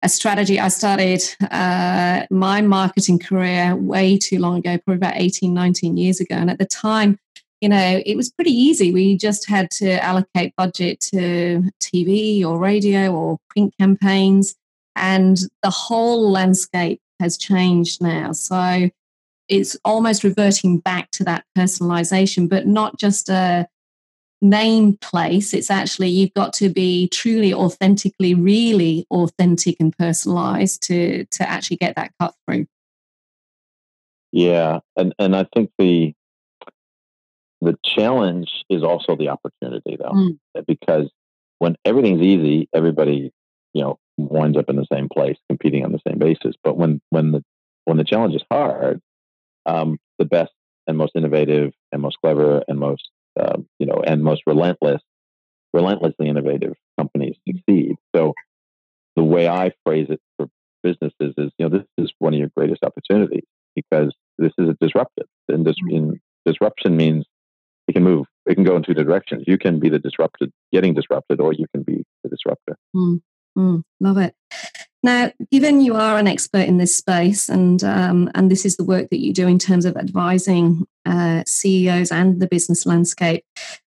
a 0.04 0.10
strategy. 0.10 0.60
I 0.60 0.68
started 0.68 1.24
uh, 1.50 2.28
my 2.30 2.62
marketing 2.62 3.18
career 3.18 3.76
way 3.76 4.18
too 4.18 4.38
long 4.38 4.58
ago, 4.58 4.78
probably 4.78 4.98
about 4.98 5.20
18, 5.20 5.54
19 5.54 5.98
years 5.98 6.20
ago. 6.20 6.36
And 6.36 6.52
at 6.52 6.60
the 6.60 6.66
time, 6.66 7.18
you 7.62 7.70
know, 7.70 8.02
it 8.06 8.16
was 8.16 8.32
pretty 8.32 8.52
easy. 8.52 8.92
We 8.92 9.18
just 9.18 9.50
had 9.50 9.72
to 9.72 10.04
allocate 10.04 10.54
budget 10.56 11.00
to 11.12 11.64
TV 11.82 12.46
or 12.46 12.60
radio 12.60 13.14
or 13.14 13.38
print 13.50 13.74
campaigns, 13.80 14.56
and 14.96 15.38
the 15.64 15.70
whole 15.70 16.32
landscape 16.32 17.02
has 17.20 17.38
changed 17.38 18.02
now. 18.02 18.32
So 18.32 18.90
it's 19.48 19.78
almost 19.86 20.24
reverting 20.24 20.80
back 20.80 21.10
to 21.12 21.24
that 21.24 21.46
personalization, 21.58 22.50
but 22.50 22.68
not 22.68 23.00
just 23.00 23.30
a 23.30 23.68
name 24.42 24.98
place. 24.98 25.54
It's 25.54 25.72
actually 25.72 26.10
you've 26.10 26.34
got 26.34 26.54
to 26.54 26.70
be 26.70 27.08
truly, 27.10 27.54
authentically, 27.54 28.34
really 28.36 29.06
authentic 29.10 29.78
and 29.80 29.98
personalized 29.98 30.84
to 30.84 31.26
to 31.26 31.50
actually 31.50 31.78
get 31.78 31.96
that 31.96 32.12
cut 32.20 32.36
through. 32.46 32.68
Yeah, 34.32 34.80
and 34.96 35.16
and 35.18 35.36
I 35.36 35.48
think 35.56 35.72
the 35.80 36.14
the 37.62 37.78
challenge 37.84 38.50
is 38.70 38.84
also 38.84 39.16
the 39.16 39.30
opportunity, 39.30 39.98
though, 40.00 40.12
mm. 40.12 40.38
because 40.68 41.10
when 41.60 41.76
everything's 41.86 42.22
easy, 42.22 42.70
everybody, 42.74 43.32
you 43.74 43.82
know, 43.82 44.00
winds 44.18 44.58
up 44.58 44.70
in 44.70 44.76
the 44.76 44.88
same 44.92 45.10
place, 45.10 45.38
competing 45.50 45.84
on 45.84 45.92
the 45.92 46.00
same 46.08 46.20
basis. 46.20 46.56
But 46.64 46.78
when 46.78 47.02
when 47.10 47.32
the 47.32 47.44
when 47.86 47.98
the 47.98 48.04
challenge 48.04 48.36
is 48.36 48.44
hard, 48.52 49.02
um, 49.66 49.98
the 50.20 50.26
best 50.26 50.52
and 50.86 50.98
most 50.98 51.14
innovative 51.16 51.74
and 51.92 52.02
most 52.02 52.18
clever 52.24 52.64
and 52.68 52.80
most 52.80 53.10
uh, 53.40 53.58
you 53.80 53.88
know 53.88 54.02
and 54.06 54.24
most 54.24 54.44
relentless, 54.46 55.02
relentlessly 55.74 56.28
innovative 56.30 56.74
companies 56.98 57.36
succeed. 57.48 57.96
So 58.16 58.34
the 59.16 59.24
way 59.24 59.48
I 59.48 59.72
phrase 59.84 60.08
it 60.10 60.22
for 60.38 60.48
businesses 60.84 61.34
is, 61.38 61.52
you 61.58 61.68
know, 61.68 61.70
this 61.70 61.88
is 61.98 62.12
one 62.20 62.34
of 62.34 62.40
your 62.40 62.52
greatest 62.56 62.84
opportunities 62.84 63.46
because 63.76 64.14
this 64.38 64.52
is 64.58 64.70
a 64.70 64.78
disruptive. 64.80 65.26
And 65.48 65.66
this, 65.66 65.76
mm. 65.84 65.96
in, 65.96 66.20
disruption 66.46 66.96
means 66.96 67.26
it 67.88 67.94
can 67.94 68.04
move. 68.04 68.28
It 68.46 68.56
can 68.56 68.64
go 68.64 68.76
in 68.76 68.84
two 68.84 68.94
directions. 68.94 69.44
You 69.48 69.58
can 69.58 69.80
be 69.80 69.90
the 69.90 70.00
disrupted, 70.00 70.52
getting 70.72 70.94
disrupted, 70.94 71.40
or 71.40 71.54
you 71.54 71.66
can 71.74 71.84
be 71.84 72.04
the 72.24 72.30
disruptor. 72.30 72.78
Mm, 72.96 73.22
mm, 73.58 73.84
love 74.00 74.18
it. 74.18 74.36
Now, 75.04 75.32
given 75.52 75.82
you 75.82 75.96
are 75.96 76.18
an 76.18 76.28
expert 76.28 76.68
in 76.68 76.78
this 76.78 76.96
space, 76.96 77.50
and 77.50 77.84
um, 77.84 78.30
and 78.36 78.52
this 78.52 78.66
is 78.66 78.78
the 78.78 78.84
work 78.84 79.10
that 79.10 79.20
you 79.20 79.34
do 79.34 79.48
in 79.48 79.60
terms 79.60 79.86
of 79.86 79.96
advising 79.96 80.86
uh, 81.06 81.44
CEOs 81.46 82.12
and 82.12 82.40
the 82.42 82.48
business 82.48 82.86
landscape, 82.86 83.46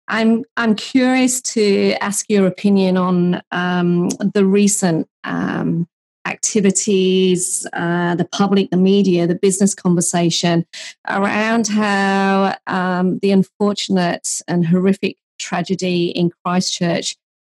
I'm 0.09 0.45
I'm 0.57 0.75
curious 0.75 1.41
to 1.43 1.95
ask 2.01 2.27
your 2.29 2.47
opinion 2.47 2.97
on 2.97 3.43
um, 3.53 4.09
the 4.35 4.45
recent 4.45 5.09
um, 5.25 5.89
activities, 6.29 7.67
uh, 7.73 8.15
the 8.15 8.25
public, 8.27 8.71
the 8.71 8.77
media, 8.77 9.27
the 9.27 9.35
business 9.35 9.75
conversation 9.75 10.65
around 11.09 11.69
how 11.69 12.55
um, 12.67 13.19
the 13.21 13.31
unfortunate 13.31 14.43
and 14.47 14.67
horrific 14.67 15.17
tragedy 15.39 16.09
in 16.11 16.31
Christchurch 16.45 17.17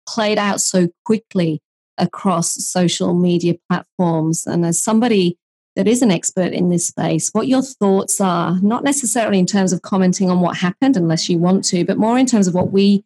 played 0.08 0.38
out 0.38 0.62
so 0.62 0.88
quickly 1.06 1.62
across 1.98 2.66
social 2.66 3.14
media 3.14 3.56
platforms. 3.70 4.48
And 4.48 4.66
as 4.66 4.82
somebody 4.82 5.38
that 5.76 5.88
is 5.88 6.02
an 6.02 6.12
expert 6.12 6.52
in 6.54 6.70
this 6.70 6.88
space, 6.88 7.30
what 7.32 7.48
your 7.48 7.62
thoughts 7.62 8.20
are, 8.20 8.60
not 8.62 8.84
necessarily 8.84 9.40
in 9.40 9.46
terms 9.46 9.72
of 9.72 9.82
commenting 9.82 10.30
on 10.30 10.42
what 10.42 10.58
happened, 10.58 10.98
unless 10.98 11.30
you 11.30 11.38
want 11.38 11.64
to, 11.66 11.86
but 11.86 11.98
more 11.98 12.18
in 12.18 12.26
terms 12.26 12.48
of 12.48 12.54
what 12.54 12.72
we 12.72 13.04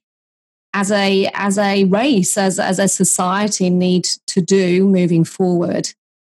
as 0.73 0.91
a 0.91 1.29
as 1.33 1.57
a 1.57 1.86
race, 1.86 2.38
as 2.38 2.59
as 2.59 2.79
a 2.79 2.88
society, 2.88 3.69
need 3.69 4.05
to 4.27 4.41
do 4.41 4.88
moving 4.88 5.23
forward 5.23 5.89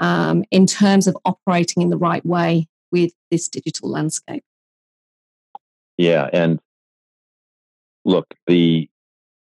um, 0.00 0.44
in 0.50 0.66
terms 0.66 1.06
of 1.06 1.16
operating 1.24 1.82
in 1.82 1.90
the 1.90 1.96
right 1.96 2.24
way 2.26 2.66
with 2.90 3.12
this 3.30 3.48
digital 3.48 3.90
landscape. 3.90 4.42
Yeah, 5.96 6.28
and 6.32 6.58
look 8.04 8.26
the 8.46 8.88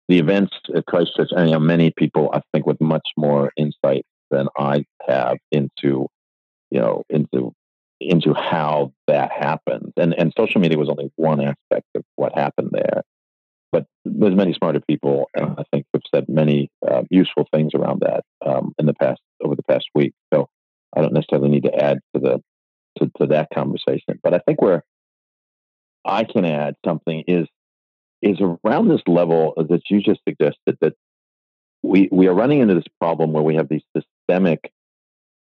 the 0.08 0.18
events 0.18 0.54
at 0.74 0.86
Christchurch. 0.86 1.30
And 1.34 1.50
know, 1.50 1.58
many 1.60 1.92
people, 1.96 2.30
I 2.32 2.42
think, 2.52 2.66
with 2.66 2.80
much 2.80 3.08
more 3.16 3.50
insight 3.56 4.04
than 4.30 4.48
I 4.58 4.84
have 5.08 5.38
into 5.50 6.06
you 6.70 6.80
know 6.80 7.02
into 7.08 7.52
into 7.98 8.34
how 8.34 8.92
that 9.06 9.32
happened. 9.32 9.94
And 9.96 10.12
and 10.12 10.34
social 10.36 10.60
media 10.60 10.76
was 10.76 10.90
only 10.90 11.10
one 11.16 11.40
aspect 11.40 11.86
of 11.94 12.02
what 12.16 12.36
happened 12.36 12.70
there 12.72 13.02
but 13.76 13.86
there's 14.06 14.34
many 14.34 14.54
smarter 14.54 14.80
people, 14.80 15.28
and 15.34 15.54
I 15.58 15.64
think 15.70 15.84
have 15.92 16.02
said 16.14 16.28
many 16.28 16.70
uh, 16.88 17.02
useful 17.10 17.46
things 17.52 17.72
around 17.74 18.00
that 18.00 18.24
um, 18.46 18.72
in 18.78 18.86
the 18.86 18.94
past 18.94 19.20
over 19.44 19.54
the 19.54 19.62
past 19.64 19.84
week. 19.94 20.14
So 20.32 20.48
I 20.96 21.02
don't 21.02 21.12
necessarily 21.12 21.50
need 21.50 21.64
to 21.64 21.74
add 21.74 21.98
to 22.14 22.20
the 22.20 22.42
to, 22.98 23.10
to 23.20 23.26
that 23.26 23.48
conversation. 23.54 24.18
But 24.22 24.32
I 24.32 24.38
think 24.38 24.62
where 24.62 24.82
I 26.06 26.24
can 26.24 26.46
add 26.46 26.76
something 26.86 27.24
is 27.28 27.46
is 28.22 28.38
around 28.40 28.88
this 28.88 29.02
level 29.06 29.52
that 29.56 29.82
you 29.90 30.00
just 30.00 30.20
suggested 30.26 30.78
that 30.80 30.94
we 31.82 32.08
we 32.10 32.28
are 32.28 32.34
running 32.34 32.60
into 32.60 32.74
this 32.74 32.88
problem 32.98 33.34
where 33.34 33.42
we 33.42 33.56
have 33.56 33.68
these 33.68 33.84
systemic 33.94 34.72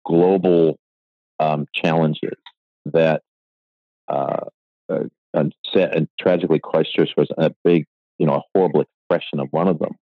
global 0.03 0.79
um, 1.39 1.67
challenges 1.75 2.39
that 2.85 3.21
uh, 4.07 4.45
uh, 4.89 5.03
and, 5.35 5.53
and, 5.75 6.07
tragically 6.19 6.59
Christchurch 6.59 7.09
was 7.17 7.27
a 7.37 7.51
big 7.63 7.85
you 8.17 8.25
know, 8.25 8.35
a 8.35 8.41
horrible 8.53 8.81
expression 8.81 9.39
of 9.39 9.47
one 9.51 9.67
of 9.67 9.79
them, 9.79 9.95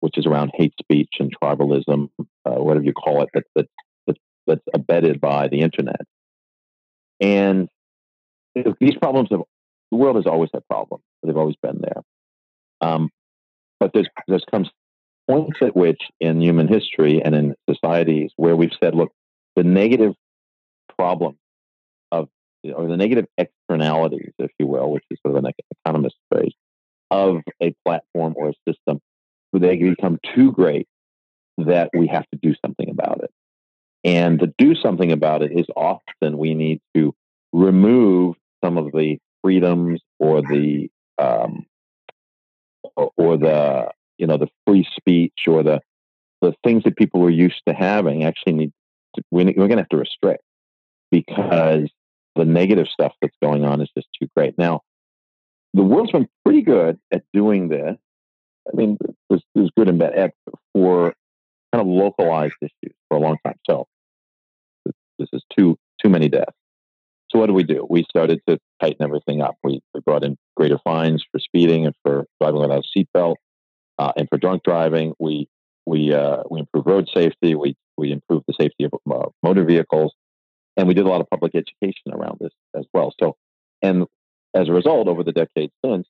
which 0.00 0.18
is 0.18 0.26
around 0.26 0.52
hate 0.54 0.74
speech 0.80 1.14
and 1.18 1.32
tribalism, 1.42 2.08
uh, 2.18 2.54
whatever 2.62 2.84
you 2.84 2.92
call 2.92 3.22
it, 3.22 3.28
that, 3.34 3.44
that, 3.54 3.66
that's 4.06 4.18
that's 4.46 4.64
abetted 4.74 5.20
by 5.20 5.48
the 5.48 5.60
internet. 5.60 6.00
And 7.20 7.68
these 8.54 8.96
problems 9.00 9.28
have 9.30 9.42
the 9.90 9.96
world 9.96 10.16
has 10.16 10.26
always 10.26 10.50
had 10.52 10.66
problems. 10.68 11.04
They've 11.22 11.36
always 11.36 11.56
been 11.62 11.80
there. 11.80 12.02
Um, 12.80 13.10
but 13.80 13.90
there's 13.92 14.08
there's 14.28 14.44
comes 14.50 14.70
points 15.28 15.58
at 15.60 15.76
which 15.76 16.00
in 16.20 16.40
human 16.40 16.68
history 16.68 17.20
and 17.22 17.34
in 17.34 17.54
societies 17.68 18.30
where 18.36 18.54
we've 18.56 18.70
said, 18.82 18.94
look, 18.94 19.10
the 19.56 19.64
negative 19.64 20.14
problem 20.96 21.36
of 22.12 22.28
or 22.74 22.86
the 22.88 22.96
negative 22.96 23.26
externalities, 23.38 24.32
if 24.38 24.50
you 24.58 24.66
will, 24.66 24.90
which 24.90 25.04
is 25.10 25.18
sort 25.24 25.36
of 25.36 25.44
an 25.44 25.52
economist 25.84 26.16
phrase, 26.30 26.54
of 27.10 27.38
a 27.62 27.74
platform 27.84 28.34
or 28.36 28.50
a 28.50 28.54
system, 28.68 29.00
where 29.50 29.60
they 29.60 29.76
become 29.76 30.18
too 30.34 30.52
great 30.52 30.88
that 31.58 31.90
we 31.94 32.06
have 32.06 32.26
to 32.30 32.38
do 32.40 32.54
something 32.64 32.90
about 32.90 33.22
it. 33.22 33.30
And 34.04 34.38
to 34.40 34.52
do 34.58 34.74
something 34.74 35.10
about 35.10 35.42
it 35.42 35.52
is 35.52 35.66
often 35.74 36.38
we 36.38 36.54
need 36.54 36.80
to 36.94 37.14
remove 37.52 38.36
some 38.64 38.78
of 38.78 38.92
the 38.92 39.18
freedoms 39.42 40.00
or 40.18 40.42
the 40.42 40.88
um, 41.18 41.66
or, 42.94 43.10
or 43.16 43.36
the 43.36 43.90
you 44.18 44.26
know 44.26 44.36
the 44.36 44.48
free 44.66 44.86
speech 44.96 45.46
or 45.48 45.62
the 45.62 45.80
the 46.42 46.54
things 46.64 46.84
that 46.84 46.96
people 46.96 47.20
were 47.20 47.30
used 47.30 47.60
to 47.66 47.74
having 47.74 48.24
actually 48.24 48.52
need 48.52 48.72
to, 49.14 49.22
we're, 49.30 49.46
we're 49.46 49.68
going 49.68 49.70
to 49.70 49.78
have 49.78 49.88
to 49.88 49.96
restrict 49.96 50.42
because 51.10 51.88
the 52.34 52.44
negative 52.44 52.86
stuff 52.88 53.12
that's 53.22 53.36
going 53.42 53.64
on 53.64 53.80
is 53.80 53.88
just 53.96 54.08
too 54.20 54.28
great. 54.36 54.56
Now, 54.58 54.82
the 55.76 55.82
world's 55.82 56.10
been 56.10 56.26
pretty 56.44 56.62
good 56.62 56.98
at 57.12 57.22
doing 57.34 57.68
this. 57.68 57.96
I 58.66 58.76
mean, 58.76 58.96
there's, 59.28 59.42
there's 59.54 59.70
good 59.76 59.88
and 59.88 59.98
bad 59.98 60.32
for 60.72 61.14
kind 61.72 61.82
of 61.82 61.86
localized 61.86 62.54
issues 62.62 62.96
for 63.08 63.18
a 63.18 63.20
long 63.20 63.36
time. 63.44 63.58
So 63.68 63.86
this 65.18 65.28
is 65.32 65.42
too 65.56 65.76
too 66.02 66.08
many 66.08 66.28
deaths. 66.28 66.56
So 67.30 67.38
what 67.38 67.46
do 67.46 67.52
we 67.52 67.62
do? 67.62 67.86
We 67.88 68.04
started 68.08 68.40
to 68.48 68.58
tighten 68.80 69.02
everything 69.02 69.42
up. 69.42 69.56
We, 69.64 69.80
we 69.92 70.00
brought 70.00 70.24
in 70.24 70.36
greater 70.56 70.78
fines 70.84 71.24
for 71.30 71.38
speeding 71.38 71.84
and 71.86 71.94
for 72.02 72.26
driving 72.40 72.60
without 72.60 72.84
a 72.84 72.98
seatbelt, 72.98 73.34
uh, 73.98 74.12
and 74.16 74.28
for 74.28 74.38
drunk 74.38 74.62
driving. 74.62 75.12
We 75.18 75.48
we 75.84 76.14
uh, 76.14 76.42
we 76.50 76.60
improved 76.60 76.88
road 76.88 77.08
safety. 77.14 77.54
We 77.54 77.76
we 77.98 78.12
improved 78.12 78.44
the 78.48 78.54
safety 78.58 78.84
of 78.84 78.92
uh, 79.10 79.28
motor 79.42 79.64
vehicles, 79.64 80.14
and 80.76 80.88
we 80.88 80.94
did 80.94 81.06
a 81.06 81.08
lot 81.08 81.20
of 81.20 81.28
public 81.28 81.54
education 81.54 82.12
around 82.12 82.38
this 82.40 82.52
as 82.74 82.86
well. 82.94 83.12
So, 83.20 83.36
and 83.82 84.06
as 84.54 84.68
a 84.68 84.72
result, 84.72 85.08
over 85.08 85.22
the 85.22 85.32
decades 85.32 85.72
since, 85.84 86.06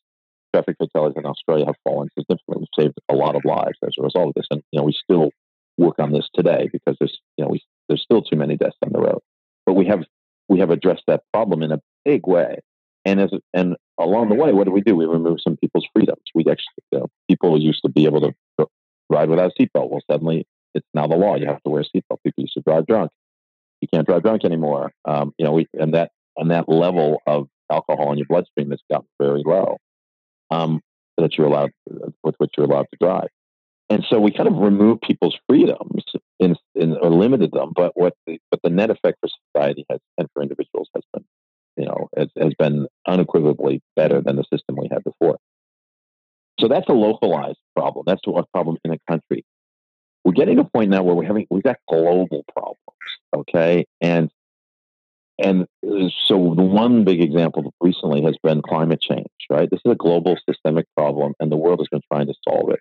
traffic 0.55 0.77
fatalities 0.79 1.17
in 1.17 1.27
Australia 1.27 1.67
have 1.67 1.77
fallen 1.85 2.09
significantly. 2.19 2.61
We've 2.61 2.85
saved 2.85 2.99
a 3.09 3.15
lot 3.15 3.37
of 3.37 3.45
lives 3.45 3.79
as 3.85 3.95
a 3.99 4.03
result 4.03 4.29
of 4.29 4.35
this, 4.35 4.47
and 4.51 4.63
you 4.73 4.79
know 4.79 4.85
we 4.85 4.93
still 4.93 5.31
work 5.79 5.99
on 5.99 6.13
this 6.13 6.29
today 6.35 6.69
because 6.73 6.97
there's 6.99 7.19
you 7.37 7.45
know 7.45 7.51
we, 7.51 7.61
there's 7.89 8.03
still 8.03 8.23
too 8.23 8.37
many 8.37 8.57
deaths 8.57 8.77
on 8.85 8.93
the 8.93 9.01
road. 9.01 9.21
But 9.67 9.75
we 9.75 9.87
have 9.87 10.05
we 10.49 10.61
have 10.61 10.71
addressed 10.71 11.05
that 11.07 11.23
problem 11.33 11.63
in 11.63 11.73
a 11.73 11.81
big 12.05 12.27
way. 12.27 12.59
And 13.05 13.21
as 13.21 13.31
and 13.55 13.77
along 14.01 14.31
the 14.31 14.35
way, 14.35 14.53
what 14.53 14.65
do 14.65 14.73
we 14.73 14.81
do? 14.81 14.97
We 14.97 15.07
remove 15.07 15.39
some 15.41 15.57
people's 15.57 15.87
freedoms. 15.95 16.23
We 16.35 16.43
actually 16.43 16.75
you 16.93 16.99
know, 17.01 17.07
people 17.29 17.61
used 17.61 17.83
to 17.83 17.89
be 17.89 18.05
able 18.05 18.21
to 18.23 18.67
ride 19.09 19.29
without 19.29 19.53
a 19.57 19.63
seatbelt. 19.63 19.91
Well, 19.91 20.01
suddenly 20.11 20.47
it's 20.75 20.87
now 20.95 21.07
the 21.07 21.17
law. 21.17 21.37
You 21.37 21.47
have 21.47 21.63
to 21.63 21.71
wear 21.71 21.83
a 21.83 21.85
seatbelt. 21.85 22.19
People 22.25 22.43
used 22.43 22.55
to 22.55 22.63
drive 22.67 22.87
drunk. 22.87 23.11
You 23.81 23.89
can't 23.93 24.07
drive 24.07 24.23
drunk 24.23 24.45
anymore. 24.45 24.93
Um, 25.05 25.35
you 25.39 25.45
know, 25.45 25.53
we 25.53 25.69
and 25.75 25.95
that 25.95 26.11
and 26.37 26.51
that 26.51 26.69
level 26.69 27.21
of 27.27 27.49
alcohol 27.71 28.13
in 28.13 28.19
your 28.19 28.27
bloodstream 28.29 28.71
has 28.71 28.81
gotten 28.91 29.09
very 29.21 29.43
low. 29.45 29.77
Um, 30.51 30.81
that 31.19 31.37
you're 31.37 31.47
allowed 31.47 31.71
with 32.23 32.35
which 32.39 32.53
you're 32.57 32.67
allowed 32.67 32.87
to 32.91 32.97
drive. 33.01 33.29
And 33.89 34.05
so 34.11 34.21
we 34.21 34.33
kind 34.33 34.49
of 34.49 34.57
remove 34.57 35.01
people's 35.01 35.39
freedoms 35.49 36.05
in, 36.41 36.57
in, 36.75 36.97
or 36.97 37.11
limited 37.11 37.53
them. 37.53 37.73
But 37.75 37.93
what 37.95 38.15
the, 38.27 38.39
but 38.51 38.61
the 38.63 38.71
net 38.71 38.91
effect 38.91 39.19
for 39.21 39.29
society 39.55 39.87
has 39.89 40.01
and 40.19 40.29
for 40.35 40.43
individuals 40.43 40.89
has 40.95 41.05
been, 41.13 41.25
you 41.77 41.87
know, 41.87 42.09
has, 42.17 42.29
has 42.39 42.53
been 42.59 42.87
unequivocally 43.07 43.81
better 43.95 44.21
than 44.21 44.37
the 44.37 44.45
system 44.53 44.77
we 44.77 44.89
had 44.91 45.05
before. 45.05 45.39
So 46.59 46.69
that's 46.69 46.89
a 46.89 46.95
localized 46.95 47.59
problem. 47.77 48.05
That's 48.07 48.23
a 48.27 48.43
problem 48.53 48.77
in 48.85 48.93
a 48.93 48.99
country. 49.09 49.45
We're 50.25 50.33
getting 50.33 50.57
to 50.57 50.63
a 50.63 50.65
point 50.65 50.91
now 50.91 51.05
where 51.05 51.15
we're 51.15 51.27
having 51.27 51.47
we've 51.51 51.63
got 51.63 51.77
global 51.89 52.45
problems. 52.53 52.81
Okay, 53.37 53.85
and 54.01 54.31
and 55.39 55.67
so 56.27 56.55
the 56.57 56.63
one 56.63 57.05
big 57.05 57.21
example 57.21 57.73
recently 57.81 58.23
has 58.23 58.37
been 58.43 58.63
climate 58.63 59.01
change. 59.01 59.27
Right, 59.51 59.71
this 59.71 59.81
is 59.85 59.93
a 59.93 59.97
global 59.97 60.37
systemic 60.49 60.87
problem, 60.97 61.35
and 61.41 61.51
the 61.53 61.57
world 61.57 61.81
has 61.81 61.89
been 61.89 62.01
trying 62.13 62.27
to 62.27 62.35
solve 62.49 62.71
it. 62.71 62.81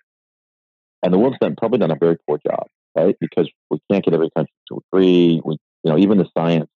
And 1.02 1.12
the 1.12 1.18
world's 1.18 1.38
done 1.40 1.54
probably 1.56 1.78
done 1.78 1.90
a 1.90 1.96
very 1.96 2.16
poor 2.26 2.38
job, 2.44 2.66
right? 2.96 3.14
Because 3.20 3.50
we 3.70 3.78
can't 3.90 4.04
get 4.04 4.14
every 4.14 4.30
country 4.34 4.52
to 4.68 4.80
agree. 4.92 5.40
We, 5.44 5.58
you 5.84 5.90
know, 5.90 5.98
even 5.98 6.18
the 6.18 6.28
science, 6.36 6.70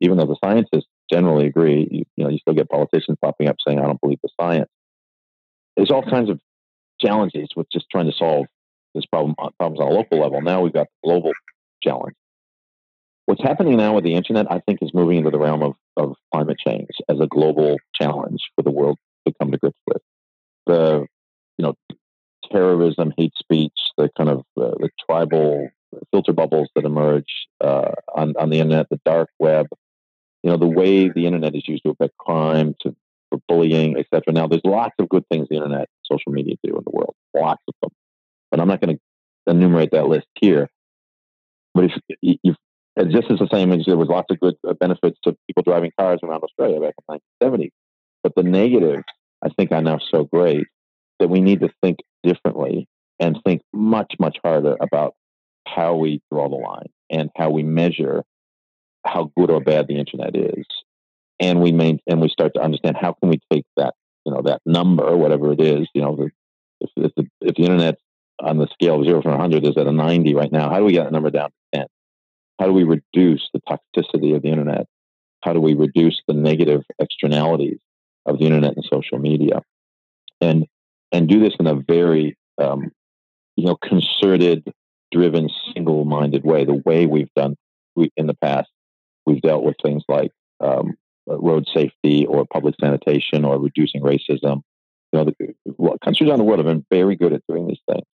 even 0.00 0.18
though 0.18 0.26
the 0.26 0.36
scientists 0.44 0.86
generally 1.10 1.46
agree, 1.46 1.88
you, 1.90 2.04
you 2.16 2.24
know, 2.24 2.30
you 2.30 2.38
still 2.38 2.54
get 2.54 2.68
politicians 2.68 3.18
popping 3.20 3.48
up 3.48 3.56
saying, 3.66 3.78
"I 3.78 3.86
don't 3.86 4.00
believe 4.00 4.20
the 4.22 4.28
science." 4.40 4.70
There's 5.76 5.90
all 5.90 6.02
kinds 6.02 6.30
of 6.30 6.38
challenges 7.00 7.48
with 7.56 7.66
just 7.72 7.86
trying 7.90 8.06
to 8.06 8.16
solve 8.16 8.46
this 8.94 9.06
problem 9.06 9.34
uh, 9.38 9.50
problems 9.58 9.80
on 9.80 9.88
a 9.88 9.94
local 9.94 10.20
level. 10.20 10.40
Now 10.42 10.60
we've 10.60 10.72
got 10.72 10.86
global 11.04 11.32
challenge. 11.82 12.14
What's 13.26 13.42
happening 13.42 13.76
now 13.76 13.94
with 13.94 14.04
the 14.04 14.14
internet, 14.14 14.50
I 14.50 14.60
think, 14.60 14.80
is 14.82 14.92
moving 14.92 15.18
into 15.18 15.30
the 15.30 15.38
realm 15.38 15.62
of, 15.62 15.74
of 15.96 16.16
climate 16.32 16.58
change 16.58 16.90
as 17.08 17.20
a 17.20 17.26
global 17.26 17.76
challenge 17.94 18.40
for 18.56 18.62
the 18.62 18.70
world 18.70 18.98
to 19.26 19.34
come 19.40 19.52
to 19.52 19.58
grips 19.58 19.78
with. 19.86 20.02
The 20.66 21.06
you 21.58 21.62
know 21.64 21.74
terrorism, 22.50 23.12
hate 23.16 23.34
speech, 23.38 23.72
the 23.96 24.10
kind 24.16 24.28
of 24.28 24.38
uh, 24.60 24.74
the 24.78 24.90
tribal 25.06 25.68
filter 26.10 26.32
bubbles 26.32 26.68
that 26.74 26.84
emerge 26.84 27.46
uh, 27.60 27.92
on, 28.14 28.34
on 28.38 28.50
the 28.50 28.58
internet, 28.58 28.88
the 28.90 29.00
dark 29.04 29.28
web, 29.38 29.66
you 30.42 30.50
know, 30.50 30.56
the 30.56 30.66
way 30.66 31.08
the 31.08 31.26
internet 31.26 31.54
is 31.54 31.68
used 31.68 31.84
to 31.84 31.90
affect 31.90 32.16
crime, 32.18 32.74
to 32.80 32.94
for 33.30 33.40
bullying, 33.48 33.96
etc. 33.96 34.32
Now, 34.32 34.46
there's 34.46 34.64
lots 34.64 34.94
of 34.98 35.08
good 35.08 35.24
things 35.30 35.48
the 35.48 35.56
internet, 35.56 35.88
social 36.04 36.32
media 36.32 36.56
do 36.62 36.76
in 36.76 36.82
the 36.84 36.90
world, 36.90 37.14
lots 37.34 37.62
of 37.66 37.74
them. 37.80 37.90
But 38.50 38.60
I'm 38.60 38.68
not 38.68 38.80
going 38.80 38.96
to 38.96 39.50
enumerate 39.50 39.92
that 39.92 40.06
list 40.06 40.26
here. 40.34 40.68
But 41.74 41.84
if 42.20 42.56
you 42.96 43.04
just 43.06 43.30
as 43.30 43.38
the 43.38 43.48
same 43.52 43.72
as 43.72 43.84
there 43.86 43.96
was 43.96 44.08
lots 44.08 44.26
of 44.30 44.40
good 44.40 44.54
uh, 44.68 44.74
benefits 44.74 45.18
to 45.24 45.36
people 45.46 45.62
driving 45.62 45.92
cars 45.98 46.20
around 46.22 46.42
Australia 46.42 46.80
back 46.80 46.94
in 46.98 47.18
1970, 47.40 47.72
but 48.22 48.34
the 48.34 48.42
negatives 48.42 49.04
I 49.42 49.48
think 49.50 49.72
are 49.72 49.82
now 49.82 49.98
so 50.10 50.24
great 50.24 50.66
that 51.18 51.28
we 51.28 51.40
need 51.40 51.60
to 51.60 51.70
think 51.82 51.98
differently 52.22 52.86
and 53.18 53.38
think 53.44 53.62
much, 53.72 54.14
much 54.18 54.38
harder 54.42 54.76
about 54.80 55.14
how 55.66 55.94
we 55.94 56.20
draw 56.30 56.48
the 56.48 56.56
line 56.56 56.88
and 57.10 57.30
how 57.36 57.50
we 57.50 57.62
measure 57.62 58.24
how 59.04 59.30
good 59.36 59.50
or 59.50 59.60
bad 59.60 59.86
the 59.88 59.98
internet 59.98 60.36
is. 60.36 60.64
And 61.40 61.60
we 61.60 61.72
main, 61.72 61.98
and 62.06 62.20
we 62.20 62.28
start 62.28 62.52
to 62.54 62.62
understand 62.62 62.96
how 63.00 63.14
can 63.14 63.30
we 63.30 63.40
take 63.50 63.64
that, 63.76 63.94
you 64.24 64.32
know, 64.32 64.42
that 64.42 64.60
number, 64.64 65.16
whatever 65.16 65.52
it 65.52 65.60
is, 65.60 65.88
you 65.94 66.02
know, 66.02 66.28
if, 66.80 66.90
if, 66.96 67.12
the, 67.16 67.26
if 67.40 67.56
the 67.56 67.62
internet 67.62 67.96
on 68.40 68.58
the 68.58 68.68
scale 68.72 69.00
of 69.00 69.06
zero 69.06 69.22
from 69.22 69.32
100 69.32 69.64
is 69.64 69.76
at 69.76 69.86
a 69.86 69.92
90 69.92 70.34
right 70.34 70.52
now, 70.52 70.70
how 70.70 70.78
do 70.78 70.84
we 70.84 70.92
get 70.92 71.04
that 71.04 71.12
number 71.12 71.30
down 71.30 71.50
to 71.50 71.78
10? 71.78 71.86
How 72.58 72.66
do 72.66 72.72
we 72.72 72.84
reduce 72.84 73.48
the 73.52 73.60
toxicity 73.68 74.34
of 74.36 74.42
the 74.42 74.48
internet? 74.48 74.86
How 75.42 75.52
do 75.52 75.60
we 75.60 75.74
reduce 75.74 76.20
the 76.28 76.34
negative 76.34 76.82
externalities 76.98 77.78
of 78.26 78.38
the 78.38 78.44
internet 78.44 78.76
and 78.76 78.84
social 78.90 79.18
media? 79.18 79.62
And 80.40 80.66
and 81.10 81.28
do 81.28 81.40
this 81.40 81.54
in 81.58 81.66
a 81.66 81.74
very 81.74 82.36
um, 82.58 82.90
you 83.56 83.66
know 83.66 83.76
concerted, 83.76 84.72
driven, 85.10 85.48
single-minded 85.74 86.44
way. 86.44 86.64
The 86.64 86.82
way 86.84 87.06
we've 87.06 87.32
done 87.36 87.56
we, 87.94 88.10
in 88.16 88.26
the 88.26 88.34
past, 88.34 88.68
we've 89.26 89.42
dealt 89.42 89.64
with 89.64 89.76
things 89.82 90.02
like 90.08 90.30
um, 90.60 90.94
road 91.26 91.66
safety 91.72 92.26
or 92.26 92.46
public 92.52 92.74
sanitation 92.80 93.44
or 93.44 93.58
reducing 93.58 94.02
racism. 94.02 94.62
You 95.12 95.24
know, 95.24 95.24
the, 95.24 95.98
countries 96.02 96.30
around 96.30 96.38
the 96.38 96.44
world 96.44 96.58
have 96.58 96.66
been 96.66 96.86
very 96.90 97.16
good 97.16 97.32
at 97.32 97.42
doing 97.48 97.66
these 97.66 97.80
things. 97.88 98.06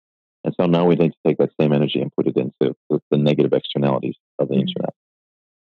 And 0.49 0.55
so 0.59 0.67
now 0.67 0.87
we 0.87 0.95
need 0.95 1.11
to 1.11 1.19
take 1.27 1.37
that 1.39 1.51
same 1.61 1.75
energy 1.75 2.01
and 2.01 2.11
put 2.17 2.27
it 2.27 2.37
into 2.39 2.75
the, 2.89 3.19
negative 3.19 3.53
externalities 3.53 4.17
of 4.39 4.49
the 4.49 4.55
mm. 4.55 4.61
internet. 4.61 4.95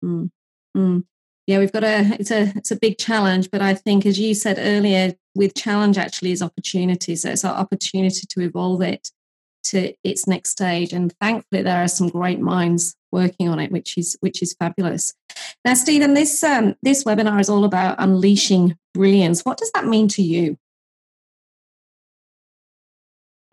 Mm. 0.05 0.31
Mm 0.77 1.05
yeah 1.47 1.59
we've 1.59 1.73
got 1.73 1.85
a 1.85 2.17
it's 2.19 2.31
a 2.31 2.53
it's 2.57 2.71
a 2.71 2.77
big 2.77 2.99
challenge 2.99 3.51
but 3.51 3.63
i 3.63 3.73
think 3.73 4.05
as 4.05 4.19
you 4.19 4.35
said 4.35 4.59
earlier 4.59 5.15
with 5.35 5.55
challenge 5.55 5.97
actually 5.97 6.33
is 6.33 6.43
opportunity 6.43 7.17
so 7.17 7.31
it's 7.31 7.45
our 7.45 7.55
opportunity 7.55 8.27
to 8.29 8.41
evolve 8.41 8.83
it 8.83 9.11
to 9.63 9.93
its 10.05 10.27
next 10.27 10.51
stage 10.51 10.93
and 10.93 11.13
thankfully 11.21 11.63
there 11.63 11.83
are 11.83 11.89
some 11.89 12.09
great 12.09 12.41
minds 12.41 12.95
working 13.13 13.49
on 13.49 13.59
it 13.59 13.73
which 13.73 13.97
is 13.97 14.17
which 14.21 14.43
is 14.43 14.55
fabulous 14.59 15.15
now 15.65 15.75
stephen 15.75 16.15
this 16.15 16.43
um, 16.43 16.75
this 16.83 17.05
webinar 17.05 17.41
is 17.41 17.49
all 17.49 17.65
about 17.65 17.97
unleashing 17.99 18.77
brilliance 18.95 19.43
what 19.43 19.59
does 19.59 19.71
that 19.73 19.87
mean 19.87 20.09
to 20.09 20.23
you 20.23 20.57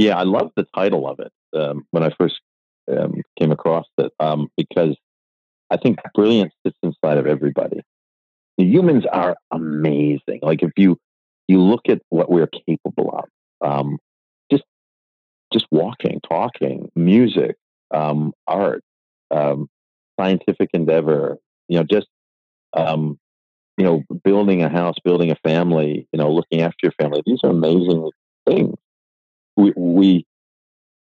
yeah 0.03 0.17
i 0.17 0.23
love 0.23 0.51
the 0.55 0.65
title 0.75 1.07
of 1.07 1.19
it 1.19 1.31
um, 1.57 1.85
when 1.91 2.03
i 2.03 2.09
first 2.19 2.39
um, 2.91 3.21
came 3.39 3.51
across 3.51 3.85
it 3.97 4.11
um, 4.19 4.49
because 4.57 4.95
I 5.69 5.77
think 5.77 5.99
brilliance 6.13 6.53
sits 6.65 6.77
inside 6.83 7.17
of 7.17 7.25
everybody. 7.25 7.81
The 8.57 8.65
humans 8.65 9.05
are 9.11 9.35
amazing. 9.51 10.39
Like 10.41 10.61
if 10.61 10.71
you 10.77 10.97
you 11.47 11.59
look 11.61 11.89
at 11.89 12.01
what 12.09 12.29
we're 12.29 12.47
capable 12.47 13.09
of, 13.11 13.67
um, 13.67 13.97
just 14.51 14.63
just 15.51 15.65
walking, 15.71 16.21
talking, 16.29 16.91
music, 16.95 17.55
um, 17.93 18.33
art, 18.47 18.83
um, 19.31 19.67
scientific 20.19 20.69
endeavor, 20.73 21.37
you 21.67 21.77
know, 21.77 21.83
just 21.83 22.07
you 23.77 23.85
know, 23.85 24.03
building 24.23 24.61
a 24.61 24.69
house, 24.69 24.95
building 25.03 25.31
a 25.31 25.35
family, 25.47 26.07
you 26.11 26.19
know, 26.19 26.31
looking 26.31 26.61
after 26.61 26.77
your 26.83 26.93
family. 27.01 27.23
These 27.25 27.39
are 27.43 27.49
amazing 27.49 28.11
things. 28.47 28.75
We 29.55 29.73
we 29.75 30.25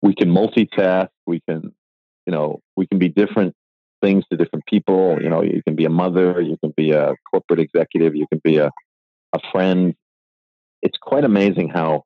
we 0.03 0.15
can 0.15 0.31
multitask. 0.31 1.09
We 1.27 1.41
can, 1.49 1.75
you 2.27 2.33
know, 2.33 2.61
we 2.77 2.87
can 2.87 2.99
be 2.99 3.09
different 3.09 3.55
things 4.03 4.25
to 4.31 4.37
different 4.37 4.67
people. 4.67 5.19
You 5.21 5.31
know, 5.31 5.43
you 5.43 5.63
can 5.63 5.75
be 5.77 5.85
a 5.85 5.91
mother, 5.91 6.41
you 6.41 6.57
can 6.63 6.73
be 6.77 6.93
a 6.93 7.15
corporate 7.31 7.61
executive, 7.61 8.15
you 8.15 8.27
can 8.29 8.41
be 8.45 8.59
a 8.59 8.71
a 9.33 9.41
friend. 9.51 9.95
It's 10.83 10.99
quite 10.99 11.25
amazing 11.25 11.71
how 11.71 12.05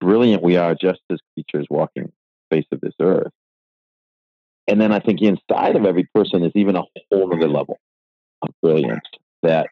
brilliant 0.00 0.42
we 0.42 0.56
are 0.56 0.74
just 0.74 1.00
as 1.10 1.18
creatures 1.34 1.66
walking 1.70 2.12
the 2.50 2.56
face 2.56 2.66
of 2.72 2.80
this 2.80 2.94
earth. 3.00 3.32
And 4.68 4.80
then 4.80 4.92
I 4.92 4.98
think 4.98 5.20
inside 5.22 5.76
of 5.76 5.84
every 5.86 6.08
person 6.14 6.42
is 6.42 6.52
even 6.54 6.76
a 6.76 6.82
whole 7.10 7.32
other 7.32 7.48
level 7.48 7.78
of 8.42 8.48
brilliance 8.62 9.04
that 9.42 9.68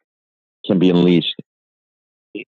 can 0.64 0.79
be 0.79 0.91
unleashed 0.91 1.35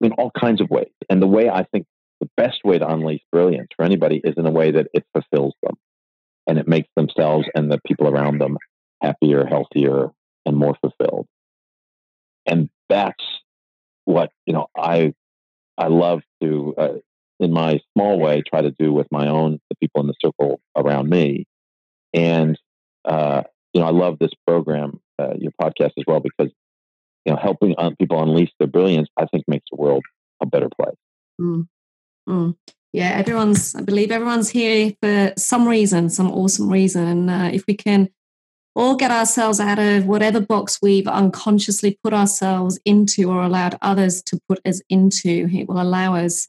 in 0.00 0.12
all 0.12 0.30
kinds 0.38 0.60
of 0.60 0.68
ways. 0.70 0.90
And 1.08 1.22
the 1.22 1.26
way 1.26 1.48
I 1.48 1.64
think 1.64 1.86
the 2.22 2.30
best 2.36 2.60
way 2.64 2.78
to 2.78 2.88
unleash 2.88 3.20
brilliance 3.32 3.68
for 3.76 3.84
anybody 3.84 4.20
is 4.22 4.34
in 4.36 4.46
a 4.46 4.50
way 4.50 4.70
that 4.70 4.86
it 4.94 5.04
fulfills 5.12 5.54
them 5.62 5.74
and 6.46 6.56
it 6.56 6.68
makes 6.68 6.88
themselves 6.94 7.46
and 7.54 7.70
the 7.70 7.80
people 7.84 8.06
around 8.06 8.40
them 8.40 8.56
happier, 9.02 9.44
healthier, 9.44 10.10
and 10.46 10.56
more 10.56 10.76
fulfilled. 10.80 11.26
And 12.46 12.68
that's 12.88 13.24
what 14.04 14.30
you 14.46 14.52
know. 14.52 14.66
I 14.76 15.14
I 15.76 15.88
love 15.88 16.20
to, 16.42 16.74
uh, 16.78 16.88
in 17.40 17.52
my 17.52 17.80
small 17.92 18.20
way, 18.20 18.42
try 18.42 18.62
to 18.62 18.74
do 18.78 18.92
with 18.92 19.08
my 19.10 19.28
own 19.28 19.58
the 19.68 19.76
people 19.80 20.00
in 20.02 20.06
the 20.06 20.14
circle 20.24 20.60
around 20.76 21.08
me. 21.08 21.46
And 22.14 22.56
uh, 23.04 23.42
you 23.74 23.80
know, 23.80 23.86
I 23.88 23.90
love 23.90 24.18
this 24.20 24.32
program, 24.46 25.00
uh, 25.18 25.34
your 25.38 25.52
podcast 25.60 25.92
as 25.98 26.04
well, 26.06 26.20
because 26.20 26.52
you 27.24 27.32
know, 27.32 27.38
helping 27.40 27.74
people 27.98 28.22
unleash 28.22 28.50
their 28.60 28.68
brilliance, 28.68 29.08
I 29.16 29.26
think 29.26 29.44
makes 29.48 29.66
the 29.72 29.80
world 29.80 30.04
a 30.40 30.46
better 30.46 30.68
place. 30.80 30.96
Mm. 31.40 31.66
Mm. 32.28 32.56
Yeah, 32.92 33.10
everyone's, 33.10 33.74
I 33.74 33.80
believe 33.80 34.10
everyone's 34.10 34.50
here 34.50 34.92
for 35.02 35.32
some 35.38 35.66
reason, 35.66 36.10
some 36.10 36.30
awesome 36.30 36.68
reason. 36.68 37.06
And 37.06 37.30
uh, 37.30 37.50
if 37.52 37.64
we 37.66 37.74
can 37.74 38.10
all 38.74 38.96
get 38.96 39.10
ourselves 39.10 39.60
out 39.60 39.78
of 39.78 40.06
whatever 40.06 40.40
box 40.40 40.78
we've 40.82 41.08
unconsciously 41.08 41.98
put 42.02 42.12
ourselves 42.12 42.78
into 42.84 43.30
or 43.30 43.42
allowed 43.42 43.78
others 43.82 44.22
to 44.24 44.38
put 44.48 44.60
us 44.66 44.80
into, 44.88 45.48
it 45.52 45.68
will 45.68 45.80
allow 45.80 46.14
us 46.14 46.48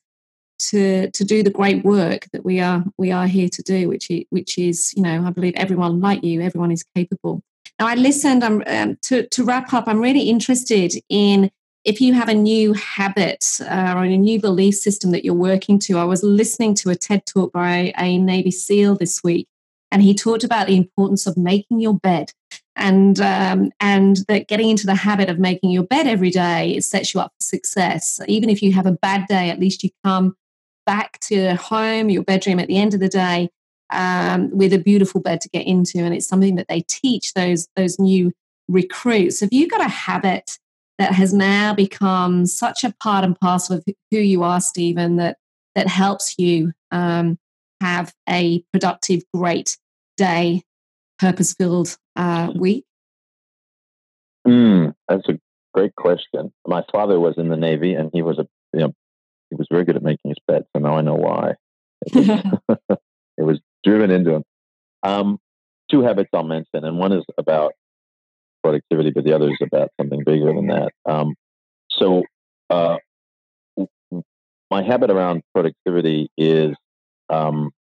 to 0.60 1.10
to 1.12 1.24
do 1.24 1.44
the 1.44 1.50
great 1.50 1.84
work 1.84 2.28
that 2.32 2.46
we 2.46 2.60
are 2.60 2.84
we 2.98 3.12
are 3.12 3.28
here 3.28 3.50
to 3.50 3.62
do, 3.64 3.90
which 3.90 4.10
is, 4.10 4.24
which 4.30 4.58
is 4.58 4.94
you 4.96 5.02
know 5.02 5.26
I 5.26 5.32
believe 5.32 5.54
everyone 5.56 6.00
like 6.00 6.24
you, 6.24 6.42
everyone 6.42 6.72
is 6.72 6.86
capable. 6.96 7.42
Now 7.80 7.88
I 7.88 7.96
listened. 7.96 8.44
I'm 8.44 8.64
um, 8.68 8.98
to 9.04 9.28
to 9.28 9.44
wrap 9.44 9.74
up. 9.74 9.88
I'm 9.88 10.00
really 10.00 10.30
interested 10.30 10.94
in 11.10 11.52
if 11.86 12.00
you 12.00 12.14
have 12.14 12.30
a 12.30 12.34
new 12.34 12.74
habit 12.74 13.46
uh, 13.62 13.94
or 13.96 14.04
a 14.04 14.18
new 14.18 14.40
belief 14.40 14.76
system 14.76 15.12
that 15.12 15.26
you're 15.26 15.34
working 15.34 15.80
to. 15.80 15.98
I 15.98 16.06
was 16.06 16.24
listening 16.24 16.76
to 16.76 16.90
a 16.90 16.96
TED 16.96 17.26
talk 17.26 17.52
by 17.52 17.94
a 17.98 18.18
Navy 18.18 18.52
SEAL 18.52 18.96
this 18.96 19.24
week, 19.24 19.48
and 19.92 20.02
he 20.02 20.14
talked 20.14 20.44
about 20.44 20.68
the 20.68 20.78
importance 20.78 21.28
of 21.28 21.38
making 21.38 21.80
your 21.80 21.96
bed. 21.96 22.32
And 22.76 23.20
um, 23.22 23.72
and 23.80 24.18
that 24.28 24.48
getting 24.48 24.70
into 24.70 24.88
the 24.88 24.96
habit 24.96 25.30
of 25.30 25.38
making 25.38 25.70
your 25.70 25.84
bed 25.84 26.08
every 26.08 26.32
day 26.32 26.80
sets 26.80 27.14
you 27.14 27.20
up 27.20 27.32
for 27.40 27.44
success. 27.44 28.20
Even 28.28 28.50
if 28.50 28.64
you 28.64 28.72
have 28.74 28.88
a 28.88 28.94
bad 28.94 29.28
day 29.28 29.52
at 29.52 29.60
least 29.60 29.84
you 29.84 29.92
come 30.04 30.36
back 30.86 31.20
to 31.20 31.56
home 31.56 32.10
your 32.10 32.24
bedroom 32.24 32.60
at 32.60 32.68
the 32.68 32.78
end 32.78 32.96
of 32.96 33.00
the 33.00 33.08
day 33.08 33.50
um, 33.92 34.50
with 34.52 34.74
a 34.74 34.80
beautiful 34.80 35.22
bed 35.22 35.40
to 35.42 35.50
get 35.50 35.68
into. 35.68 36.00
And 36.00 36.16
it's 36.16 36.28
something 36.28 36.56
that 36.56 36.68
they 36.68 36.82
teach 36.88 37.34
those 37.36 37.68
those 37.76 38.00
new 38.00 38.32
recruits. 38.68 39.42
Have 39.42 39.54
you 39.54 39.68
got 39.68 39.82
a 39.82 39.90
habit 39.90 40.58
that 41.04 41.12
has 41.12 41.34
now 41.34 41.74
become 41.74 42.45
such 42.45 42.86
a 42.86 42.93
part 43.04 43.26
and 43.26 43.38
parcel 43.38 43.76
of 43.76 43.84
who 44.10 44.20
you 44.20 44.41
are, 44.41 44.62
Stephen, 44.62 45.18
that 45.18 45.36
that 45.76 45.88
helps 45.88 46.36
you 46.38 46.72
um, 46.91 47.38
have 47.82 48.14
a 48.30 48.64
productive, 48.72 49.22
great 49.34 49.78
day, 50.16 50.62
purpose-filled 51.20 51.97
uh, 52.16 52.54
week? 52.56 52.86
Mm, 54.47 54.93
that's 55.10 55.28
a 55.28 55.38
great 55.74 55.93
question. 55.95 56.54
My 56.66 56.86
father 56.89 57.20
was 57.20 57.34
in 57.38 57.49
the 57.49 57.58
Navy, 57.58 57.95
and 57.95 58.10
he 58.14 58.22
was 58.22 58.39
a 58.39 58.47
you 58.72 58.80
know 58.80 58.93
he 59.49 59.58
was 59.58 59.68
very 59.70 59.84
good 59.84 59.97
at 59.97 60.04
making 60.04 60.30
his 60.30 60.38
bed. 60.47 60.64
So 60.74 60.82
now 60.82 60.95
I 60.95 61.01
know 61.01 61.16
why. 61.16 61.56
It 62.06 62.16
was, 62.16 62.78
it 63.38 63.43
was 63.43 63.60
driven 63.84 64.10
into 64.10 64.36
him. 64.36 64.43
Um, 65.06 65.38
two 65.91 66.01
habits 66.01 66.30
I'll 66.34 66.43
mention, 66.43 66.86
and 66.86 66.97
one 66.97 67.12
is 67.12 67.26
about 67.38 67.74
productivity, 68.64 69.11
but 69.11 69.24
the 69.24 69.34
other 69.34 69.49
is 69.49 69.57
about 69.61 69.89
something 69.99 70.24
bigger 70.26 70.53
than 70.53 70.68
that. 70.68 70.91
Um, 71.05 71.36
so, 71.89 72.24
uh, 72.70 72.97
my 74.72 74.82
habit 74.82 75.11
around 75.11 75.43
productivity 75.53 76.30
is, 76.38 76.76
um, 77.30 77.72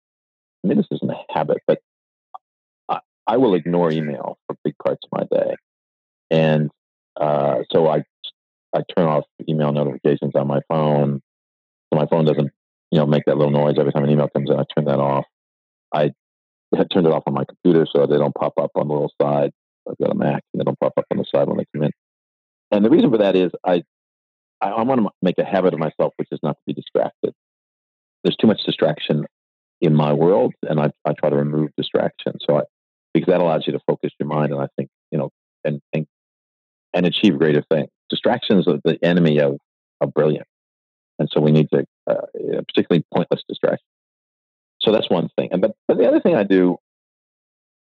I 0.63 0.67
mean, 0.67 0.77
this 0.77 0.87
isn't 0.91 1.09
a 1.09 1.33
habit, 1.33 1.57
but 1.65 1.79
I, 2.87 2.99
I, 3.25 3.37
will 3.37 3.55
ignore 3.55 3.91
email 3.91 4.37
for 4.45 4.55
big 4.63 4.75
parts 4.83 5.01
of 5.03 5.17
my 5.17 5.39
day, 5.39 5.55
and 6.29 6.69
uh, 7.19 7.63
so 7.71 7.87
I 7.87 8.03
I 8.75 8.81
turn 8.95 9.07
off 9.07 9.25
email 9.49 9.71
notifications 9.71 10.33
on 10.35 10.47
my 10.47 10.61
phone, 10.67 11.21
so 11.91 11.99
my 11.99 12.05
phone 12.05 12.25
doesn't 12.25 12.51
you 12.91 12.99
know 12.99 13.07
make 13.07 13.23
that 13.25 13.37
little 13.37 13.51
noise 13.51 13.75
every 13.79 13.91
time 13.91 14.03
an 14.03 14.11
email 14.11 14.29
comes 14.29 14.49
in. 14.49 14.59
I 14.59 14.63
turn 14.75 14.85
that 14.85 14.99
off. 14.99 15.25
I 15.93 16.11
had 16.75 16.89
turned 16.91 17.07
it 17.07 17.13
off 17.13 17.23
on 17.25 17.33
my 17.33 17.45
computer 17.45 17.87
so 17.91 18.05
they 18.05 18.17
don't 18.17 18.35
pop 18.35 18.53
up 18.59 18.71
on 18.75 18.87
the 18.87 18.93
little 18.93 19.11
side. 19.21 19.51
I've 19.89 19.97
got 19.97 20.11
a 20.11 20.15
Mac, 20.15 20.43
and 20.53 20.59
they 20.59 20.63
don't 20.63 20.79
pop 20.79 20.93
up 20.97 21.05
on 21.11 21.17
the 21.17 21.25
side 21.33 21.47
when 21.47 21.57
they 21.57 21.65
come 21.75 21.83
in. 21.83 21.91
And 22.71 22.83
the 22.83 22.89
reason 22.89 23.11
for 23.11 23.17
that 23.19 23.35
is 23.35 23.51
I, 23.65 23.83
I, 24.61 24.69
I 24.69 24.83
want 24.83 25.01
to 25.01 25.09
make 25.21 25.37
a 25.37 25.45
habit 25.45 25.73
of 25.73 25.79
myself, 25.79 26.13
which 26.17 26.29
is 26.31 26.39
not 26.41 26.53
to 26.53 26.61
be 26.65 26.73
distracted. 26.73 27.33
There's 28.23 28.37
too 28.37 28.47
much 28.47 28.63
distraction 28.63 29.25
in 29.81 29.93
my 29.93 30.13
world, 30.13 30.53
and 30.67 30.79
I, 30.79 30.91
I 31.05 31.13
try 31.13 31.29
to 31.29 31.35
remove 31.35 31.69
distraction. 31.77 32.33
So 32.47 32.59
I, 32.59 32.61
because 33.13 33.31
that 33.31 33.41
allows 33.41 33.63
you 33.67 33.73
to 33.73 33.79
focus 33.85 34.11
your 34.19 34.27
mind, 34.27 34.53
and 34.53 34.61
I 34.61 34.67
think 34.77 34.89
you 35.11 35.17
know, 35.17 35.29
and 35.63 35.81
and 35.93 36.07
and 36.93 37.05
achieve 37.05 37.37
greater 37.37 37.63
things. 37.69 37.89
Distractions 38.09 38.67
are 38.67 38.79
the 38.83 38.97
enemy 39.03 39.39
of 39.39 39.57
of 40.01 40.13
brilliance, 40.13 40.49
and 41.19 41.29
so 41.31 41.41
we 41.41 41.51
need 41.51 41.67
to, 41.73 41.85
uh, 42.09 42.15
particularly 42.67 43.03
pointless 43.13 43.41
distraction. 43.47 43.85
So 44.81 44.91
that's 44.91 45.09
one 45.09 45.29
thing. 45.37 45.49
And 45.51 45.61
but, 45.61 45.75
but 45.87 45.97
the 45.97 46.07
other 46.07 46.19
thing 46.19 46.35
I 46.35 46.43
do 46.43 46.77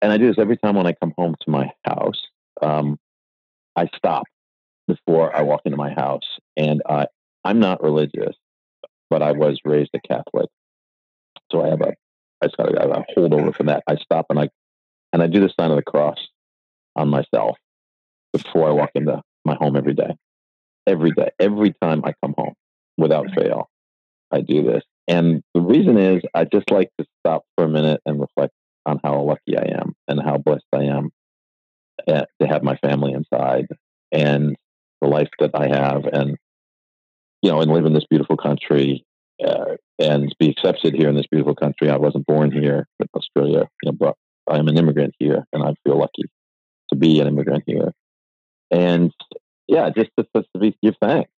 and 0.03 0.11
I 0.11 0.17
do 0.17 0.27
this 0.27 0.37
every 0.37 0.57
time 0.57 0.75
when 0.75 0.85
I 0.85 0.93
come 0.93 1.13
home 1.17 1.33
to 1.41 1.49
my 1.49 1.71
house. 1.85 2.21
Um, 2.61 2.99
I 3.77 3.87
stop 3.95 4.25
before 4.85 5.35
I 5.35 5.41
walk 5.41 5.61
into 5.63 5.77
my 5.77 5.91
house, 5.93 6.37
and 6.57 6.83
I 6.87 7.07
I'm 7.45 7.59
not 7.59 7.81
religious, 7.81 8.35
but 9.09 9.23
I 9.23 9.31
was 9.31 9.59
raised 9.63 9.91
a 9.95 9.99
Catholic, 10.05 10.49
so 11.51 11.63
I 11.65 11.69
have 11.69 11.81
a 11.81 11.93
I 12.41 12.47
just 12.47 12.57
got 12.57 12.73
a, 12.73 12.99
a 12.99 13.05
holdover 13.17 13.55
from 13.55 13.67
that. 13.67 13.83
I 13.87 13.95
stop 13.95 14.25
and 14.29 14.39
I 14.39 14.49
and 15.13 15.23
I 15.23 15.27
do 15.27 15.39
the 15.39 15.53
sign 15.57 15.71
of 15.71 15.77
the 15.77 15.83
cross 15.83 16.17
on 16.97 17.07
myself 17.07 17.57
before 18.33 18.67
I 18.67 18.71
walk 18.71 18.91
into 18.95 19.21
my 19.45 19.55
home 19.55 19.77
every 19.77 19.93
day. 19.93 20.15
Every 20.85 21.11
day, 21.11 21.29
every 21.39 21.73
time 21.81 22.03
I 22.03 22.13
come 22.21 22.35
home, 22.37 22.55
without 22.97 23.27
fail, 23.33 23.69
I 24.31 24.41
do 24.41 24.63
this. 24.63 24.83
And 25.07 25.41
the 25.53 25.61
reason 25.61 25.97
is 25.97 26.21
I 26.33 26.43
just 26.43 26.69
like 26.71 26.89
to 26.99 27.05
stop 27.19 27.43
for 27.55 27.63
a 27.63 27.69
minute 27.69 28.01
and 28.05 28.19
reflect 28.19 28.53
on 28.85 28.99
how 29.03 29.21
lucky 29.21 29.57
I 29.57 29.79
am 29.79 29.93
and 30.07 30.21
how 30.21 30.37
blessed 30.37 30.65
I 30.73 30.83
am 30.83 31.09
to 32.07 32.47
have 32.47 32.63
my 32.63 32.75
family 32.77 33.13
inside 33.13 33.67
and 34.11 34.55
the 35.01 35.07
life 35.07 35.29
that 35.39 35.51
I 35.53 35.67
have 35.67 36.05
and 36.05 36.37
you 37.41 37.51
know 37.51 37.61
and 37.61 37.71
live 37.71 37.85
in 37.85 37.93
this 37.93 38.05
beautiful 38.09 38.37
country 38.37 39.05
uh, 39.45 39.75
and 39.99 40.33
be 40.39 40.49
accepted 40.49 40.93
here 40.93 41.09
in 41.09 41.15
this 41.15 41.27
beautiful 41.29 41.55
country. 41.55 41.89
I 41.89 41.97
wasn't 41.97 42.25
born 42.25 42.51
here 42.51 42.87
in 42.99 43.07
Australia, 43.15 43.67
you 43.81 43.91
know, 43.91 43.97
but 43.97 44.15
I 44.49 44.57
am 44.57 44.67
an 44.67 44.77
immigrant 44.77 45.13
here 45.19 45.45
and 45.53 45.63
I 45.63 45.73
feel 45.83 45.97
lucky 45.97 46.23
to 46.89 46.95
be 46.95 47.19
an 47.19 47.27
immigrant 47.27 47.63
here. 47.65 47.91
And 48.71 49.11
yeah, 49.67 49.89
just 49.89 50.09
to, 50.17 50.25
to 50.33 50.59
be, 50.59 50.75
give 50.83 50.95
thanks. 51.01 51.29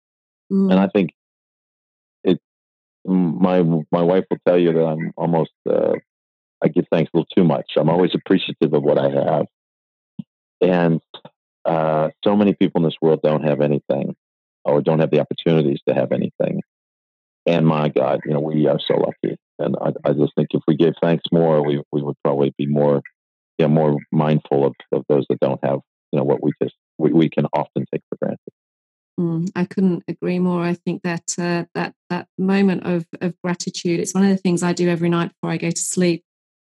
Mm. 0.51 0.71
And 0.71 0.79
I 0.79 0.87
think 0.87 1.11
it 2.23 2.39
my 3.05 3.61
my 3.91 4.01
wife 4.01 4.25
will 4.29 4.37
tell 4.47 4.57
you 4.57 4.73
that 4.73 4.85
I'm 4.85 5.11
almost 5.17 5.51
uh, 5.69 5.93
I 6.63 6.67
give 6.69 6.85
thanks 6.91 7.11
a 7.13 7.17
little 7.17 7.27
too 7.35 7.43
much. 7.43 7.73
I'm 7.77 7.89
always 7.89 8.11
appreciative 8.15 8.73
of 8.73 8.83
what 8.83 8.97
I 8.97 9.09
have. 9.09 9.45
And 10.61 11.01
uh, 11.65 12.09
so 12.23 12.35
many 12.35 12.53
people 12.53 12.81
in 12.81 12.85
this 12.85 12.97
world 13.01 13.21
don't 13.23 13.43
have 13.43 13.61
anything 13.61 14.15
or 14.63 14.81
don't 14.81 14.99
have 14.99 15.11
the 15.11 15.19
opportunities 15.19 15.79
to 15.87 15.93
have 15.93 16.11
anything. 16.11 16.61
And 17.45 17.67
my 17.67 17.89
God, 17.89 18.21
you 18.25 18.33
know, 18.33 18.39
we 18.39 18.67
are 18.67 18.79
so 18.79 18.95
lucky. 18.95 19.37
And 19.59 19.75
I, 19.81 19.91
I 20.09 20.13
just 20.13 20.33
think 20.35 20.49
if 20.51 20.61
we 20.67 20.75
gave 20.75 20.93
thanks 21.01 21.23
more, 21.31 21.63
we, 21.63 21.81
we 21.91 22.01
would 22.01 22.15
probably 22.23 22.53
be 22.57 22.65
more, 22.65 23.01
you 23.57 23.67
know, 23.67 23.73
more 23.73 23.97
mindful 24.11 24.65
of, 24.65 24.73
of 24.91 25.03
those 25.07 25.25
that 25.29 25.39
don't 25.39 25.63
have, 25.63 25.79
you 26.11 26.19
know, 26.19 26.25
what 26.25 26.43
we 26.43 26.51
just, 26.61 26.75
we, 26.97 27.13
we 27.13 27.29
can 27.29 27.45
often 27.53 27.85
take 27.93 28.01
for 28.09 28.17
granted. 28.21 28.39
Mm, 29.19 29.49
I 29.55 29.65
couldn't 29.65 30.03
agree 30.07 30.39
more. 30.39 30.61
I 30.61 30.73
think 30.73 31.03
that 31.03 31.23
uh, 31.37 31.63
that 31.73 31.93
that 32.09 32.27
moment 32.37 32.85
of 32.85 33.05
of 33.21 33.33
gratitude. 33.41 34.01
It's 34.01 34.13
one 34.13 34.25
of 34.25 34.29
the 34.29 34.35
things 34.35 34.61
I 34.61 34.73
do 34.73 34.89
every 34.89 35.07
night 35.07 35.31
before 35.31 35.53
I 35.53 35.57
go 35.57 35.71
to 35.71 35.81
sleep 35.81 36.25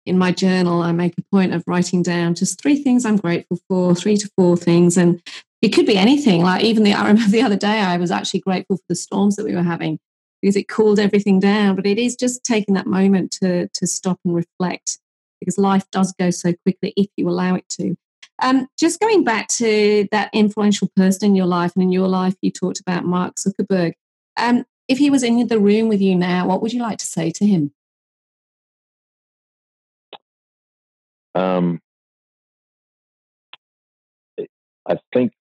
in 0.05 0.17
my 0.17 0.31
journal, 0.31 0.81
I 0.81 0.91
make 0.91 1.13
a 1.17 1.23
point 1.31 1.53
of 1.53 1.63
writing 1.67 2.01
down 2.01 2.35
just 2.35 2.61
three 2.61 2.81
things 2.81 3.05
I'm 3.05 3.17
grateful 3.17 3.59
for, 3.67 3.95
three 3.95 4.17
to 4.17 4.29
four 4.35 4.57
things. 4.57 4.97
And 4.97 5.21
it 5.61 5.69
could 5.69 5.85
be 5.85 5.97
anything. 5.97 6.43
Like 6.43 6.63
even 6.63 6.83
the, 6.83 6.93
I 6.93 7.07
remember 7.07 7.31
the 7.31 7.43
other 7.43 7.57
day, 7.57 7.79
I 7.79 7.97
was 7.97 8.11
actually 8.11 8.39
grateful 8.41 8.77
for 8.77 8.85
the 8.89 8.95
storms 8.95 9.35
that 9.35 9.45
we 9.45 9.55
were 9.55 9.63
having 9.63 9.99
because 10.41 10.55
it 10.55 10.67
cooled 10.67 10.99
everything 10.99 11.39
down. 11.39 11.75
But 11.75 11.85
it 11.85 11.99
is 11.99 12.15
just 12.15 12.43
taking 12.43 12.73
that 12.75 12.87
moment 12.87 13.31
to, 13.41 13.67
to 13.67 13.87
stop 13.87 14.19
and 14.25 14.35
reflect 14.35 14.97
because 15.39 15.57
life 15.57 15.85
does 15.91 16.13
go 16.13 16.29
so 16.31 16.53
quickly 16.63 16.93
if 16.97 17.07
you 17.15 17.29
allow 17.29 17.55
it 17.55 17.67
to. 17.69 17.95
Um, 18.41 18.67
just 18.79 18.99
going 18.99 19.23
back 19.23 19.47
to 19.49 20.07
that 20.11 20.31
influential 20.33 20.89
person 20.95 21.27
in 21.27 21.35
your 21.35 21.45
life, 21.45 21.73
and 21.75 21.83
in 21.83 21.91
your 21.91 22.07
life, 22.07 22.35
you 22.41 22.49
talked 22.49 22.79
about 22.79 23.05
Mark 23.05 23.35
Zuckerberg. 23.35 23.93
Um, 24.35 24.65
if 24.87 24.97
he 24.97 25.11
was 25.11 25.21
in 25.21 25.47
the 25.47 25.59
room 25.59 25.89
with 25.89 26.01
you 26.01 26.15
now, 26.15 26.47
what 26.47 26.61
would 26.61 26.73
you 26.73 26.81
like 26.81 26.97
to 26.99 27.05
say 27.05 27.29
to 27.31 27.45
him? 27.45 27.71
Um, 31.35 31.79
I 34.87 34.97
think 35.13 35.31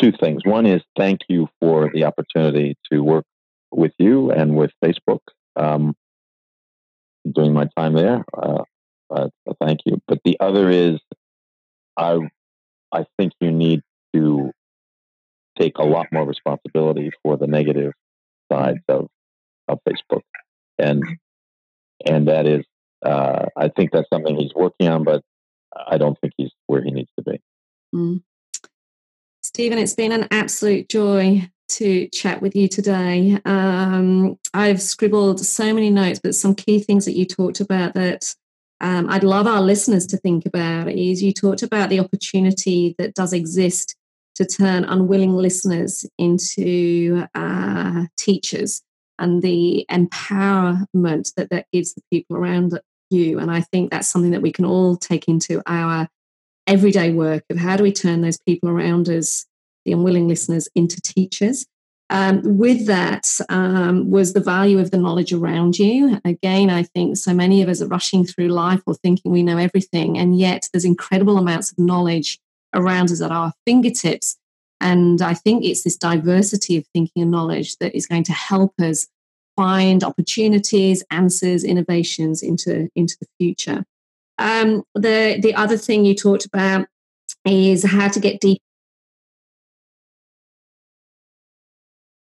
two 0.00 0.12
things. 0.12 0.42
One 0.44 0.66
is 0.66 0.82
thank 0.96 1.20
you 1.28 1.48
for 1.60 1.90
the 1.92 2.04
opportunity 2.04 2.76
to 2.90 3.00
work 3.00 3.24
with 3.70 3.92
you 3.98 4.30
and 4.30 4.56
with 4.56 4.70
Facebook 4.84 5.20
um, 5.56 5.94
during 7.30 7.52
my 7.52 7.68
time 7.76 7.94
there. 7.94 8.24
Uh, 8.36 8.64
uh, 9.14 9.28
thank 9.62 9.80
you. 9.84 10.00
But 10.06 10.20
the 10.24 10.36
other 10.40 10.70
is, 10.70 10.98
I 11.96 12.18
I 12.92 13.04
think 13.18 13.32
you 13.40 13.50
need 13.50 13.82
to 14.14 14.50
take 15.58 15.78
a 15.78 15.84
lot 15.84 16.06
more 16.12 16.26
responsibility 16.26 17.10
for 17.22 17.36
the 17.36 17.46
negative 17.46 17.92
sides 18.50 18.80
of 18.88 19.08
of 19.68 19.78
Facebook, 19.88 20.22
and 20.78 21.02
and 22.06 22.28
that 22.28 22.46
is, 22.46 22.64
uh, 23.04 23.46
I 23.56 23.68
think 23.68 23.92
that's 23.92 24.08
something 24.12 24.36
he's 24.36 24.54
working 24.54 24.88
on, 24.88 25.04
but 25.04 25.22
I 25.86 25.98
don't 25.98 26.18
think 26.20 26.34
he's 26.36 26.50
where 26.66 26.82
he 26.82 26.90
needs 26.90 27.10
to 27.18 27.22
be. 27.22 27.40
Mm. 27.94 28.22
Stephen, 29.42 29.78
it's 29.78 29.94
been 29.94 30.12
an 30.12 30.28
absolute 30.30 30.88
joy 30.88 31.48
to 31.68 32.08
chat 32.08 32.42
with 32.42 32.54
you 32.54 32.68
today. 32.68 33.38
Um, 33.44 34.38
I've 34.52 34.82
scribbled 34.82 35.40
so 35.40 35.72
many 35.72 35.90
notes, 35.90 36.20
but 36.22 36.34
some 36.34 36.54
key 36.54 36.80
things 36.80 37.04
that 37.04 37.16
you 37.16 37.24
talked 37.24 37.60
about 37.60 37.94
that 37.94 38.34
um, 38.80 39.08
I'd 39.10 39.24
love 39.24 39.46
our 39.46 39.60
listeners 39.60 40.06
to 40.08 40.16
think 40.16 40.46
about 40.46 40.88
is 40.88 41.22
you 41.22 41.32
talked 41.32 41.62
about 41.62 41.90
the 41.90 42.00
opportunity 42.00 42.94
that 42.98 43.14
does 43.14 43.32
exist 43.32 43.94
to 44.36 44.46
turn 44.46 44.84
unwilling 44.84 45.32
listeners 45.32 46.06
into 46.18 47.26
uh, 47.34 48.04
teachers 48.16 48.82
and 49.18 49.42
the 49.42 49.84
empowerment 49.90 51.34
that 51.34 51.50
that 51.50 51.66
gives 51.72 51.92
the 51.92 52.02
people 52.10 52.36
around 52.36 52.80
you. 53.10 53.38
And 53.38 53.50
I 53.50 53.60
think 53.60 53.90
that's 53.90 54.08
something 54.08 54.30
that 54.32 54.42
we 54.42 54.52
can 54.52 54.64
all 54.64 54.96
take 54.96 55.28
into 55.28 55.62
our 55.66 56.08
everyday 56.66 57.12
work 57.12 57.44
of 57.50 57.56
how 57.56 57.76
do 57.76 57.82
we 57.82 57.92
turn 57.92 58.20
those 58.20 58.38
people 58.38 58.68
around 58.68 59.08
us, 59.08 59.46
the 59.84 59.92
unwilling 59.92 60.28
listeners, 60.28 60.68
into 60.74 61.00
teachers. 61.00 61.66
Um, 62.10 62.42
with 62.58 62.86
that 62.86 63.38
um, 63.48 64.10
was 64.10 64.32
the 64.32 64.40
value 64.40 64.80
of 64.80 64.90
the 64.90 64.98
knowledge 64.98 65.32
around 65.32 65.78
you. 65.78 66.20
Again, 66.24 66.68
I 66.68 66.82
think 66.82 67.16
so 67.16 67.32
many 67.32 67.62
of 67.62 67.68
us 67.68 67.80
are 67.80 67.86
rushing 67.86 68.24
through 68.24 68.48
life 68.48 68.82
or 68.84 68.94
thinking 68.94 69.30
we 69.30 69.44
know 69.44 69.58
everything, 69.58 70.18
and 70.18 70.36
yet 70.36 70.68
there's 70.72 70.84
incredible 70.84 71.38
amounts 71.38 71.70
of 71.70 71.78
knowledge 71.78 72.40
around 72.74 73.12
us 73.12 73.20
at 73.20 73.30
our 73.30 73.52
fingertips. 73.64 74.36
And 74.80 75.22
I 75.22 75.34
think 75.34 75.64
it's 75.64 75.84
this 75.84 75.96
diversity 75.96 76.76
of 76.76 76.84
thinking 76.92 77.22
and 77.22 77.30
knowledge 77.30 77.76
that 77.76 77.94
is 77.94 78.06
going 78.06 78.24
to 78.24 78.32
help 78.32 78.74
us 78.80 79.06
find 79.60 80.02
opportunities, 80.02 81.04
answers, 81.10 81.64
innovations 81.64 82.42
into, 82.42 82.88
into 82.96 83.14
the 83.20 83.26
future. 83.38 83.84
Um, 84.38 84.84
the 84.94 85.38
the 85.42 85.54
other 85.54 85.76
thing 85.76 86.06
you 86.06 86.14
talked 86.14 86.46
about 86.46 86.86
is 87.44 87.84
how 87.84 88.08
to 88.08 88.18
get 88.18 88.40
deep 88.40 88.62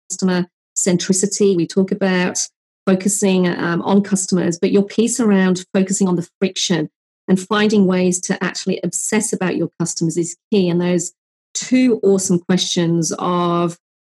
customer 0.08 0.46
centricity. 0.74 1.54
We 1.54 1.66
talk 1.66 1.92
about 1.92 2.38
focusing 2.86 3.46
um, 3.48 3.82
on 3.82 4.02
customers, 4.02 4.58
but 4.58 4.72
your 4.72 4.84
piece 4.84 5.20
around 5.20 5.66
focusing 5.74 6.08
on 6.08 6.16
the 6.16 6.28
friction 6.38 6.88
and 7.28 7.38
finding 7.38 7.86
ways 7.86 8.18
to 8.22 8.42
actually 8.42 8.80
obsess 8.82 9.34
about 9.34 9.56
your 9.56 9.68
customers 9.78 10.16
is 10.16 10.36
key. 10.50 10.70
And 10.70 10.80
those 10.80 11.12
two 11.52 12.00
awesome 12.02 12.38
questions 12.38 13.12
of 13.18 13.76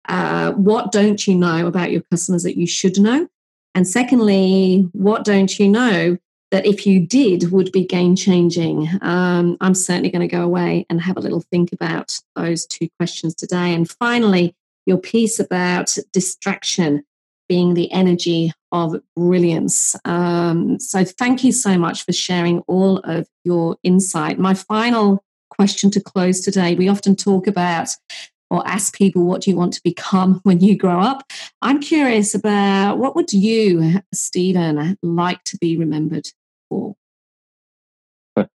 uh, 0.08 0.52
what 0.52 0.92
don't 0.92 1.26
you 1.26 1.34
know 1.34 1.66
about 1.66 1.92
your 1.92 2.02
customers 2.10 2.42
that 2.42 2.58
you 2.58 2.66
should 2.66 2.98
know? 2.98 3.28
And 3.74 3.86
secondly, 3.86 4.88
what 4.92 5.24
don't 5.24 5.58
you 5.58 5.68
know 5.68 6.16
that 6.50 6.66
if 6.66 6.86
you 6.86 7.06
did 7.06 7.52
would 7.52 7.70
be 7.72 7.84
game 7.84 8.16
changing. 8.16 8.88
Um, 9.02 9.56
I'm 9.60 9.74
certainly 9.74 10.10
going 10.10 10.26
to 10.26 10.34
go 10.34 10.42
away 10.42 10.86
and 10.88 11.00
have 11.00 11.16
a 11.16 11.20
little 11.20 11.40
think 11.40 11.72
about 11.72 12.18
those 12.36 12.66
two 12.66 12.88
questions 12.98 13.34
today. 13.34 13.74
And 13.74 13.88
finally, 13.88 14.54
your 14.86 14.96
piece 14.96 15.38
about 15.38 15.96
distraction 16.12 17.04
being 17.48 17.74
the 17.74 17.90
energy 17.92 18.52
of 18.72 18.96
brilliance. 19.16 19.96
Um, 20.04 20.78
so, 20.78 21.04
thank 21.04 21.44
you 21.44 21.52
so 21.52 21.78
much 21.78 22.04
for 22.04 22.12
sharing 22.12 22.60
all 22.60 22.98
of 22.98 23.26
your 23.44 23.76
insight. 23.82 24.38
My 24.38 24.54
final 24.54 25.22
question 25.50 25.90
to 25.90 26.00
close 26.00 26.40
today 26.40 26.74
we 26.76 26.88
often 26.88 27.16
talk 27.16 27.46
about 27.46 27.88
or 28.50 28.66
ask 28.66 28.96
people 28.96 29.24
what 29.24 29.42
do 29.42 29.50
you 29.50 29.56
want 29.56 29.72
to 29.74 29.82
become 29.82 30.40
when 30.42 30.60
you 30.60 30.76
grow 30.76 31.00
up? 31.00 31.30
I'm 31.62 31.80
curious 31.80 32.34
about 32.34 32.98
what 32.98 33.16
would 33.16 33.32
you 33.32 34.00
stephen 34.12 34.96
like 35.02 35.44
to 35.44 35.58
be 35.58 35.76
remembered 35.76 36.28
for? 36.68 36.94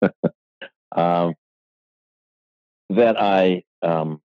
Um, 0.95 1.33
that 2.91 3.19
i 3.19 3.63
um, 3.81 4.21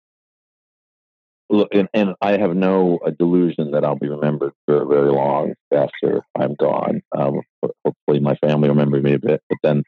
look 1.50 1.68
and, 1.74 1.88
and, 1.92 2.14
i 2.20 2.36
have 2.36 2.56
no 2.56 2.98
uh, 3.04 3.10
delusion 3.10 3.72
that 3.72 3.84
i'll 3.84 3.96
be 3.96 4.08
remembered 4.08 4.52
for 4.66 4.84
very 4.86 5.10
long 5.10 5.54
after 5.72 6.22
i'm 6.38 6.54
gone. 6.54 7.02
Um, 7.16 7.40
hopefully 7.84 8.20
my 8.20 8.34
family 8.36 8.68
will 8.68 8.76
remember 8.76 9.00
me 9.00 9.14
a 9.14 9.18
bit 9.18 9.42
but 9.48 9.58
then 9.62 9.82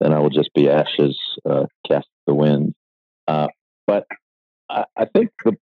then 0.00 0.12
i 0.12 0.18
will 0.18 0.30
just 0.30 0.52
be 0.54 0.68
ashes 0.68 1.18
uh, 1.48 1.66
cast 1.86 2.08
the 2.26 2.34
wind. 2.34 2.74
Uh, 3.26 3.48
but 3.86 4.06
I, 4.70 4.84
I 4.96 5.04
think 5.06 5.30
the 5.44 5.56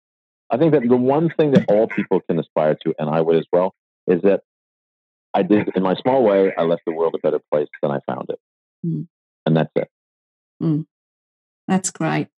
I 0.51 0.57
think 0.57 0.73
that 0.73 0.83
the 0.87 0.97
one 0.97 1.31
thing 1.31 1.53
that 1.53 1.65
all 1.69 1.89
people 1.89 2.21
can 2.21 2.39
aspire 2.39 2.77
to, 2.85 2.95
and 2.99 3.09
I 3.09 3.21
would 3.21 3.37
as 3.37 3.47
well, 3.51 3.75
is 4.07 4.23
that 4.23 4.43
I 5.33 5.43
did 5.43 5.71
in 5.75 5.83
my 5.83 5.95
small 5.97 6.23
way. 6.23 6.53
I 6.57 6.63
left 6.63 6.83
the 6.87 6.93
world 6.93 7.15
a 7.15 7.19
better 7.19 7.41
place 7.53 7.69
than 7.83 7.91
I 7.91 7.99
found 8.07 8.29
it, 8.29 8.39
mm. 8.87 9.07
and 9.47 9.57
that's 9.57 9.73
it. 9.75 9.89
Mm. 10.63 10.87
That's 11.67 11.91
great. 11.91 12.29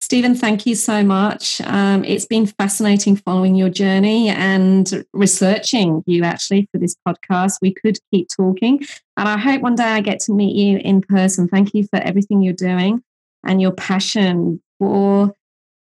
Stephen, 0.00 0.36
thank 0.36 0.66
you 0.66 0.76
so 0.76 1.02
much. 1.02 1.60
Um, 1.62 2.04
it's 2.04 2.26
been 2.26 2.46
fascinating 2.46 3.16
following 3.16 3.56
your 3.56 3.70
journey 3.70 4.28
and 4.28 5.04
researching 5.12 6.04
you 6.06 6.22
actually 6.22 6.68
for 6.70 6.78
this 6.78 6.94
podcast. 7.06 7.54
We 7.60 7.74
could 7.74 7.98
keep 8.12 8.28
talking, 8.28 8.86
and 9.16 9.28
I 9.28 9.36
hope 9.36 9.62
one 9.62 9.74
day 9.74 9.84
I 9.84 10.00
get 10.00 10.20
to 10.20 10.32
meet 10.32 10.54
you 10.54 10.78
in 10.78 11.02
person. 11.02 11.48
Thank 11.48 11.74
you 11.74 11.86
for 11.88 11.96
everything 11.96 12.40
you're 12.40 12.52
doing 12.54 13.02
and 13.44 13.60
your 13.60 13.72
passion 13.72 14.62
for 14.78 15.34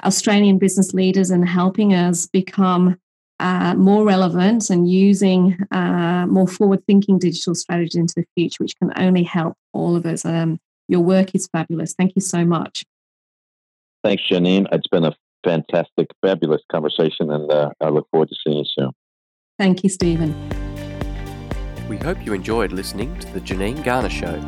Australian 0.03 0.57
business 0.57 0.93
leaders 0.93 1.29
and 1.29 1.47
helping 1.47 1.93
us 1.93 2.25
become 2.27 2.97
uh, 3.39 3.73
more 3.75 4.03
relevant 4.05 4.69
and 4.69 4.89
using 4.89 5.57
uh, 5.71 6.25
more 6.27 6.47
forward 6.47 6.85
thinking 6.85 7.17
digital 7.17 7.55
strategies 7.55 7.95
into 7.95 8.13
the 8.17 8.25
future, 8.35 8.63
which 8.63 8.75
can 8.77 8.91
only 8.97 9.23
help 9.23 9.55
all 9.73 9.95
of 9.95 10.05
us. 10.05 10.25
Um, 10.25 10.59
your 10.87 11.01
work 11.01 11.35
is 11.35 11.47
fabulous. 11.51 11.93
Thank 11.93 12.13
you 12.15 12.21
so 12.21 12.45
much. 12.45 12.83
Thanks, 14.03 14.23
Janine. 14.29 14.65
It's 14.71 14.87
been 14.87 15.05
a 15.05 15.15
fantastic, 15.43 16.07
fabulous 16.21 16.61
conversation, 16.71 17.31
and 17.31 17.51
uh, 17.51 17.69
I 17.81 17.89
look 17.89 18.07
forward 18.11 18.29
to 18.29 18.35
seeing 18.43 18.59
you 18.59 18.65
soon. 18.77 18.91
Thank 19.57 19.83
you, 19.83 19.89
Stephen. 19.89 20.33
We 21.87 21.97
hope 21.97 22.25
you 22.25 22.33
enjoyed 22.33 22.71
listening 22.71 23.17
to 23.19 23.33
The 23.33 23.41
Janine 23.41 23.83
Garner 23.83 24.09
Show 24.09 24.39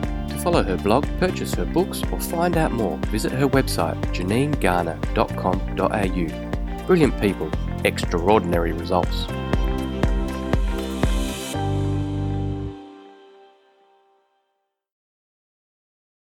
follow 0.41 0.63
her 0.63 0.77
blog, 0.77 1.05
purchase 1.19 1.53
her 1.55 1.65
books, 1.65 2.01
or 2.11 2.19
find 2.19 2.57
out 2.57 2.71
more, 2.71 2.97
visit 3.07 3.31
her 3.31 3.47
website 3.47 3.99
janinegarner.com.au. 4.13 6.87
Brilliant 6.87 7.21
people, 7.21 7.49
extraordinary 7.85 8.73
results. 8.73 9.27